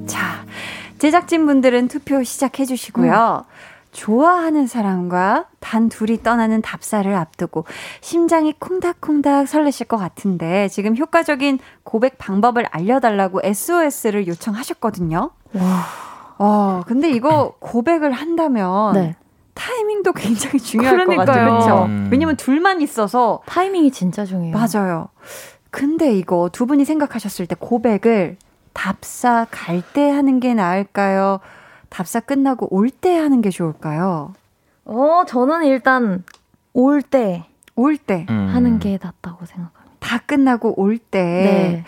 자, 0.06 0.44
제작진분들은 0.98 1.86
투표 1.86 2.24
시작해 2.24 2.64
주시고요. 2.64 3.44
좋아하는 3.92 4.66
사람과 4.66 5.46
단 5.60 5.88
둘이 5.88 6.22
떠나는 6.22 6.62
답사를 6.62 7.14
앞두고 7.14 7.64
심장이 8.00 8.52
콩닥콩닥 8.58 9.46
설레실 9.46 9.86
것 9.86 9.98
같은데 9.98 10.68
지금 10.68 10.96
효과적인 10.96 11.58
고백 11.84 12.18
방법을 12.18 12.66
알려달라고 12.70 13.40
SOS를 13.44 14.26
요청하셨거든요. 14.26 15.30
와. 15.54 15.84
어, 16.38 16.82
근데 16.86 17.10
이거 17.10 17.54
고백을 17.60 18.12
한다면 18.12 18.94
네. 18.94 19.14
타이밍도 19.54 20.12
굉장히 20.14 20.58
중요할 20.58 21.04
것 21.04 21.16
같아요. 21.16 21.26
그러니까요. 21.26 21.58
그렇죠? 21.60 21.84
음. 21.84 22.08
왜냐면 22.10 22.36
둘만 22.36 22.80
있어서 22.80 23.42
타이밍이 23.46 23.90
진짜 23.92 24.24
중요해요. 24.24 24.56
맞아요. 24.56 25.08
근데 25.70 26.12
이거 26.14 26.48
두 26.50 26.66
분이 26.66 26.84
생각하셨을 26.86 27.46
때 27.46 27.54
고백을 27.58 28.38
답사 28.72 29.46
갈 29.50 29.82
때 29.92 30.08
하는 30.10 30.40
게 30.40 30.54
나을까요? 30.54 31.40
답사 31.92 32.20
끝나고 32.20 32.68
올 32.74 32.88
때 32.90 33.18
하는 33.18 33.42
게 33.42 33.50
좋을까요? 33.50 34.32
어, 34.86 35.22
저는 35.26 35.64
일단 35.66 36.24
올 36.72 37.02
때 37.02 37.44
올 37.76 37.96
때. 37.96 38.26
음. 38.30 38.48
하는 38.52 38.78
게 38.78 38.98
낫다고 39.02 39.44
생각합니다. 39.46 39.96
다 40.00 40.18
끝나고 40.18 40.78
올 40.80 40.98
때. 40.98 41.22
네. 41.22 41.84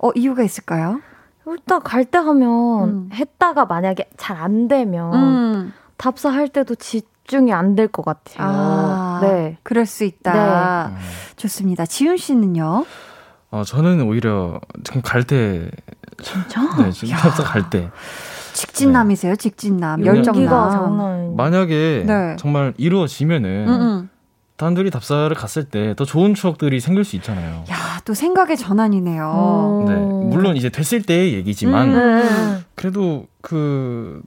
어, 0.00 0.10
이유가 0.14 0.42
있을까요? 0.42 1.00
일단 1.46 1.82
갈 1.82 2.04
때 2.04 2.18
하면 2.18 2.88
음. 2.88 3.10
했다가 3.12 3.66
만약에 3.66 4.08
잘 4.16 4.36
안 4.36 4.66
되면 4.68 5.14
음. 5.14 5.72
답사할 5.96 6.48
때도 6.48 6.74
집중이 6.74 7.52
안 7.52 7.74
될 7.76 7.88
것 7.88 8.04
같아요. 8.04 8.46
아. 8.46 9.18
아, 9.18 9.20
네. 9.22 9.56
그럴 9.62 9.86
수 9.86 10.04
있다. 10.04 10.88
음. 10.88 10.96
좋습니다. 11.36 11.86
지윤 11.86 12.16
씨는요? 12.18 12.84
어, 13.50 13.62
저는 13.64 14.02
오히려 14.02 14.60
지금 14.84 15.00
갈 15.02 15.22
때, 15.24 15.70
진짜? 16.22 16.62
네, 16.78 16.90
지금 16.90 17.14
답사 17.14 17.42
갈 17.44 17.70
때. 17.70 17.90
직진남이세요, 18.56 19.36
직진남. 19.36 20.04
열정남. 20.04 21.36
만약에 21.36 22.04
네. 22.06 22.36
정말 22.38 22.72
이루어지면은 22.76 23.64
응, 23.68 23.72
응. 23.80 24.08
단둘이 24.56 24.90
답사를 24.90 25.34
갔을 25.36 25.64
때 25.64 25.94
더 25.94 26.04
좋은 26.04 26.34
추억들이 26.34 26.80
생길 26.80 27.04
수 27.04 27.14
있잖아요. 27.16 27.64
야, 27.70 27.76
또 28.04 28.14
생각의 28.14 28.56
전환이네요. 28.56 29.84
네, 29.86 29.94
물론 29.94 30.56
이제 30.56 30.70
됐을 30.70 31.02
때의 31.02 31.34
얘기지만 31.34 31.94
음. 31.94 31.94
네. 31.94 32.58
그래도 32.74 33.26
그 33.42 34.22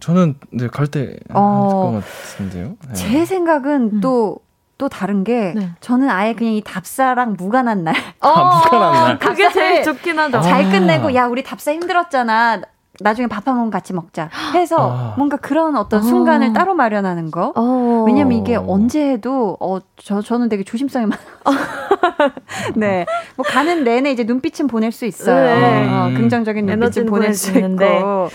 저는 0.00 0.34
네, 0.50 0.68
갈때 0.68 1.16
어. 1.32 1.90
할것 1.92 2.04
같은데요. 2.36 2.76
네. 2.88 2.94
제 2.94 3.24
생각은 3.24 3.90
음. 3.94 4.00
또, 4.00 4.38
또 4.78 4.88
다른 4.88 5.24
게, 5.24 5.52
네. 5.56 5.70
저는 5.80 6.08
아예 6.08 6.32
그냥 6.34 6.52
이 6.54 6.62
답사랑 6.62 7.34
무관한 7.36 7.82
날. 7.84 7.94
아, 8.20 8.62
무관한 8.64 8.92
날. 8.92 9.18
그게 9.18 9.50
제일 9.50 9.82
좋긴 9.82 10.18
하죠. 10.18 10.38
아. 10.38 10.42
잘 10.42 10.70
끝내고, 10.70 11.12
야, 11.14 11.26
우리 11.26 11.42
답사 11.42 11.72
힘들었잖아. 11.72 12.60
나중에 13.02 13.26
밥 13.26 13.46
한 13.48 13.56
번 13.56 13.70
같이 13.70 13.92
먹자. 13.92 14.28
해서 14.54 14.76
아. 14.78 15.14
뭔가 15.16 15.36
그런 15.36 15.76
어떤 15.76 16.00
어. 16.00 16.02
순간을 16.02 16.52
따로 16.52 16.74
마련하는 16.74 17.30
거. 17.30 17.52
어. 17.56 18.04
왜냐면 18.06 18.38
이게 18.38 18.56
어. 18.56 18.64
언제 18.66 19.10
해도, 19.10 19.56
어, 19.60 19.78
저, 19.96 20.20
저는 20.22 20.48
되게 20.48 20.62
조심성이 20.62 21.06
많아. 21.06 21.20
네. 22.76 23.06
뭐 23.36 23.44
가는 23.46 23.82
내내 23.84 24.10
이제 24.12 24.24
눈빛은 24.24 24.66
보낼 24.66 24.92
수 24.92 25.06
있어요. 25.06 25.34
네. 25.60 25.88
어, 25.88 26.06
음. 26.08 26.14
긍정적인 26.14 26.66
눈빛은 26.66 26.82
에너지는 26.82 27.06
보낼 27.10 27.34
수 27.34 27.52
있는데. 27.52 27.96
있고. 27.98 28.28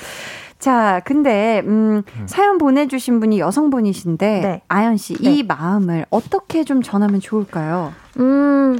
자, 0.57 1.01
근데, 1.05 1.61
음, 1.65 2.01
사연 2.25 2.57
보내주신 2.57 3.19
분이 3.19 3.39
여성분이신데, 3.39 4.39
네. 4.41 4.61
아연 4.67 4.97
씨, 4.97 5.13
네. 5.21 5.31
이 5.35 5.43
마음을 5.43 6.05
어떻게 6.09 6.63
좀 6.63 6.81
전하면 6.81 7.19
좋을까요? 7.19 7.93
음, 8.19 8.79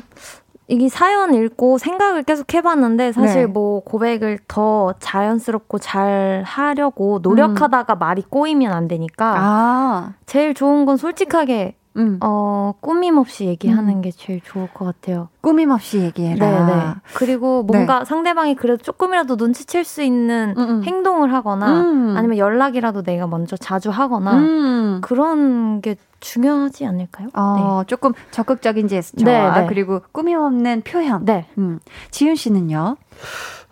이게 0.68 0.90
사연 0.90 1.34
읽고 1.34 1.78
생각을 1.78 2.24
계속 2.24 2.54
해봤는데 2.54 3.12
사실 3.12 3.42
네. 3.42 3.46
뭐 3.46 3.82
고백을 3.82 4.40
더 4.48 4.94
자연스럽고 5.00 5.78
잘 5.78 6.44
하려고 6.46 7.20
노력하다가 7.22 7.96
말이 7.96 8.24
꼬이면 8.28 8.74
안 8.74 8.88
되니까 8.88 9.36
아, 9.38 10.14
제일 10.26 10.54
좋은 10.56 10.86
건 10.86 10.98
솔직하게 10.98 11.76
음, 11.98 12.20
어 12.22 12.74
꾸밈 12.82 13.18
없이 13.18 13.46
얘기하는 13.46 13.96
음. 13.96 14.02
게 14.02 14.12
제일 14.12 14.42
좋을 14.42 14.68
것 14.74 14.86
같아요. 14.86 15.30
꾸밈 15.42 15.72
없이 15.72 16.00
얘기해라. 16.00 16.66
네네. 16.66 16.94
그리고 17.14 17.64
뭔가 17.64 18.04
상대방이 18.04 18.56
그래도 18.56 18.84
조금이라도 18.84 19.36
눈치챌 19.36 19.84
수 19.84 20.02
있는 20.02 20.54
음, 20.58 20.70
음. 20.70 20.84
행동을 20.84 21.34
하거나 21.34 21.82
음. 21.82 22.16
아니면 22.18 22.38
연락이라도 22.38 23.04
내가 23.04 23.28
먼저 23.28 23.56
자주 23.56 23.90
하거나 23.90 24.38
음. 24.38 25.02
그런 25.02 25.82
게 25.82 25.96
중요하지 26.20 26.86
않을까요? 26.86 27.30
어, 27.34 27.84
조금 27.88 28.14
적극적인 28.32 28.88
제스처. 28.88 29.24
네, 29.26 29.52
네. 29.52 29.66
그리고 29.68 30.02
꾸밈 30.12 30.38
없는 30.38 30.82
표현. 30.82 31.24
네. 31.24 31.46
음. 31.58 31.80
지윤 32.12 32.36
씨는요? 32.36 32.98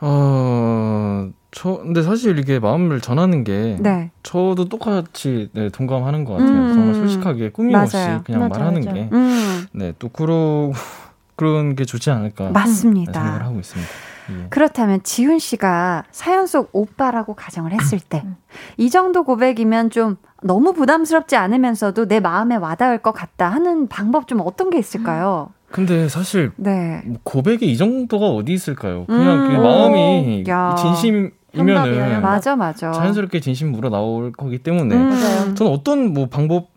어, 0.02 1.30
저 1.56 1.78
근데 1.78 2.02
사실 2.02 2.38
이게 2.40 2.60
마음을 2.60 3.00
전하는 3.00 3.44
게 3.44 3.78
네. 3.80 4.12
저도 4.24 4.70
똑같이 4.70 5.50
네, 5.54 5.70
동감하는 5.70 6.26
것 6.26 6.34
같아요. 6.34 6.50
음. 6.50 6.74
정말 6.74 6.96
솔직하게 6.96 7.52
꾸밈 7.52 7.76
없이 7.76 7.96
맞아요. 7.96 8.22
그냥 8.26 8.40
맞아요, 8.42 8.50
말하는 8.50 8.82
맞아요. 8.86 8.94
게 8.96 9.10
음. 9.14 9.66
네, 9.72 9.94
또 10.00 10.10
그러 10.10 10.72
그런 11.36 11.76
게 11.76 11.86
좋지 11.86 12.10
않을까 12.12 12.46
네, 12.46 12.52
맞습니다. 12.52 13.14
생각을 13.14 13.44
하고 13.46 13.60
있습니다. 13.60 13.92
예. 14.32 14.48
그렇다면 14.50 15.04
지훈 15.04 15.38
씨가 15.38 16.06
사연 16.12 16.48
속 16.48 16.70
오빠라고 16.72 17.34
가정을 17.36 17.72
했을 17.74 18.00
때 18.00 18.24
이 18.78 18.90
정도 18.90 19.24
고백이면 19.24 19.90
좀 19.90 20.16
너무 20.42 20.74
부담스럽지 20.74 21.36
않으면서도 21.36 22.08
내 22.08 22.20
마음에 22.20 22.56
와닿을 22.56 23.00
것 23.00 23.12
같다 23.12 23.50
하는 23.50 23.88
방법 23.88 24.28
좀 24.28 24.42
어떤 24.42 24.70
게 24.70 24.78
있을까요? 24.78 25.50
근데 25.72 26.08
사실 26.08 26.52
네. 26.56 27.02
뭐 27.06 27.18
고백에 27.24 27.58
이 27.62 27.76
정도가 27.78 28.28
어디 28.28 28.54
있을까요? 28.54 29.06
그냥 29.08 29.46
음. 29.46 29.50
그 29.50 29.62
마음이 29.62 30.44
야. 30.48 30.76
진심 30.80 31.32
이면은. 31.54 32.22
맞아, 32.22 32.56
맞아. 32.56 32.92
자연스럽게 32.92 33.40
진심 33.40 33.72
물어 33.72 33.90
나올 33.90 34.32
거기 34.32 34.58
때문에 34.60 34.96
음. 34.96 35.10
맞아요. 35.10 35.54
저는 35.54 35.72
어떤 35.72 36.14
뭐 36.14 36.28
방법 36.28 36.74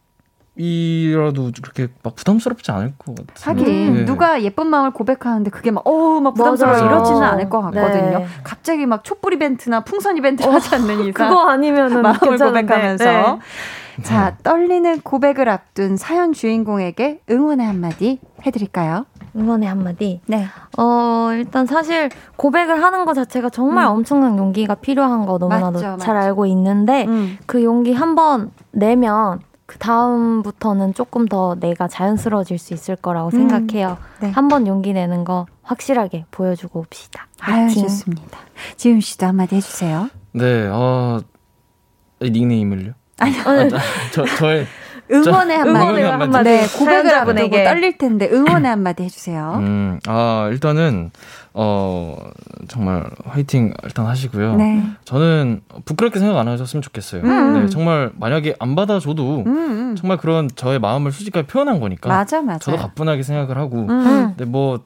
이라도 0.58 1.50
그렇게 1.62 1.88
막 2.02 2.16
부담스럽지 2.16 2.70
않을 2.70 2.94
것 2.96 3.14
같아요. 3.14 3.34
하긴 3.60 3.94
네. 3.94 4.04
누가 4.06 4.42
예쁜 4.42 4.68
마음을 4.68 4.90
고백하는데 4.90 5.50
그게 5.50 5.70
막 5.70 5.86
어우 5.86 6.20
막 6.22 6.32
부담스러워 6.32 6.74
맞아요. 6.78 6.86
이러지는 6.90 7.22
않을 7.22 7.50
것 7.50 7.60
같거든요. 7.60 8.18
네. 8.20 8.26
갑자기 8.42 8.86
막 8.86 9.04
촛불 9.04 9.34
이벤트나 9.34 9.80
풍선 9.80 10.16
이벤트 10.16 10.42
하지 10.48 10.74
않는 10.74 11.00
이상 11.00 11.12
그거 11.28 11.48
아니면은 11.50 12.00
마음을 12.00 12.18
괜찮은데. 12.20 12.62
고백하면서 12.62 13.04
네. 13.04 14.02
자 14.02 14.36
떨리는 14.42 15.00
고백을 15.02 15.48
앞둔 15.50 15.98
사연 15.98 16.32
주인공에게 16.32 17.20
응원의 17.30 17.66
한마디 17.66 18.18
해드릴까요? 18.46 19.04
응원의 19.36 19.68
한마디. 19.68 20.20
네. 20.26 20.46
어, 20.78 21.30
일단 21.32 21.66
사실 21.66 22.08
고백을 22.36 22.82
하는 22.82 23.04
것 23.04 23.14
자체가 23.14 23.50
정말 23.50 23.86
음. 23.86 23.90
엄청난 23.92 24.38
용기가 24.38 24.74
필요한 24.74 25.26
거 25.26 25.38
너무나도 25.38 25.72
맞죠, 25.72 25.80
잘 25.98 26.14
맞죠. 26.14 26.26
알고 26.26 26.46
있는데 26.46 27.04
음. 27.06 27.38
그 27.46 27.62
용기 27.62 27.92
한 27.92 28.14
번 28.16 28.50
내면 28.70 29.40
그 29.66 29.78
다음부터는 29.78 30.94
조금 30.94 31.26
더 31.26 31.54
내가 31.58 31.88
자연스러워질 31.88 32.56
수 32.58 32.72
있을 32.72 32.96
거라고 32.96 33.28
음. 33.28 33.48
생각해요. 33.48 33.98
네. 34.20 34.30
한번 34.30 34.66
용기 34.66 34.92
내는 34.92 35.24
거 35.24 35.46
확실하게 35.62 36.24
보여주고 36.30 36.80
옵시다. 36.80 37.26
아유. 37.40 37.68
좋습니다. 37.74 38.38
지훈 38.76 39.00
씨도 39.00 39.26
한마디 39.26 39.56
해주세요. 39.56 40.08
네, 40.32 40.68
어, 40.68 41.20
이 42.20 42.30
닉네임을요? 42.30 42.92
아니, 43.18 43.36
어, 43.40 43.68
저 44.12 44.24
저의 44.24 44.66
응원의 45.10 45.56
한마디. 45.56 45.84
응원의 45.84 46.04
한마디. 46.04 46.44
네, 46.50 46.66
고백을 46.66 47.14
앞두고 47.14 47.36
사연자분에게. 47.38 47.64
떨릴 47.64 47.98
텐데 47.98 48.28
응원의 48.32 48.70
한마디 48.70 49.02
해주세요. 49.04 49.54
음, 49.60 50.00
아 50.06 50.48
일단은 50.50 51.10
어 51.54 52.16
정말 52.68 53.04
화이팅 53.24 53.72
일단 53.84 54.06
하시고요. 54.06 54.56
네. 54.56 54.82
저는 55.04 55.62
부끄럽게 55.84 56.18
생각 56.18 56.38
안 56.38 56.48
하셨으면 56.48 56.82
좋겠어요. 56.82 57.22
음. 57.22 57.54
네, 57.62 57.68
정말 57.68 58.10
만약에 58.18 58.56
안 58.58 58.74
받아줘도 58.74 59.44
음, 59.46 59.56
음. 59.56 59.96
정말 59.96 60.18
그런 60.18 60.48
저의 60.54 60.78
마음을 60.78 61.12
솔직하게 61.12 61.46
표현한 61.46 61.80
거니까 61.80 62.08
맞아 62.08 62.42
맞아. 62.42 62.58
저도 62.58 62.76
가뿐하게 62.76 63.22
생각을 63.22 63.56
하고 63.58 63.86
음. 63.88 64.34
네, 64.36 64.44
뭐 64.44 64.80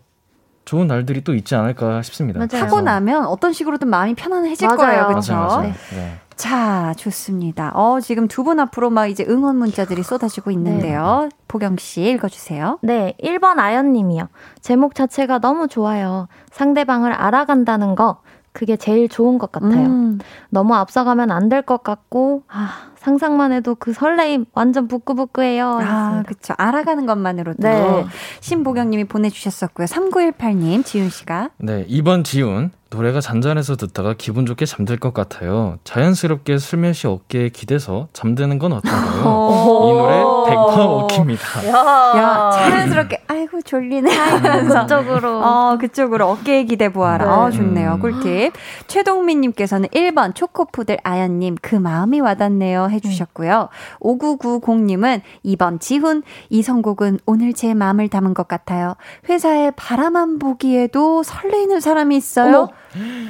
좋은 0.65 0.87
날들이 0.87 1.25
또 1.25 1.35
있지 1.35 1.57
않을까 1.57 2.03
싶습니다. 2.03 2.39
맞아요. 2.39 2.65
하고 2.67 2.81
나면 2.81 3.25
어떤 3.27 3.53
식으로든 3.53 3.89
마음이 3.89 4.15
편안해질 4.15 4.69
맞아요. 4.69 4.77
거예요, 4.79 5.07
그렇죠? 5.09 5.35
맞아요. 5.35 5.63
네. 5.63 5.75
네. 5.97 6.19
자, 6.41 6.95
좋습니다. 6.97 7.71
어, 7.75 8.01
지금 8.01 8.27
두 8.27 8.41
분 8.45 8.59
앞으로 8.61 8.89
막 8.89 9.07
이제 9.07 9.25
응원 9.29 9.57
문자들이 9.57 10.03
쏟아지고 10.03 10.51
있는데요. 10.53 11.29
보경 11.49 11.77
씨 11.77 12.03
읽어 12.03 12.29
주세요. 12.29 12.79
네, 12.83 13.15
1번 13.23 13.59
아연 13.59 13.93
님이요. 13.93 14.29
제목 14.63 14.95
자체가 14.95 15.39
너무 15.41 15.69
좋아요. 15.69 16.29
상대방을 16.51 17.13
알아간다는 17.13 17.95
거, 17.95 18.23
그게 18.53 18.77
제일 18.77 19.09
좋은 19.11 19.37
것 19.39 19.53
같아요. 19.53 19.87
음, 19.87 20.19
너무 20.49 20.75
앞서가면 20.75 21.31
안 21.31 21.49
될 21.51 21.63
것 21.63 21.83
같고, 21.83 22.43
아, 22.49 22.90
상상만 23.01 23.51
해도 23.53 23.75
그 23.75 23.95
설레임 23.95 24.45
완전 24.53 24.87
부끄부끄해요. 24.87 25.79
아. 25.83 26.23
그쵸. 26.27 26.53
알아가는 26.59 27.07
것만으로도. 27.07 27.57
네. 27.67 28.05
신보경님이 28.41 29.05
보내주셨었고요. 29.05 29.87
3918님, 29.87 30.85
지훈씨가. 30.85 31.49
네, 31.59 31.87
이번 31.89 32.25
지훈 32.25 32.73
노래가 32.93 33.21
잔잔해서 33.21 33.77
듣다가 33.77 34.15
기분 34.19 34.47
좋게 34.47 34.67
잠들 34.67 34.99
것 34.99 35.15
같아요. 35.15 35.79
자연스럽게 35.85 36.59
슬며시 36.59 37.07
어깨에 37.07 37.49
기대서 37.51 38.09
잠드는 38.13 38.59
건 38.59 38.73
어떤가요? 38.73 39.21
이 39.21 39.93
노래 39.93 40.17
100% 40.23 41.01
먹힙니다. 41.03 41.69
야, 41.69 42.51
자연스럽게, 42.53 43.23
아이고, 43.29 43.63
졸리네. 43.63 44.13
하면서. 44.13 44.81
그쪽으로. 44.83 45.39
어, 45.41 45.79
그쪽으로 45.79 46.31
어깨에 46.31 46.65
기대 46.65 46.89
보아라. 46.93 47.25
네. 47.25 47.31
어, 47.31 47.51
좋네요. 47.53 47.93
음. 47.95 48.01
꿀팁. 48.01 48.53
최동민님께서는 48.89 49.89
1번 49.91 50.35
초코푸들 50.35 50.99
아연님, 51.05 51.55
그 51.63 51.77
마음이 51.77 52.19
와닿네요. 52.19 52.89
해주셨고요. 52.91 53.69
5990님은 54.01 55.23
2번 55.45 55.81
지훈, 55.81 56.23
이 56.49 56.63
선곡은 56.63 57.21
오늘 57.27 57.53
제 57.53 57.75
마음을 57.75 58.09
담은 58.09 58.35
것 58.35 58.49
같아요. 58.49 58.95
회사에 59.29 59.71
바라만 59.73 60.39
보기에도 60.39 61.23
설레이는 61.23 61.81
사람이 61.81 62.17
있어요. 62.17 62.69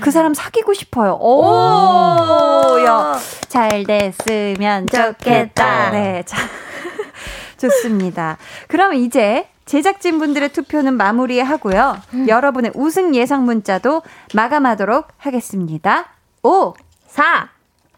그 0.00 0.10
사람 0.10 0.34
사귀고 0.34 0.74
싶어요. 0.74 1.18
오, 1.20 2.84
야, 2.84 3.18
잘 3.48 3.84
됐으면 3.84 4.86
좋겠다. 4.86 5.90
네, 5.90 6.22
자. 6.24 6.36
좋습니다. 7.58 8.38
그럼 8.68 8.94
이제 8.94 9.46
제작진 9.66 10.18
분들의 10.18 10.48
투표는 10.48 10.94
마무리하고요. 10.94 11.98
여러분의 12.26 12.72
우승 12.74 13.14
예상 13.14 13.44
문자도 13.44 14.02
마감하도록 14.34 15.06
하겠습니다. 15.16 16.06
5, 16.42 16.74
4, 17.06 17.50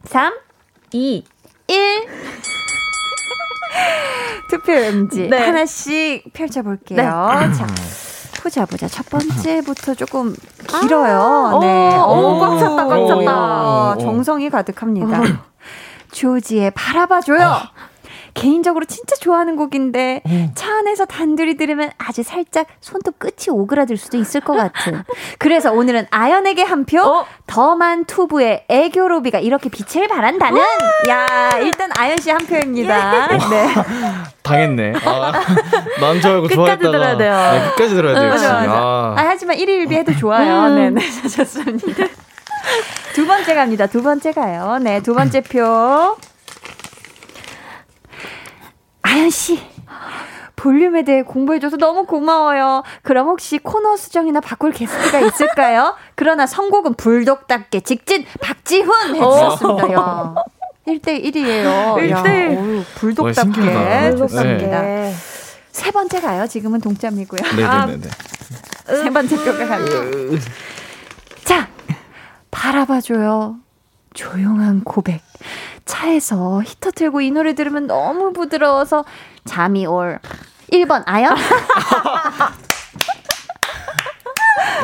3, 0.04 0.34
2, 0.92 1.24
1. 1.72 2.08
투표 4.48 4.72
음지 4.72 5.28
네. 5.28 5.38
하나씩 5.38 6.24
펼쳐볼게요. 6.32 6.96
네. 6.98 7.04
자, 7.54 7.66
보자 8.42 8.66
보자. 8.66 8.88
첫 8.88 9.08
번째부터 9.08 9.94
조금 9.94 10.34
길어요. 10.80 11.58
네. 11.60 11.96
오, 11.96 12.36
오, 12.36 12.40
꽉 12.40 12.58
찼다, 12.58 12.86
꽉 12.86 13.06
찼다. 13.06 13.64
어, 13.64 13.96
정성이 13.98 14.50
가득합니다. 14.50 15.44
조지의 16.10 16.72
바라봐줘요. 16.72 17.60
개인적으로 18.34 18.84
진짜 18.86 19.14
좋아하는 19.16 19.56
곡인데 19.56 20.22
차 20.54 20.78
안에서 20.78 21.04
단둘이 21.04 21.56
들으면 21.56 21.90
아주 21.98 22.22
살짝 22.22 22.66
손톱 22.80 23.18
끝이 23.18 23.48
오그라들 23.50 23.96
수도 23.96 24.16
있을 24.16 24.40
것 24.40 24.54
같은. 24.54 25.02
그래서 25.38 25.72
오늘은 25.72 26.06
아연에게 26.10 26.62
한 26.62 26.84
표, 26.84 27.00
어? 27.02 27.26
더만 27.46 28.04
투부의 28.06 28.64
애교 28.68 29.06
로비가 29.08 29.38
이렇게 29.38 29.68
빛을 29.68 30.08
발한다는. 30.08 30.60
야, 31.08 31.50
일단 31.60 31.90
아연 31.96 32.18
씨 32.18 32.30
한 32.30 32.46
표입니다. 32.46 33.26
네. 33.28 33.68
당했네. 34.42 34.94
아, 35.04 35.32
난줄 36.00 36.30
알고 36.30 36.42
끝까지 36.48 36.54
좋아했다가. 36.54 36.90
들어야 36.92 37.16
돼요. 37.16 37.34
네, 37.52 37.68
끝까지 37.70 37.94
들어야 37.94 38.14
돼요. 38.14 38.30
맞아, 38.30 38.44
역시. 38.54 38.66
맞아. 38.68 38.72
아. 38.80 39.14
아, 39.18 39.24
하지만 39.28 39.56
1위 39.56 39.86
1비 39.86 39.92
해도 39.92 40.16
좋아요. 40.16 40.68
음. 40.74 40.74
네 40.76 40.90
네, 40.90 41.10
좋습니다. 41.28 42.06
두 43.14 43.26
번째 43.26 43.54
갑니다. 43.54 43.86
두 43.86 44.02
번째 44.02 44.32
가요. 44.32 44.78
네, 44.80 45.00
두 45.02 45.14
번째 45.14 45.42
표. 45.42 46.16
아연씨. 49.22 49.60
볼륨에 50.56 51.02
대해 51.04 51.22
공부해줘서 51.22 51.76
너무 51.76 52.04
고마워요. 52.06 52.82
그럼 53.02 53.26
혹시 53.28 53.58
코너 53.58 53.96
수정이나 53.96 54.40
바꿀 54.40 54.72
게스트가 54.72 55.20
있을까요? 55.26 55.96
그러나 56.14 56.46
선곡은 56.46 56.94
불독답게 56.94 57.80
직진 57.80 58.24
박지훈 58.40 59.16
해주셨습니다. 59.16 59.92
야. 59.92 60.34
1대 60.86 61.24
1이에요. 61.24 61.94
1대1. 61.96 62.84
불독답게. 62.96 64.16
좋습니다. 64.16 64.82
네. 64.82 65.14
세 65.70 65.90
번째 65.90 66.20
가요. 66.20 66.46
지금은 66.46 66.80
동점이고요. 66.80 67.40
네네네네. 67.56 68.08
세 69.02 69.10
번째 69.10 69.36
표가 69.36 69.66
갑니다. 69.66 70.40
자, 71.44 71.68
바라봐줘요. 72.50 73.56
조용한 74.14 74.82
고백. 74.84 75.22
차에서 75.84 76.62
히터 76.64 76.90
틀고 76.92 77.20
이 77.20 77.30
노래 77.30 77.54
들으면 77.54 77.86
너무 77.86 78.32
부드러워서 78.32 79.04
잠이 79.44 79.86
올. 79.86 80.18
1번 80.72 81.02
아연? 81.06 81.36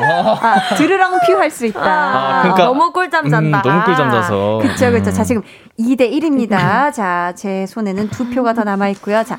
아, 0.01 0.75
들으랑 0.77 1.19
퓨할 1.27 1.51
수 1.51 1.67
있다. 1.67 1.81
아, 1.83 2.43
그러니까- 2.43 2.65
너무 2.65 2.93
꿀잠 2.93 3.29
잔다. 3.31 3.59
음, 3.59 3.63
너무 3.63 3.85
꿀잠 3.85 4.11
자서. 4.11 4.59
그쵸, 4.63 4.91
그쵸. 4.93 5.11
자, 5.13 5.23
음. 5.23 5.25
지금 5.25 5.43
2대 5.79 6.11
1입니다. 6.11 6.93
자, 6.93 7.33
제 7.37 7.67
손에는 7.67 8.11
두 8.11 8.29
표가 8.31 8.53
더 8.55 8.65
남아있고요. 8.65 9.25
자, 9.25 9.37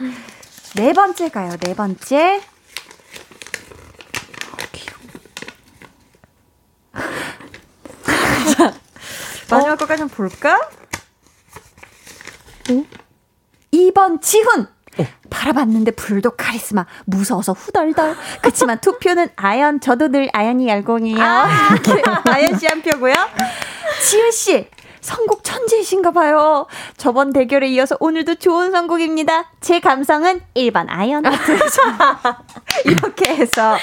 네 0.75 0.93
번째 0.93 1.29
가요, 1.29 1.51
네 1.61 1.73
번째. 1.75 2.41
자, 8.57 8.73
마지막 9.49 9.77
것까지 9.77 10.01
한번 10.01 10.09
볼까? 10.09 10.59
2번 13.73 14.21
지훈! 14.21 14.67
바라봤는데 15.29 15.91
불독 15.91 16.35
카리스마 16.37 16.85
무서워서 17.05 17.53
후덜덜. 17.53 18.15
그치만 18.41 18.79
투표는 18.81 19.29
아연 19.35 19.79
저도 19.79 20.09
늘 20.09 20.29
아연이 20.33 20.67
열공이에요. 20.67 21.17
이렇게 21.71 22.01
아연 22.29 22.57
씨 22.57 22.65
한 22.67 22.81
표고요? 22.81 23.13
지훈 24.03 24.31
씨 24.31 24.67
선곡 25.01 25.43
천재이신가 25.45 26.11
봐요. 26.11 26.65
저번 26.97 27.31
대결에 27.31 27.69
이어서 27.69 27.95
오늘도 28.01 28.35
좋은 28.35 28.71
선곡입니다. 28.71 29.45
제 29.61 29.79
감성은 29.79 30.41
1번 30.55 30.87
아연. 30.89 31.23
이렇게 32.83 33.35
해서 33.35 33.77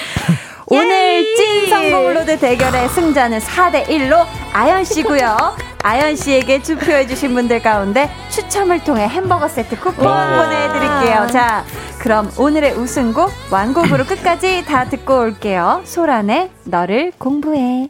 오늘 0.69 1.23
찐 1.35 1.69
선곡로드 1.69 2.39
대결의 2.39 2.89
승자는 2.89 3.39
4대 3.39 3.85
1로 3.85 4.25
아연 4.51 4.83
씨고요. 4.83 5.55
아연 5.81 6.17
씨에게 6.17 6.61
투표해 6.61 7.07
주신 7.07 7.33
분들 7.33 7.61
가운데 7.61 8.09
추첨을 8.29 8.83
통해 8.83 9.07
햄버거 9.07 9.47
세트 9.47 9.79
쿠폰 9.79 9.95
보내 9.95 10.67
드릴게요. 10.73 11.27
자, 11.31 11.63
그럼 11.99 12.29
오늘의 12.37 12.73
우승곡 12.73 13.31
완곡으로 13.49 14.03
끝까지 14.05 14.65
다 14.65 14.89
듣고 14.89 15.19
올게요. 15.19 15.83
소란의 15.85 16.49
너를 16.65 17.13
공부해. 17.17 17.87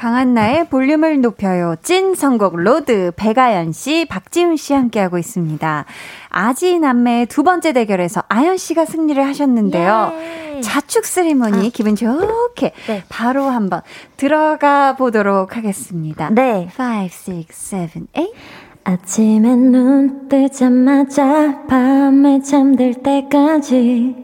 강한나의 0.00 0.70
볼륨을 0.70 1.20
높여요. 1.20 1.74
찐 1.82 2.14
선곡 2.14 2.56
road 2.56 3.12
백아연 3.16 3.72
씨, 3.72 4.06
박지훈 4.08 4.56
씨 4.56 4.72
함께하고 4.72 5.18
있습니다. 5.18 5.84
아지 6.30 6.78
남매의 6.78 7.26
두 7.26 7.42
번째 7.42 7.74
대결에서 7.74 8.22
아연 8.30 8.56
씨가 8.56 8.86
승리를 8.86 9.22
하셨는데요. 9.22 10.12
자축 10.62 11.04
세리머니 11.04 11.68
기분 11.68 11.96
좋게 11.96 12.72
네. 12.86 13.04
바로 13.10 13.44
한번 13.44 13.82
들어가 14.16 14.96
보도록 14.96 15.58
하겠습니다. 15.58 16.30
네. 16.30 16.70
5, 16.78 17.32
6, 17.32 17.52
7, 17.52 17.90
8. 18.14 18.28
아침에 18.84 19.54
눈 19.56 20.28
뜨자마자 20.28 21.64
밤에 21.68 22.40
잠들 22.40 22.94
때까지 22.94 24.22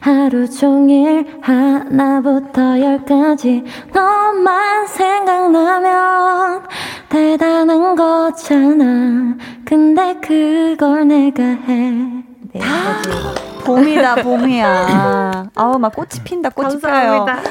하루 0.00 0.48
종일 0.48 1.26
하나부터 1.42 2.80
열까지 2.80 3.64
너만 3.92 4.86
생각나면 4.86 6.62
대단한 7.08 7.94
거잖아 7.94 9.36
근데 9.64 10.16
그걸 10.20 11.06
내가 11.06 11.42
해 11.42 12.18
네, 12.54 12.60
봄이다, 13.64 14.22
봄이야. 14.22 15.50
아우, 15.54 15.78
막 15.78 15.94
꽃이 15.94 16.24
핀다, 16.24 16.48
꽃이. 16.48 16.80
감사합니다. 16.80 17.42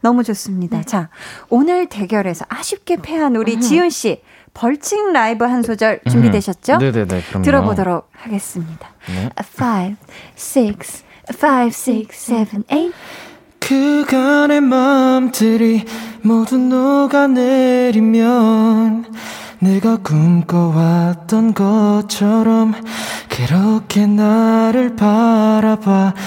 너무 0.00 0.24
좋습니다. 0.24 0.82
자, 0.84 1.10
오늘 1.50 1.86
대결에서 1.86 2.46
아쉽게 2.48 2.96
패한 2.96 3.36
우리 3.36 3.60
지훈 3.60 3.90
씨 3.90 4.22
벌칙 4.58 5.12
라이브 5.12 5.44
한 5.44 5.62
소절 5.62 6.00
준비되셨죠? 6.10 6.72
음. 6.74 6.78
네네네. 6.80 7.22
그럼요. 7.28 7.44
들어보도록 7.44 8.10
하겠습니다. 8.12 8.88
네. 9.06 9.30
5, 9.36 9.40
6, 10.66 10.76
5, 11.30 11.66
6, 11.66 12.10
7, 12.10 12.46
8. 12.66 12.92
그간의 13.60 14.60
마음들이 14.60 15.84
모두 16.22 16.58
녹아내리면 16.58 17.44
내가 19.60 19.96
꿈꿔왔던 19.98 21.54
것처럼 21.54 22.74
그렇게 23.28 24.06
나를 24.06 24.96
바라봐줘요 24.96 26.18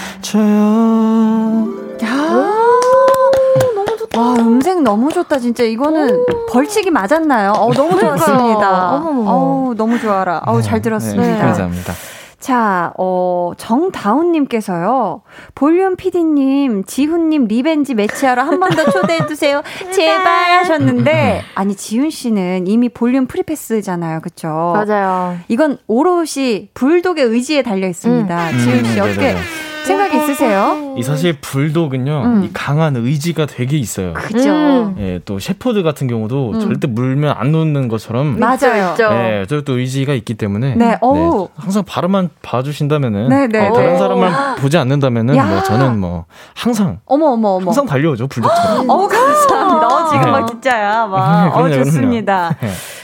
와, 4.18 4.34
음색 4.40 4.82
너무 4.82 5.12
좋다, 5.12 5.40
진짜. 5.40 5.64
이거는 5.64 6.26
벌칙이 6.52 6.90
맞았나요? 6.92 7.52
어, 7.54 7.72
너무 7.74 7.98
좋았습니다. 8.00 8.96
어우, 9.04 9.74
너무 9.76 10.00
좋아라. 10.00 10.42
어우, 10.46 10.62
잘 10.62 10.80
네, 10.80 10.82
들었습니다. 10.82 11.38
감사합니다. 11.38 11.94
자, 12.40 12.92
어, 12.98 13.52
정다운님께서요. 13.56 15.22
볼륨 15.54 15.96
PD님, 15.96 16.84
지훈님 16.86 17.46
revenge 17.46 17.94
match하러 17.94 18.42
한 18.44 18.60
번 18.60 18.72
더 18.72 18.84
초대해주세요. 18.92 19.62
제발 19.94 20.52
하셨는데, 20.60 21.44
아니, 21.56 21.76
지훈 21.76 22.10
씨는 22.10 22.66
이미 22.68 22.90
볼륨 22.90 23.28
free 23.28 23.51
pass잖아요. 23.51 24.22
그쵸? 24.22 24.74
맞아요 24.76 25.38
이건 25.50 25.78
오롯이 25.88 26.70
불독의 26.74 27.26
의지에 27.26 27.62
달려 27.62 27.88
있습니다. 27.88 28.50
음. 28.50 28.58
지훈 28.58 28.84
씨, 28.86 29.00
음, 29.00 29.04
어떻게 29.06 29.22
네네네. 29.22 29.40
생각이 29.86 30.18
있으세요? 30.18 30.96
이 30.98 31.04
사실 31.04 31.34
불독은요, 31.40 32.22
음. 32.26 32.44
이 32.44 32.50
강한 32.54 32.96
의지가 32.96 33.46
되게 33.46 33.78
있어요. 33.78 34.14
그죠? 34.14 34.50
음. 34.50 34.96
예, 35.00 35.20
또 35.26 35.40
셰퍼드 35.40 35.84
같은 35.84 36.08
경우도 36.08 36.52
음. 36.56 36.60
절대 36.60 36.88
물면 36.88 37.34
안 37.38 37.52
놓는 37.52 37.88
것처럼 37.88 38.40
맞아요. 38.40 38.96
예, 39.12 39.46
저또 39.48 39.80
의지가 39.80 40.14
있기 40.14 40.34
때문에 40.36 40.76
네, 40.76 40.98
어우. 41.02 41.50
항상 41.56 41.84
바로만 41.86 42.30
봐주신다면은 42.42 43.30
네, 43.30 43.48
네, 43.48 43.68
어, 43.68 43.74
다른 43.74 43.94
네. 43.94 43.98
사람을 44.00 44.32
보지 44.60 44.78
않는다면은 44.78 45.36
야. 45.36 45.46
뭐 45.46 45.64
저는 45.64 46.00
뭐 46.00 46.26
항상 46.56 47.00
어머, 47.06 47.28
어머, 47.28 47.50
어머. 47.50 47.66
항상 47.68 47.86
달려오죠 47.86 48.28
불독처럼. 48.28 48.90
어우, 48.90 49.08
감사합니다. 49.08 49.88
어, 49.88 50.10
지금 50.10 50.26
네. 50.26 50.32
막 50.32 50.48
진짜야. 50.48 51.08
막. 51.08 51.48
어, 51.48 51.52
그럼요, 51.52 51.70
그럼요. 51.70 51.84
좋습니다. 51.86 52.56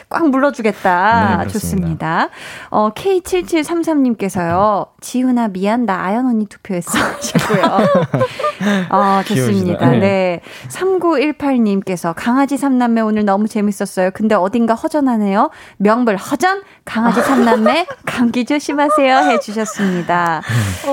네. 0.09 0.17
꽉 0.17 0.29
물러주겠다. 0.29 1.43
네. 1.43 1.47
좋습니다. 1.49 2.29
어, 2.69 2.91
K7733님께서요. 2.93 4.87
지훈아, 5.01 5.49
미안. 5.49 5.85
나 5.85 6.03
아연 6.05 6.25
언니 6.25 6.45
투표했어. 6.47 6.97
하셨고요. 6.97 7.61
어, 8.89 9.21
좋습니다. 9.25 9.89
네. 9.91 9.99
네. 9.99 10.41
3918님께서 10.69 12.13
강아지 12.15 12.57
삼남매 12.57 13.01
오늘 13.01 13.25
너무 13.25 13.47
재밌었어요. 13.47 14.11
근데 14.13 14.35
어딘가 14.35 14.73
허전하네요. 14.73 15.49
명불 15.77 16.17
허전? 16.17 16.63
강아지 16.85 17.21
삼남매 17.21 17.85
감기 18.05 18.45
조심하세요. 18.45 19.17
해주셨습니다. 19.17 20.41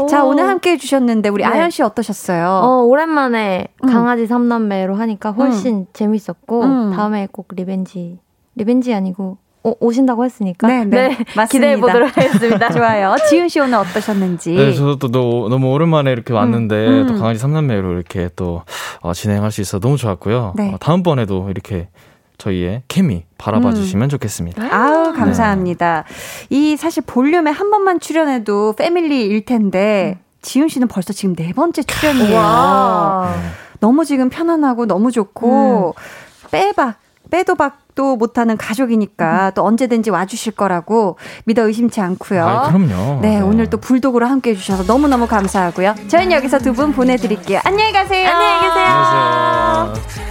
자, 0.09 0.25
오늘 0.25 0.49
함께 0.49 0.73
해주셨는데, 0.73 1.29
우리 1.29 1.45
네. 1.45 1.49
아연 1.49 1.71
씨 1.71 1.83
어떠셨어요? 1.83 2.47
어, 2.49 2.83
오랜만에 2.83 3.69
음. 3.85 3.89
강아지 3.89 4.27
삼남매로 4.27 4.97
하니까 4.97 5.31
훨씬 5.31 5.87
재밌었고 5.93 6.63
음. 6.63 6.93
다음에 6.95 7.29
꼭 7.31 7.49
revenge 7.55 8.24
revenge 8.57 8.95
아니고 8.95 9.39
오, 9.63 9.75
오신다고 9.81 10.25
했으니까. 10.27 10.67
네, 10.67 10.85
네. 10.85 11.09
맞습니다. 11.35 11.47
기대해 11.47 11.81
보도록 11.81 12.15
하겠습니다. 12.17 12.69
좋아요. 12.73 13.17
지윤 13.29 13.49
씨 13.49 13.61
오늘 13.61 13.79
어떠셨는지. 13.79 14.53
네, 14.53 14.73
저도 14.75 14.99
또 14.99 15.09
너, 15.09 15.49
너무 15.49 15.73
오랜만에 15.73 16.13
이렇게 16.13 16.35
왔는데 16.35 16.87
음. 16.87 17.07
또 17.07 17.15
강아지 17.15 17.39
삼남매로 17.39 17.93
이렇게 17.93 18.29
또 18.37 18.63
어, 19.01 19.15
진행할 19.15 19.51
수 19.51 19.63
있어 19.63 19.79
서 19.79 19.81
너무 19.81 19.97
좋았고요. 19.97 20.53
네. 20.57 20.73
어, 20.75 20.77
다음번에도 20.79 21.49
이렇게 21.49 21.89
저희의 22.37 22.83
케미 22.89 23.25
바라봐 23.39 23.71
음. 23.71 23.75
주시면 23.75 24.11
좋겠습니다. 24.11 24.63
아우 24.71 25.15
감사합니다. 25.15 26.05
이 26.51 26.77
사실 26.77 27.03
볼륨에 27.07 27.51
한 27.51 27.71
번만 27.71 28.01
출연해도 28.01 28.75
패밀리일 28.75 29.47
텐데 29.47 30.19
지윤 30.43 30.69
씨는 30.69 30.89
벌써 30.89 31.15
지금 31.15 31.35
네 31.35 31.55
번째 31.55 31.83
출연이에요. 31.83 32.37
와. 32.37 33.35
너무 33.81 34.05
지금 34.05 34.29
편안하고 34.29 34.85
너무 34.85 35.11
좋고 35.11 35.95
빼박 36.51 36.97
빼도 37.31 37.55
박 37.55 37.84
도 37.95 38.17
못하는 38.17 38.57
가족이니까 38.57 39.53
또 39.55 39.65
언제든지 39.65 40.11
와주실 40.11 40.53
거라고 40.55 41.17
믿어 41.45 41.63
의심치 41.67 42.01
않고요. 42.01 42.45
아, 42.47 42.63
그럼요. 42.69 43.21
네, 43.23 43.41
오늘 43.41 43.71
또 43.71 43.77
불독으로 43.79 44.27
함께 44.27 44.51
해주셔서 44.51 44.83
너무너무 44.85 45.27
감사하고요. 45.29 45.95
저희는 46.09 46.33
여기서 46.37 46.59
두 46.59 46.75
분 46.75 46.93
보내드릴게요. 46.93 47.61
안녕히 47.63 47.93
가세요. 47.93 48.29
안녕히 48.29 48.69
계세요. 48.69 48.85
안녕하세요. 48.85 50.25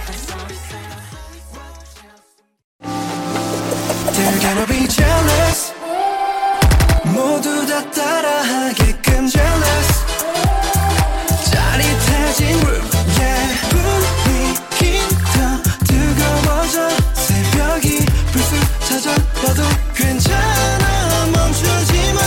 찾아와도 19.44 19.62
괜찮아. 19.94 21.26
멈추지 21.26 21.92
마. 22.14 22.20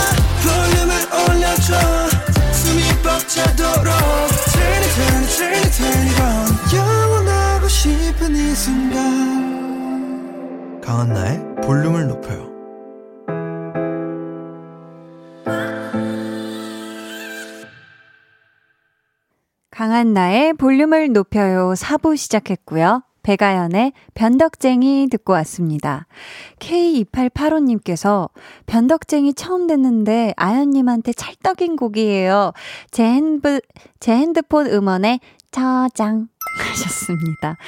볼륨을 0.44 0.92
올려줘. 1.12 1.74
숨이 2.52 2.80
벅차도록. 3.02 3.90
Turn 4.52 4.82
it 4.82 4.94
turn 4.94 5.18
it 5.24 5.30
turn 5.36 5.54
it 5.54 5.70
turn 5.76 6.06
it 6.06 6.22
on. 6.22 6.46
영원하고 6.76 7.66
싶은 7.68 8.36
이 8.36 8.54
순간. 8.54 9.00
강한나의 10.80 11.56
볼륨을 11.62 12.06
높여요. 12.06 12.46
강한 19.70 20.12
나의 20.12 20.54
볼륨을 20.54 21.12
높여요. 21.12 21.72
4부 21.74 22.16
시작했고요. 22.16 23.02
배가연의 23.28 23.92
변덕쟁이 24.14 25.08
듣고 25.10 25.34
왔습니다. 25.34 26.06
K2885님께서 26.60 28.30
변덕쟁이 28.64 29.34
처음 29.34 29.66
듣는데 29.66 30.32
아연님한테 30.38 31.12
찰떡인 31.12 31.76
곡이에요. 31.76 32.52
제, 32.90 33.04
핸드, 33.04 33.60
제 34.00 34.16
핸드폰 34.16 34.66
음원에 34.68 35.20
저장 35.50 36.28
하셨습니다. 36.58 37.58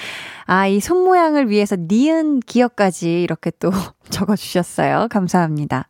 아, 0.47 0.67
이 0.67 0.81
손 0.81 1.05
모양을 1.05 1.51
위해서 1.51 1.77
니은 1.79 2.41
기억까지 2.41 3.21
이렇게 3.23 3.51
또 3.59 3.71
적어주셨어요. 4.09 5.09
감사합니다. 5.11 5.89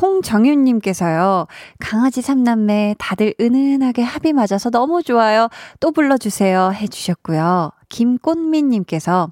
홍정윤님께서요, 0.00 1.46
강아지 1.78 2.22
삼남매 2.22 2.94
다들 2.98 3.34
은은하게 3.40 4.02
합이 4.02 4.32
맞아서 4.32 4.70
너무 4.70 5.02
좋아요. 5.02 5.48
또 5.80 5.90
불러주세요. 5.92 6.72
해주셨고요. 6.72 7.70
김꽃민님께서 7.94 9.30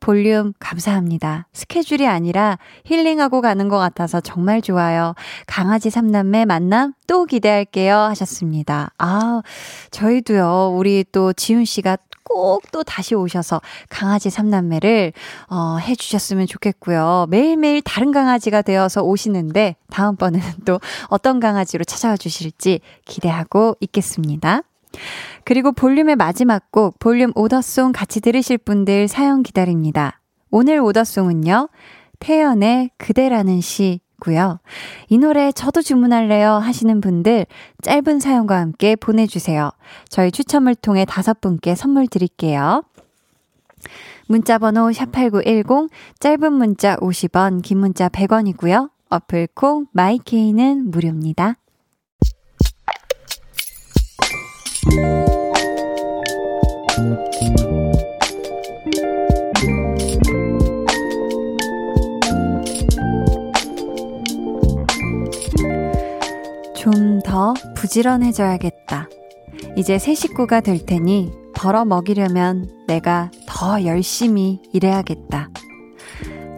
볼륨 0.00 0.54
감사합니다. 0.58 1.46
스케줄이 1.52 2.06
아니라 2.06 2.58
힐링하고 2.86 3.42
가는 3.42 3.68
것 3.68 3.76
같아서 3.76 4.20
정말 4.20 4.62
좋아요. 4.62 5.14
강아지 5.46 5.90
삼남매 5.90 6.46
만남 6.46 6.94
또 7.06 7.26
기대할게요. 7.26 7.98
하셨습니다. 7.98 8.92
아, 8.96 9.42
저희도요, 9.90 10.72
우리 10.74 11.04
또 11.12 11.34
지훈 11.34 11.66
씨가 11.66 11.98
꼭 12.24 12.62
또 12.72 12.82
다시 12.82 13.14
오셔서 13.14 13.60
강아지 13.88 14.30
삼남매를 14.30 15.12
어, 15.48 15.78
해주셨으면 15.80 16.46
좋겠고요. 16.46 17.26
매일매일 17.30 17.82
다른 17.82 18.12
강아지가 18.12 18.62
되어서 18.62 19.02
오시는데 19.02 19.76
다음번에는 19.90 20.46
또 20.64 20.78
어떤 21.08 21.40
강아지로 21.40 21.84
찾아와 21.84 22.16
주실지 22.16 22.80
기대하고 23.06 23.76
있겠습니다. 23.80 24.62
그리고 25.44 25.72
볼륨의 25.72 26.16
마지막 26.16 26.70
곡 26.70 26.98
볼륨 26.98 27.32
오더송 27.34 27.92
같이 27.92 28.20
들으실 28.20 28.58
분들 28.58 29.08
사연 29.08 29.42
기다립니다. 29.42 30.20
오늘 30.50 30.80
오더송은요. 30.80 31.68
태연의 32.20 32.90
그대라는 32.98 33.60
시고요. 33.60 34.60
이 35.08 35.18
노래 35.18 35.52
저도 35.52 35.82
주문할래요 35.82 36.52
하시는 36.54 37.00
분들 37.00 37.46
짧은 37.82 38.20
사연과 38.20 38.58
함께 38.58 38.96
보내주세요. 38.96 39.70
저희 40.08 40.30
추첨을 40.30 40.74
통해 40.74 41.04
다섯 41.04 41.40
분께 41.40 41.74
선물 41.74 42.08
드릴게요. 42.08 42.82
문자번호 44.26 44.90
샵8910 44.90 45.88
짧은 46.18 46.52
문자 46.52 46.96
50원 46.96 47.62
긴 47.62 47.78
문자 47.78 48.08
100원이고요. 48.08 48.90
어플콩 49.10 49.86
마이케이는 49.92 50.90
무료입니다. 50.90 51.56
좀 66.74 67.20
더 67.24 67.52
부지런해져야겠다. 67.74 69.08
이제 69.76 69.98
새 69.98 70.14
식구가 70.14 70.60
될 70.60 70.84
테니 70.84 71.30
벌어 71.54 71.84
먹이려면 71.84 72.70
내가 72.86 73.30
더 73.46 73.84
열심히 73.84 74.60
일해야겠다. 74.72 75.50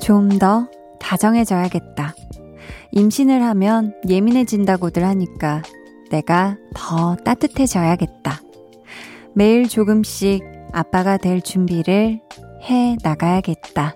좀 0.01 0.39
더 0.39 0.69
다정해져야겠다. 1.01 2.15
임신을 2.93 3.43
하면 3.43 3.95
예민해진다고들 4.09 5.05
하니까 5.05 5.63
내가 6.11 6.57
더 6.75 7.17
따뜻해져야겠다. 7.17 8.41
매일 9.35 9.69
조금씩 9.69 10.43
아빠가 10.73 11.17
될 11.17 11.41
준비를 11.41 12.21
해 12.69 12.97
나가야겠다. 13.03 13.95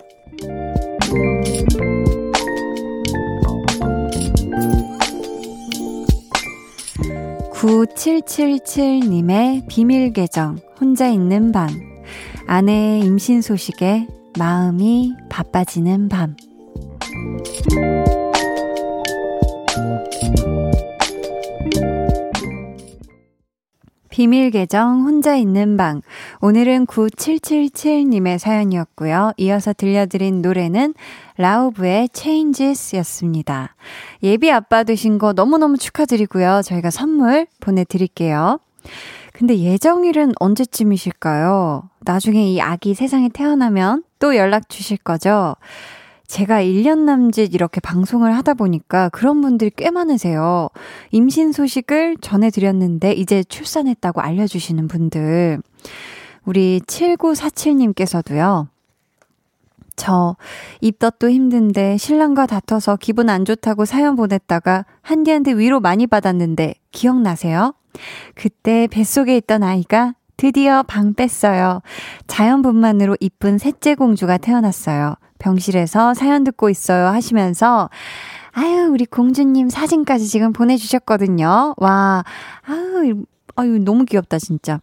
9777님의 7.64 9.66
비밀 9.68 10.12
계정, 10.12 10.58
혼자 10.80 11.08
있는 11.08 11.50
밤. 11.50 11.68
아내의 12.46 13.00
임신 13.00 13.40
소식에 13.40 14.06
마음이 14.38 15.14
바빠지는 15.30 16.08
밤. 16.08 16.36
비밀 24.14 24.52
계정 24.52 25.00
혼자 25.02 25.34
있는 25.34 25.76
방. 25.76 26.00
오늘은 26.40 26.86
9777님의 26.86 28.38
사연이었고요. 28.38 29.32
이어서 29.38 29.72
들려드린 29.72 30.40
노래는 30.40 30.94
라우브의 31.36 32.10
Changes 32.12 32.94
였습니다. 32.94 33.74
예비 34.22 34.52
아빠 34.52 34.84
되신 34.84 35.18
거 35.18 35.32
너무너무 35.32 35.78
축하드리고요. 35.78 36.60
저희가 36.64 36.90
선물 36.90 37.48
보내드릴게요. 37.58 38.60
근데 39.32 39.58
예정일은 39.58 40.34
언제쯤이실까요? 40.38 41.90
나중에 42.02 42.52
이 42.52 42.60
아기 42.60 42.94
세상에 42.94 43.28
태어나면 43.28 44.04
또 44.20 44.36
연락 44.36 44.68
주실 44.68 44.96
거죠? 44.96 45.56
제가 46.34 46.62
1년 46.62 47.04
남짓 47.04 47.54
이렇게 47.54 47.78
방송을 47.80 48.36
하다 48.36 48.54
보니까 48.54 49.08
그런 49.10 49.40
분들이 49.40 49.70
꽤 49.70 49.92
많으세요. 49.92 50.68
임신 51.12 51.52
소식을 51.52 52.16
전해드렸는데 52.20 53.12
이제 53.12 53.44
출산했다고 53.44 54.20
알려주시는 54.20 54.88
분들. 54.88 55.62
우리 56.44 56.80
7947님께서도요. 56.80 58.66
저 59.94 60.34
입덧도 60.80 61.30
힘든데 61.30 61.98
신랑과 61.98 62.46
다퉈서 62.46 62.96
기분 62.96 63.30
안 63.30 63.44
좋다고 63.44 63.84
사연 63.84 64.16
보냈다가 64.16 64.86
한디한테 65.02 65.52
위로 65.52 65.78
많이 65.78 66.08
받았는데 66.08 66.74
기억나세요? 66.90 67.74
그때 68.34 68.88
뱃속에 68.88 69.36
있던 69.36 69.62
아이가 69.62 70.14
드디어 70.36 70.82
방 70.82 71.14
뺐어요. 71.14 71.80
자연분만으로 72.26 73.18
이쁜 73.20 73.56
셋째 73.58 73.94
공주가 73.94 74.36
태어났어요. 74.36 75.14
병실에서 75.44 76.14
사연 76.14 76.42
듣고 76.42 76.70
있어요 76.70 77.06
하시면서 77.08 77.90
아유 78.52 78.88
우리 78.90 79.04
공주님 79.04 79.68
사진까지 79.68 80.26
지금 80.26 80.52
보내주셨거든요. 80.52 81.74
와 81.76 82.24
아유 82.62 83.24
아유 83.56 83.78
너무 83.78 84.04
귀엽다 84.04 84.38
진짜. 84.38 84.80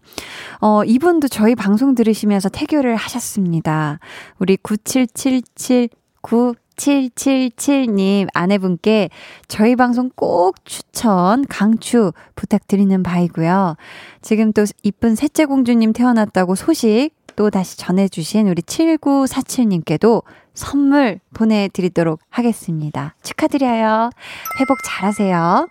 어 0.60 0.84
이분도 0.84 1.30
저희 1.30 1.56
방송 1.56 1.96
들으시면서 1.96 2.50
태교를 2.50 2.96
하셨습니다. 2.96 4.00
우리 4.40 4.58
9777 4.58 5.90
9 6.22 6.54
4777님 6.82 8.28
아내분께 8.34 9.10
저희 9.48 9.76
방송 9.76 10.10
꼭 10.16 10.66
추천, 10.66 11.46
강추 11.48 12.12
부탁드리는 12.36 13.04
바이고요. 13.04 13.76
지금 14.22 14.52
또 14.52 14.66
이쁜 14.82 15.16
셋째 15.16 15.46
공주님 15.46 15.94
태어났다고 15.94 16.56
소식 16.56 17.12
또 17.42 17.50
다시 17.50 17.76
전해주신 17.76 18.50
우리 18.50 18.62
7947님께도 18.62 20.24
선물 20.54 21.20
보내드리도록 21.34 22.20
하겠습니다. 22.30 23.16
축하드려요. 23.24 24.12
회복 24.60 24.78
잘하세요. 24.86 25.68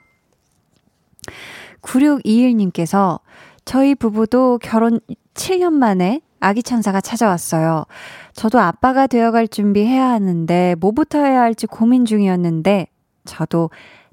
9621님께서 1.80 3.20
저희 3.64 3.94
부부도 3.94 4.58
결혼 4.60 4.98
7년 5.34 5.74
만에 5.74 6.22
아기 6.40 6.64
천사가 6.64 7.00
찾아왔어요. 7.00 7.84
저도 8.32 8.58
아빠가 8.58 9.06
되어갈 9.06 9.46
준비해야 9.46 10.08
하는데 10.08 10.74
뭐부터 10.80 11.22
해야 11.22 11.40
할지 11.40 11.68
고민 11.68 12.04
중이었는데 12.04 12.88
저도 13.26 13.70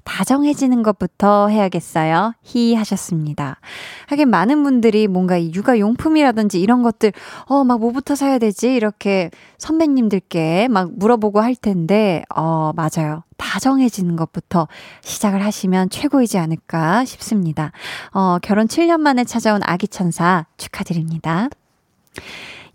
다정해지는 0.08 0.82
것부터 0.82 1.48
해야겠어요. 1.48 2.32
히 2.42 2.74
하셨습니다. 2.74 3.60
하긴 4.06 4.30
많은 4.30 4.62
분들이 4.64 5.06
뭔가 5.06 5.40
육아 5.40 5.78
용품이라든지 5.78 6.60
이런 6.60 6.82
것들, 6.82 7.12
어, 7.44 7.62
막 7.62 7.78
뭐부터 7.78 8.14
사야 8.14 8.38
되지? 8.38 8.74
이렇게 8.74 9.30
선배님들께 9.58 10.68
막 10.68 10.90
물어보고 10.96 11.40
할 11.40 11.54
텐데, 11.54 12.24
어, 12.34 12.72
맞아요. 12.74 13.22
다정해지는 13.36 14.16
것부터 14.16 14.66
시작을 15.02 15.44
하시면 15.44 15.90
최고이지 15.90 16.38
않을까 16.38 17.04
싶습니다. 17.04 17.72
어, 18.12 18.38
결혼 18.40 18.66
7년 18.66 19.00
만에 19.00 19.24
찾아온 19.24 19.60
아기 19.62 19.86
천사 19.86 20.46
축하드립니다. 20.56 21.48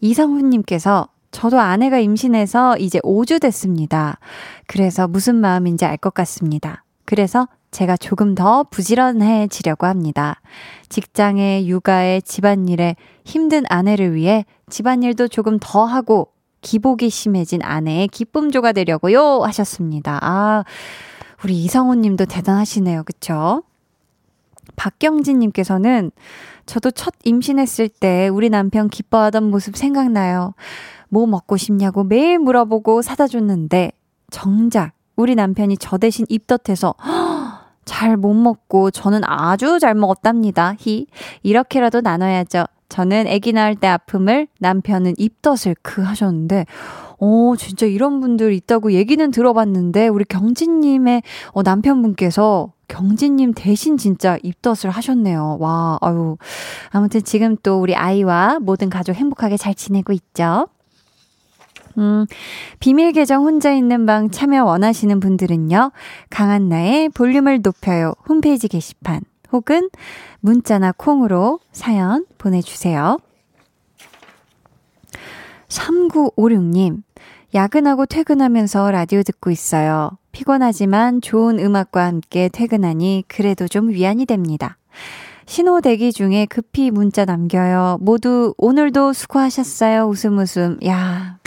이성훈님께서 0.02 1.08
저도 1.32 1.60
아내가 1.60 1.98
임신해서 1.98 2.78
이제 2.78 3.00
5주 3.00 3.42
됐습니다. 3.42 4.20
그래서 4.68 5.08
무슨 5.08 5.36
마음인지 5.36 5.84
알 5.84 5.98
것 5.98 6.14
같습니다. 6.14 6.83
그래서 7.06 7.48
제가 7.72 7.98
조금 7.98 8.36
더 8.36 8.64
부지런해지려고 8.64 9.88
합니다. 9.88 10.40
직장에, 10.90 11.66
육아에, 11.66 12.22
집안일에 12.22 12.96
힘든 13.26 13.64
아내를 13.68 14.14
위해 14.14 14.46
집안일도 14.70 15.28
조금 15.28 15.58
더 15.60 15.86
하고 15.86 16.30
기복이 16.62 17.10
심해진 17.10 17.62
아내의 17.64 18.08
기쁨조가 18.08 18.72
되려고요 18.74 19.42
하셨습니다. 19.42 20.20
아, 20.22 20.64
우리 21.44 21.62
이성훈 21.64 22.02
님도 22.02 22.26
대단하시네요. 22.26 23.04
그쵸? 23.04 23.64
박경진 24.76 25.40
님께서는 25.40 26.12
저도 26.66 26.92
첫 26.92 27.14
임신했을 27.24 27.90
때 27.90 28.30
우리 28.30 28.50
남편 28.50 28.90
기뻐하던 28.90 29.50
모습 29.50 29.76
생각나요. 29.76 30.54
뭐 31.10 31.28
먹고 31.28 31.58
싶냐고 31.58 32.04
매일 32.04 32.40
물어보고 32.40 33.02
사다 33.02 33.28
줬는데 33.28 33.92
정작 34.32 34.94
우리 35.16 35.36
남편이 35.36 35.78
저 35.78 35.98
대신 35.98 36.26
입덧해서 36.30 36.96
잘 37.86 38.18
못 38.18 38.34
먹고 38.34 38.92
저는 38.92 39.22
아주 39.26 39.80
잘 39.80 39.94
먹었답니다. 39.96 40.76
히. 40.80 41.08
이렇게라도 41.44 42.02
나눠야죠. 42.02 42.66
저는 42.90 43.26
아기 43.28 43.54
낳을 43.54 43.76
때 43.76 43.88
아픔을 43.88 44.48
남편은 44.60 45.16
입덧을 45.18 45.76
그 45.82 46.04
하셨는데 46.04 46.66
어, 47.20 47.54
진짜 47.58 47.86
이런 47.88 48.20
분들 48.20 48.54
있다고 48.54 48.92
얘기는 48.92 49.32
들어봤는데 49.32 50.10
우리 50.10 50.26
경진님의 50.26 51.24
어, 51.54 51.64
남편분께서 51.64 52.72
경진님 52.88 53.54
대신 53.56 53.98
진짜 53.98 54.38
입덧을 54.44 54.92
하셨네요. 54.92 55.58
와, 55.60 55.98
아유. 56.02 56.38
아무튼 56.92 57.24
지금 57.24 57.58
또 57.64 57.82
우리 57.82 57.96
아이와 57.96 58.60
모든 58.62 58.90
가족 58.90 59.16
행복하게 59.16 59.58
잘 59.58 59.74
지내고 59.74 60.14
있죠? 60.14 60.68
음, 61.98 62.26
비밀 62.80 63.12
계정 63.12 63.44
혼자 63.44 63.72
있는 63.72 64.06
방 64.06 64.30
참여 64.30 64.64
원하시는 64.66 65.20
분들은요, 65.20 65.92
강한 66.30 66.70
나의 66.70 67.10
볼륨을 67.10 67.62
높여요 67.62 68.14
홈페이지 68.28 68.68
게시판 68.68 69.22
혹은 69.52 69.90
문자나 70.40 70.94
콩으로 70.98 71.60
사연 71.72 72.26
보내주세요. 72.38 73.18
3956님, 75.68 77.04
야근하고 77.54 78.06
퇴근하면서 78.06 78.92
라디오 78.92 79.22
듣고 79.24 79.52
있어요. 79.52 80.12
피곤하지만 80.32 81.22
좋은 81.22 81.60
음악과 81.60 82.06
함께 82.06 82.50
퇴근하니 82.52 83.26
그래도 83.28 83.68
좀 83.68 83.90
위안이 83.90 84.26
됩니다. 84.26 84.78
신호 85.46 85.82
대기 85.82 86.12
중에 86.14 86.46
급히 86.48 86.90
문자 86.90 87.26
남겨요. 87.26 87.98
모두 88.02 88.56
오늘도 88.58 89.14
수고하셨어요. 89.14 90.06
웃음 90.06 90.38
웃음. 90.40 90.80
야. 90.86 91.38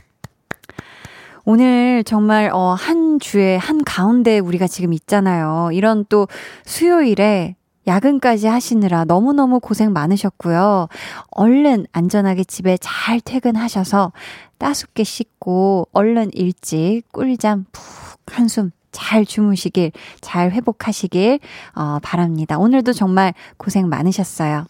오늘 1.48 2.02
정말 2.02 2.50
어, 2.52 2.74
한 2.76 3.20
주에 3.20 3.56
한 3.56 3.84
가운데 3.84 4.40
우리가 4.40 4.66
지금 4.66 4.92
있잖아요. 4.92 5.70
이런 5.72 6.04
또 6.08 6.26
수요일에 6.64 7.54
야근까지 7.86 8.48
하시느라 8.48 9.04
너무너무 9.04 9.60
고생 9.60 9.92
많으셨고요. 9.92 10.88
얼른 11.30 11.86
안전하게 11.92 12.42
집에 12.42 12.76
잘 12.80 13.20
퇴근하셔서 13.20 14.12
따숩게 14.58 15.04
씻고 15.04 15.88
얼른 15.92 16.30
일찍 16.32 17.02
꿀잠 17.12 17.66
푹 17.70 17.84
한숨 18.26 18.72
잘 18.90 19.24
주무시길, 19.24 19.92
잘 20.20 20.50
회복하시길, 20.50 21.38
어, 21.76 21.98
바랍니다. 22.02 22.58
오늘도 22.58 22.92
정말 22.92 23.34
고생 23.56 23.88
많으셨어요. 23.88 24.66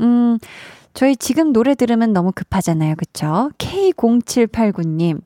음, 0.00 0.38
저희 0.94 1.14
지금 1.14 1.52
노래 1.52 1.74
들으면 1.74 2.14
너무 2.14 2.32
급하잖아요. 2.34 2.94
그쵸? 2.96 3.50
K0789님. 3.58 5.20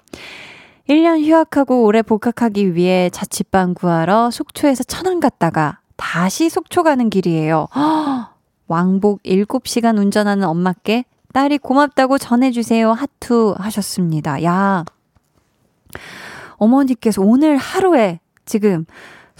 1년 0.90 1.24
휴학하고 1.24 1.84
올해 1.84 2.02
복학하기 2.02 2.74
위해 2.74 3.10
자취방 3.10 3.74
구하러 3.74 4.32
속초에서 4.32 4.82
천안 4.82 5.20
갔다가 5.20 5.78
다시 5.96 6.48
속초 6.50 6.82
가는 6.82 7.10
길이에요. 7.10 7.68
왕복 8.66 9.22
7시간 9.22 9.98
운전하는 9.98 10.48
엄마께 10.48 11.04
딸이 11.32 11.58
고맙다고 11.58 12.18
전해주세요. 12.18 12.90
하투 12.90 13.54
하셨습니다. 13.56 14.42
야. 14.42 14.84
어머니께서 16.56 17.22
오늘 17.22 17.56
하루에 17.56 18.18
지금 18.44 18.84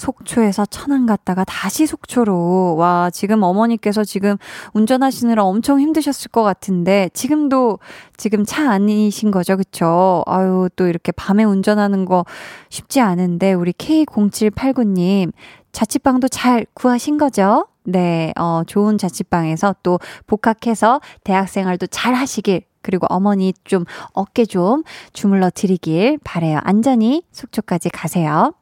속초에서 0.01 0.67
천안 0.67 1.05
갔다가 1.05 1.45
다시 1.45 1.87
속초로 1.87 2.77
와 2.77 3.11
지금 3.11 3.43
어머니께서 3.43 4.03
지금 4.03 4.37
운전하시느라 4.73 5.45
엄청 5.45 5.79
힘드셨을 5.79 6.31
것 6.31 6.43
같은데 6.43 7.11
지금도 7.13 7.79
지금 8.17 8.45
차 8.45 8.71
아니신 8.71 9.31
거죠 9.31 9.57
그쵸 9.57 10.25
아유 10.27 10.69
또 10.75 10.87
이렇게 10.87 11.13
밤에 11.13 11.45
운전하는 11.45 12.07
거 12.07 12.25
쉽지 12.71 13.01
않은데 13.01 13.53
우리 13.53 13.73
K0789님 13.73 15.33
자취방도 15.73 16.29
잘 16.29 16.67
구하신 16.75 17.19
거죠? 17.19 17.67
네, 17.85 18.33
어, 18.39 18.63
좋은 18.67 18.99
자취방에서 18.99 19.77
또 19.83 19.99
복학해서 20.27 21.01
대학생활도 21.25 21.87
잘 21.89 22.15
하시길 22.15 22.63
그리고 22.83 23.07
어머니 23.11 23.53
좀 23.65 23.85
어깨 24.13 24.45
좀 24.45 24.83
주물러 25.13 25.51
드리길 25.51 26.19
바래요. 26.25 26.61
안전히 26.63 27.23
속초까지 27.33 27.91
가세요. 27.91 28.55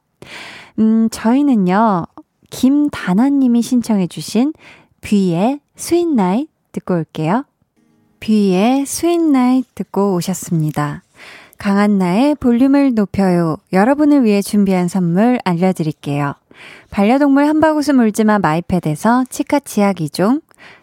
음, 0.78 1.08
저희는요, 1.10 2.06
김다나님이 2.50 3.62
신청해주신 3.62 4.52
뷔의 5.00 5.60
Sweet 5.76 6.08
Night 6.08 6.48
듣고 6.72 6.94
올게요. 6.94 7.44
뷔의 8.20 8.86
Sweet 8.86 9.20
Night 9.20 9.74
듣고 9.74 10.14
오셨습니다. 10.14 11.02
강한나의 11.58 12.36
볼륨을 12.36 12.94
높여요. 12.94 13.56
여러분을 13.72 14.24
위해 14.24 14.42
준비한 14.42 14.88
선물 14.88 15.40
알려드릴게요. 15.44 16.34
반려동물 16.90 17.46
한바구스 17.46 17.92
물지마 17.92 18.38
마이패드에서 18.38 19.24
치카 19.28 19.60
치약 19.60 19.96
2종, 19.96 20.42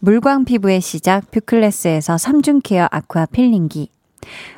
물광 0.00 0.44
피부의 0.44 0.80
시작 0.80 1.30
뷰클래스에서 1.30 2.16
3중 2.16 2.60
케어 2.62 2.88
아쿠아 2.90 3.26
필링기 3.26 3.90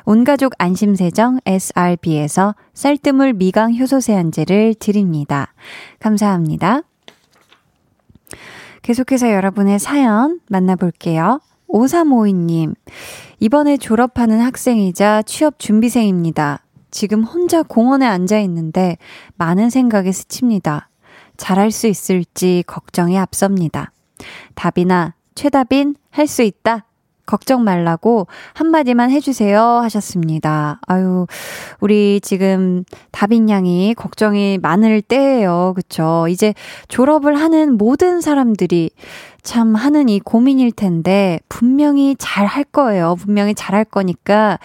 온가족 0.05 0.53
안심세정 0.57 1.39
SRB에서 1.45 2.55
쌀뜨물 2.73 3.33
미강 3.33 3.75
효소 3.75 3.99
세안제를 3.99 4.75
드립니다. 4.75 5.53
감사합니다. 5.99 6.81
계속해서 8.81 9.31
여러분의 9.31 9.79
사연 9.79 10.39
만나볼게요. 10.47 11.41
5352님, 11.67 12.75
이번에 13.41 13.75
졸업하는 13.75 14.39
학생이자 14.39 15.23
취업 15.23 15.59
준비생입니다. 15.59 16.63
지금 16.89 17.23
혼자 17.23 17.63
공원에 17.63 18.05
앉아 18.05 18.39
있는데 18.39 18.97
많은 19.35 19.69
생각에 19.69 20.13
스칩니다. 20.13 20.89
잘할 21.35 21.71
수 21.71 21.87
있을지 21.87 22.63
걱정이 22.65 23.17
앞섭니다. 23.19 23.91
답이나 24.55 25.13
최답인 25.35 25.95
할 26.09 26.27
수 26.27 26.41
있다. 26.43 26.83
걱정 27.27 27.65
말라고 27.65 28.27
한마디만 28.53 29.11
해주세요 29.11 29.61
하셨습니다. 29.61 30.79
아유, 30.87 31.27
우리 31.81 32.21
지금 32.21 32.85
다빈 33.11 33.49
양이 33.49 33.93
걱정이 33.95 34.57
많을 34.59 35.01
때예요. 35.01 35.73
그쵸? 35.75 36.27
이제 36.29 36.53
졸업을 36.87 37.35
하는 37.35 37.77
모든 37.77 38.21
사람들이 38.21 38.91
참 39.43 39.75
하는 39.75 40.07
이 40.07 40.21
고민일 40.21 40.71
텐데 40.71 41.39
분명히 41.49 42.15
잘 42.17 42.45
할 42.45 42.63
거예요. 42.63 43.15
분명히 43.19 43.53
잘 43.53 43.75
할 43.75 43.83
거니까 43.83 44.57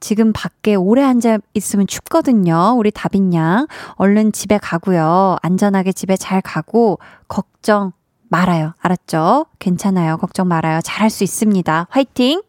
지금 0.00 0.32
밖에 0.32 0.74
오래 0.74 1.04
앉아 1.04 1.38
있으면 1.54 1.86
춥거든요. 1.86 2.74
우리 2.76 2.90
다빈 2.90 3.32
양. 3.34 3.68
얼른 3.94 4.32
집에 4.32 4.58
가고요. 4.58 5.36
안전하게 5.42 5.92
집에 5.92 6.16
잘 6.16 6.40
가고 6.40 6.98
걱정 7.28 7.92
말아요. 8.28 8.74
알았죠? 8.80 9.46
괜찮아요. 9.58 10.16
걱정 10.18 10.48
말아요. 10.48 10.80
잘할 10.82 11.10
수 11.10 11.24
있습니다. 11.24 11.86
화이팅! 11.90 12.42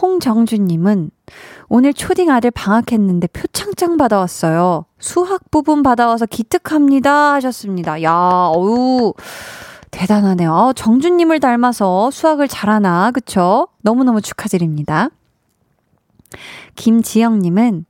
홍정주님은 0.00 1.10
오늘 1.68 1.92
초딩 1.92 2.30
아들 2.30 2.50
방학했는데 2.50 3.28
표창장 3.28 3.96
받아왔어요. 3.96 4.86
수학 4.98 5.50
부분 5.50 5.82
받아와서 5.82 6.26
기특합니다. 6.26 7.34
하셨습니다. 7.34 8.02
야, 8.02 8.12
어우. 8.12 9.14
대단하네요. 9.90 10.52
어, 10.52 10.72
정주님을 10.72 11.40
닮아서 11.40 12.10
수학을 12.12 12.46
잘하나, 12.46 13.10
그쵸? 13.10 13.68
너무너무 13.82 14.20
축하드립니다. 14.20 15.10
김지영님은 16.76 17.86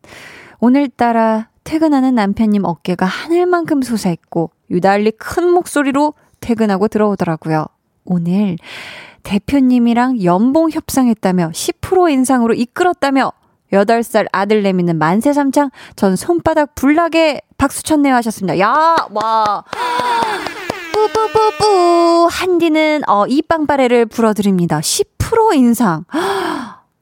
오늘따라 0.61 1.49
퇴근하는 1.64 2.14
남편님 2.14 2.64
어깨가 2.64 3.05
하늘만큼 3.05 3.82
솟아있고 3.82 4.51
유달리 4.70 5.11
큰 5.11 5.51
목소리로 5.51 6.14
퇴근하고 6.41 6.88
들어오더라고요. 6.88 7.66
오늘 8.05 8.57
대표님이랑 9.22 10.22
연봉 10.24 10.70
협상했다며 10.70 11.51
10% 11.51 12.11
인상으로 12.11 12.55
이끌었다며 12.55 13.32
8살 13.72 14.26
아들 14.32 14.62
내미는 14.62 14.99
만세 14.99 15.32
삼창 15.32 15.70
전 15.95 16.16
손바닥 16.16 16.74
불나게 16.74 17.41
박수 17.57 17.82
쳤네요 17.82 18.14
하셨습니다. 18.16 18.59
야, 18.59 18.97
와. 19.11 19.64
뿌뿌뿌뿌 20.93 22.28
한디는 22.30 23.09
어, 23.09 23.26
이 23.26 23.43
빵빠레를 23.43 24.07
불어드립니다. 24.07 24.80
10% 24.80 25.55
인상. 25.55 26.05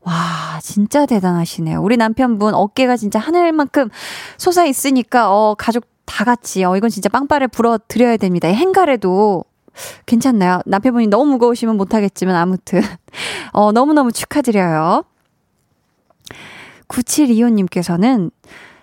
와, 0.00 0.58
진짜 0.62 1.06
대단하시네요. 1.06 1.82
우리 1.82 1.96
남편분 1.96 2.54
어깨가 2.54 2.96
진짜 2.96 3.18
하늘만큼 3.18 3.88
솟아 4.36 4.64
있으니까 4.64 5.32
어, 5.32 5.54
가족 5.56 5.84
다 6.08 6.24
같이 6.24 6.64
어 6.64 6.76
이건 6.76 6.90
진짜 6.90 7.08
빵빠레 7.08 7.48
불어 7.48 7.78
드려야 7.86 8.16
됩니다. 8.16 8.48
행가래도 8.48 9.44
괜찮나요? 10.06 10.60
남편분이 10.66 11.06
너무 11.08 11.32
무거우시면 11.32 11.76
못하겠지만 11.76 12.34
아무튼 12.34 12.80
어 13.52 13.70
너무너무 13.72 14.10
축하드려요. 14.10 15.04
9725님께서는 16.88 18.30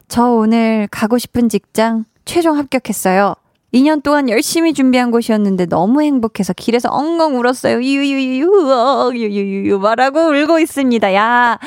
저 0.08 0.28
오늘 0.28 0.88
가고 0.92 1.18
싶은 1.18 1.50
직장 1.50 2.06
최종 2.26 2.58
합격했어요. 2.58 3.34
2년 3.74 4.04
동안 4.04 4.30
열심히 4.30 4.74
준비한 4.74 5.12
곳이었는데 5.12 5.66
너무 5.66 6.02
행복해서 6.02 6.54
길에서 6.54 6.90
엉엉 6.90 7.38
울었어요. 7.38 7.82
유유유유, 7.82 9.12
유유유유 9.16 9.80
말하고 9.80 10.30
울고 10.30 10.60
있습니다. 10.60 11.14
야. 11.16 11.60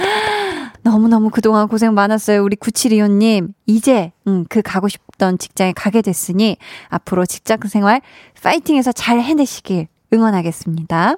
너무너무 0.88 1.28
그동안 1.28 1.68
고생 1.68 1.92
많았어요. 1.92 2.42
우리 2.42 2.56
9725님. 2.56 3.52
이제, 3.66 4.12
음, 4.26 4.46
그 4.48 4.62
가고 4.62 4.88
싶던 4.88 5.38
직장에 5.38 5.72
가게 5.72 6.00
됐으니 6.00 6.56
앞으로 6.88 7.26
직장 7.26 7.58
생활 7.68 8.00
파이팅해서 8.42 8.92
잘 8.92 9.20
해내시길 9.20 9.88
응원하겠습니다. 10.12 11.16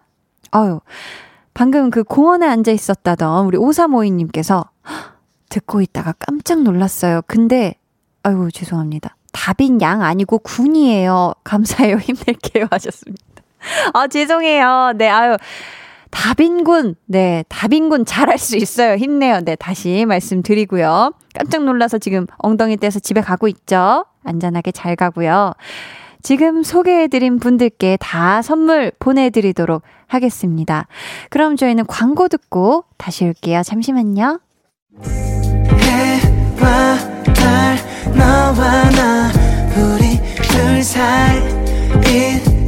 어유 0.56 0.80
방금 1.54 1.90
그 1.90 2.02
공원에 2.02 2.46
앉아 2.46 2.72
있었다던 2.72 3.46
우리 3.46 3.56
5352님께서 3.58 4.66
듣고 5.48 5.80
있다가 5.80 6.14
깜짝 6.18 6.62
놀랐어요. 6.62 7.22
근데, 7.26 7.74
아유, 8.24 8.48
죄송합니다. 8.52 9.16
다빈 9.32 9.80
양 9.82 10.02
아니고 10.02 10.38
군이에요. 10.38 11.34
감사해요. 11.44 11.96
힘낼게요. 12.02 12.66
하셨습니다. 12.70 13.24
아, 13.92 14.08
죄송해요. 14.08 14.94
네, 14.96 15.08
아유. 15.08 15.36
다빈군, 16.10 16.96
네, 17.06 17.44
다빈군 17.48 18.04
잘할 18.04 18.38
수 18.38 18.56
있어요. 18.56 18.96
힘내요. 18.96 19.40
네, 19.40 19.56
다시 19.56 20.04
말씀드리고요. 20.06 21.12
깜짝 21.34 21.64
놀라서 21.64 21.98
지금 21.98 22.26
엉덩이 22.38 22.76
떼서 22.76 22.98
집에 22.98 23.20
가고 23.20 23.48
있죠. 23.48 24.04
안전하게 24.24 24.72
잘 24.72 24.96
가고요. 24.96 25.52
지금 26.22 26.62
소개해드린 26.62 27.38
분들께 27.38 27.96
다 28.00 28.42
선물 28.42 28.92
보내드리도록 28.98 29.82
하겠습니다. 30.06 30.86
그럼 31.30 31.56
저희는 31.56 31.86
광고 31.86 32.28
듣고 32.28 32.84
다시 32.98 33.24
올게요. 33.24 33.62
잠시만요. 33.62 34.40
해와 35.80 36.98
달 37.34 37.78
너와 38.14 38.90
나 38.90 39.30
우리 39.76 40.20
둘 40.42 40.82
사이 40.82 41.40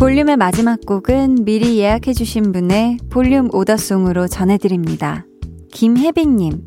볼륨의 0.00 0.38
마지막 0.38 0.80
곡은 0.86 1.44
미리 1.44 1.78
예약해주신 1.78 2.52
분의 2.52 3.00
볼륨 3.10 3.50
order 3.52 3.81
song으로 3.81 4.28
전해드립니다. 4.28 5.26
김혜빈님, 5.72 6.62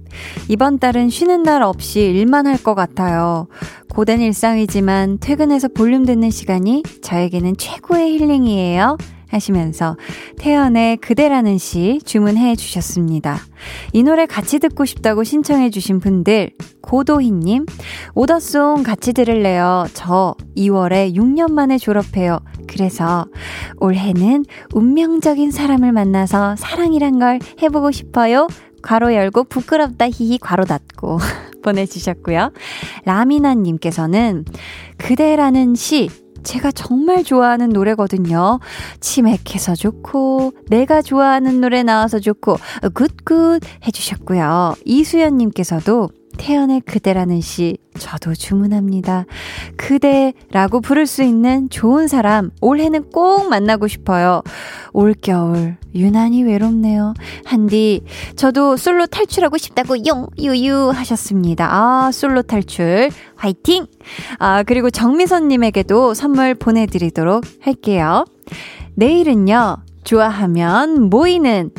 이번 0.49 0.77
달은 0.77 1.09
쉬는 1.09 1.41
날 1.41 1.63
없이 1.63 2.01
일만 2.01 2.45
할 2.45 2.61
것 2.61 2.75
같아요. 2.75 3.47
고된 3.91 4.21
일상이지만 4.21 5.17
퇴근해서 5.19 5.67
볼륨 5.67 6.05
듣는 6.05 6.29
시간이 6.29 6.83
저에게는 7.01 7.57
최고의 7.57 8.19
힐링이에요. 8.19 8.97
하시면서 9.33 9.97
태연의 10.37 10.97
그대라는 10.97 11.57
시 11.57 11.99
주문해 12.05 12.55
주셨습니다. 12.55 13.37
이 13.91 14.03
노래 14.03 14.25
같이 14.25 14.59
듣고 14.59 14.85
싶다고 14.85 15.23
신청해 15.23 15.69
주신 15.69 15.99
분들 15.99 16.51
고도희님 16.81 17.65
오더송 18.15 18.83
같이 18.83 19.13
들을래요. 19.13 19.87
저 19.93 20.35
2월에 20.55 21.15
6년 21.15 21.51
만에 21.51 21.77
졸업해요. 21.77 22.39
그래서 22.67 23.25
올해는 23.79 24.45
운명적인 24.73 25.51
사람을 25.51 25.91
만나서 25.91 26.55
사랑이란 26.55 27.19
걸 27.19 27.39
해보고 27.61 27.91
싶어요. 27.91 28.47
괄호 28.81 29.13
열고 29.13 29.45
부끄럽다 29.45 30.09
히히 30.09 30.37
괄호 30.37 30.65
닫고 30.65 31.17
보내주셨고요. 31.63 32.51
라미나님께서는 33.05 34.45
그대라는 34.97 35.75
시 35.75 36.09
제가 36.43 36.71
정말 36.71 37.23
좋아하는 37.23 37.69
노래거든요. 37.69 38.59
치맥해서 38.99 39.75
좋고, 39.75 40.53
내가 40.67 41.01
좋아하는 41.01 41.61
노래 41.61 41.83
나와서 41.83 42.19
좋고, 42.19 42.57
good 42.93 43.27
good 43.27 43.61
해주셨고요. 43.85 44.75
이수연님께서도 44.85 46.09
태연의 46.37 46.81
그대라는 46.81 47.41
시 47.41 47.77
저도 47.97 48.33
주문합니다. 48.33 49.25
그대라고 49.77 50.81
부를 50.81 51.05
수 51.05 51.23
있는 51.23 51.69
좋은 51.69 52.07
사람 52.07 52.51
올해는 52.61 53.11
꼭 53.11 53.49
만나고 53.49 53.87
싶어요. 53.87 54.41
올겨울 54.93 55.77
유난히 55.95 56.43
외롭네요. 56.43 57.13
한디 57.45 58.01
저도 58.35 58.77
솔로 58.77 59.05
탈출하고 59.05 59.57
싶다고 59.57 60.05
용 60.05 60.27
유유 60.39 60.91
하셨습니다. 60.93 61.67
아 61.71 62.11
솔로 62.11 62.41
탈출 62.41 63.09
화이팅! 63.35 63.85
아 64.39 64.63
그리고 64.63 64.89
정미선 64.89 65.47
님에게도 65.47 66.13
선물 66.13 66.55
보내 66.55 66.85
드리도록 66.85 67.43
할게요. 67.61 68.25
내일은요 68.95 69.77
좋아하면 70.03 71.09
모이는 71.09 71.71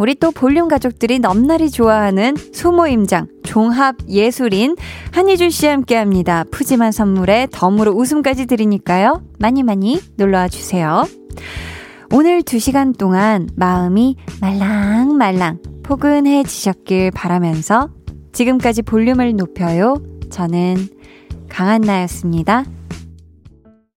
우리 0.00 0.14
또 0.14 0.30
볼륨 0.30 0.66
가족들이 0.66 1.18
넘나리 1.18 1.68
좋아하는 1.68 2.34
소모임장 2.54 3.26
종합 3.42 3.96
예술인 4.08 4.76
한희준 5.12 5.50
씨와 5.50 5.72
함께 5.72 5.94
합니다. 5.94 6.42
푸짐한 6.50 6.90
선물에 6.90 7.48
덤으로 7.52 7.92
웃음까지 7.92 8.46
드리니까요. 8.46 9.22
많이 9.38 9.62
많이 9.62 10.00
놀러와 10.16 10.48
주세요. 10.48 11.04
오늘 12.14 12.40
2시간 12.40 12.96
동안 12.96 13.50
마음이 13.56 14.16
말랑말랑 14.40 15.58
포근해지셨길 15.82 17.10
바라면서 17.10 17.90
지금까지 18.32 18.80
볼륨을 18.80 19.36
높여요. 19.36 19.96
저는 20.30 20.76
강한나였습니다. 21.50 22.64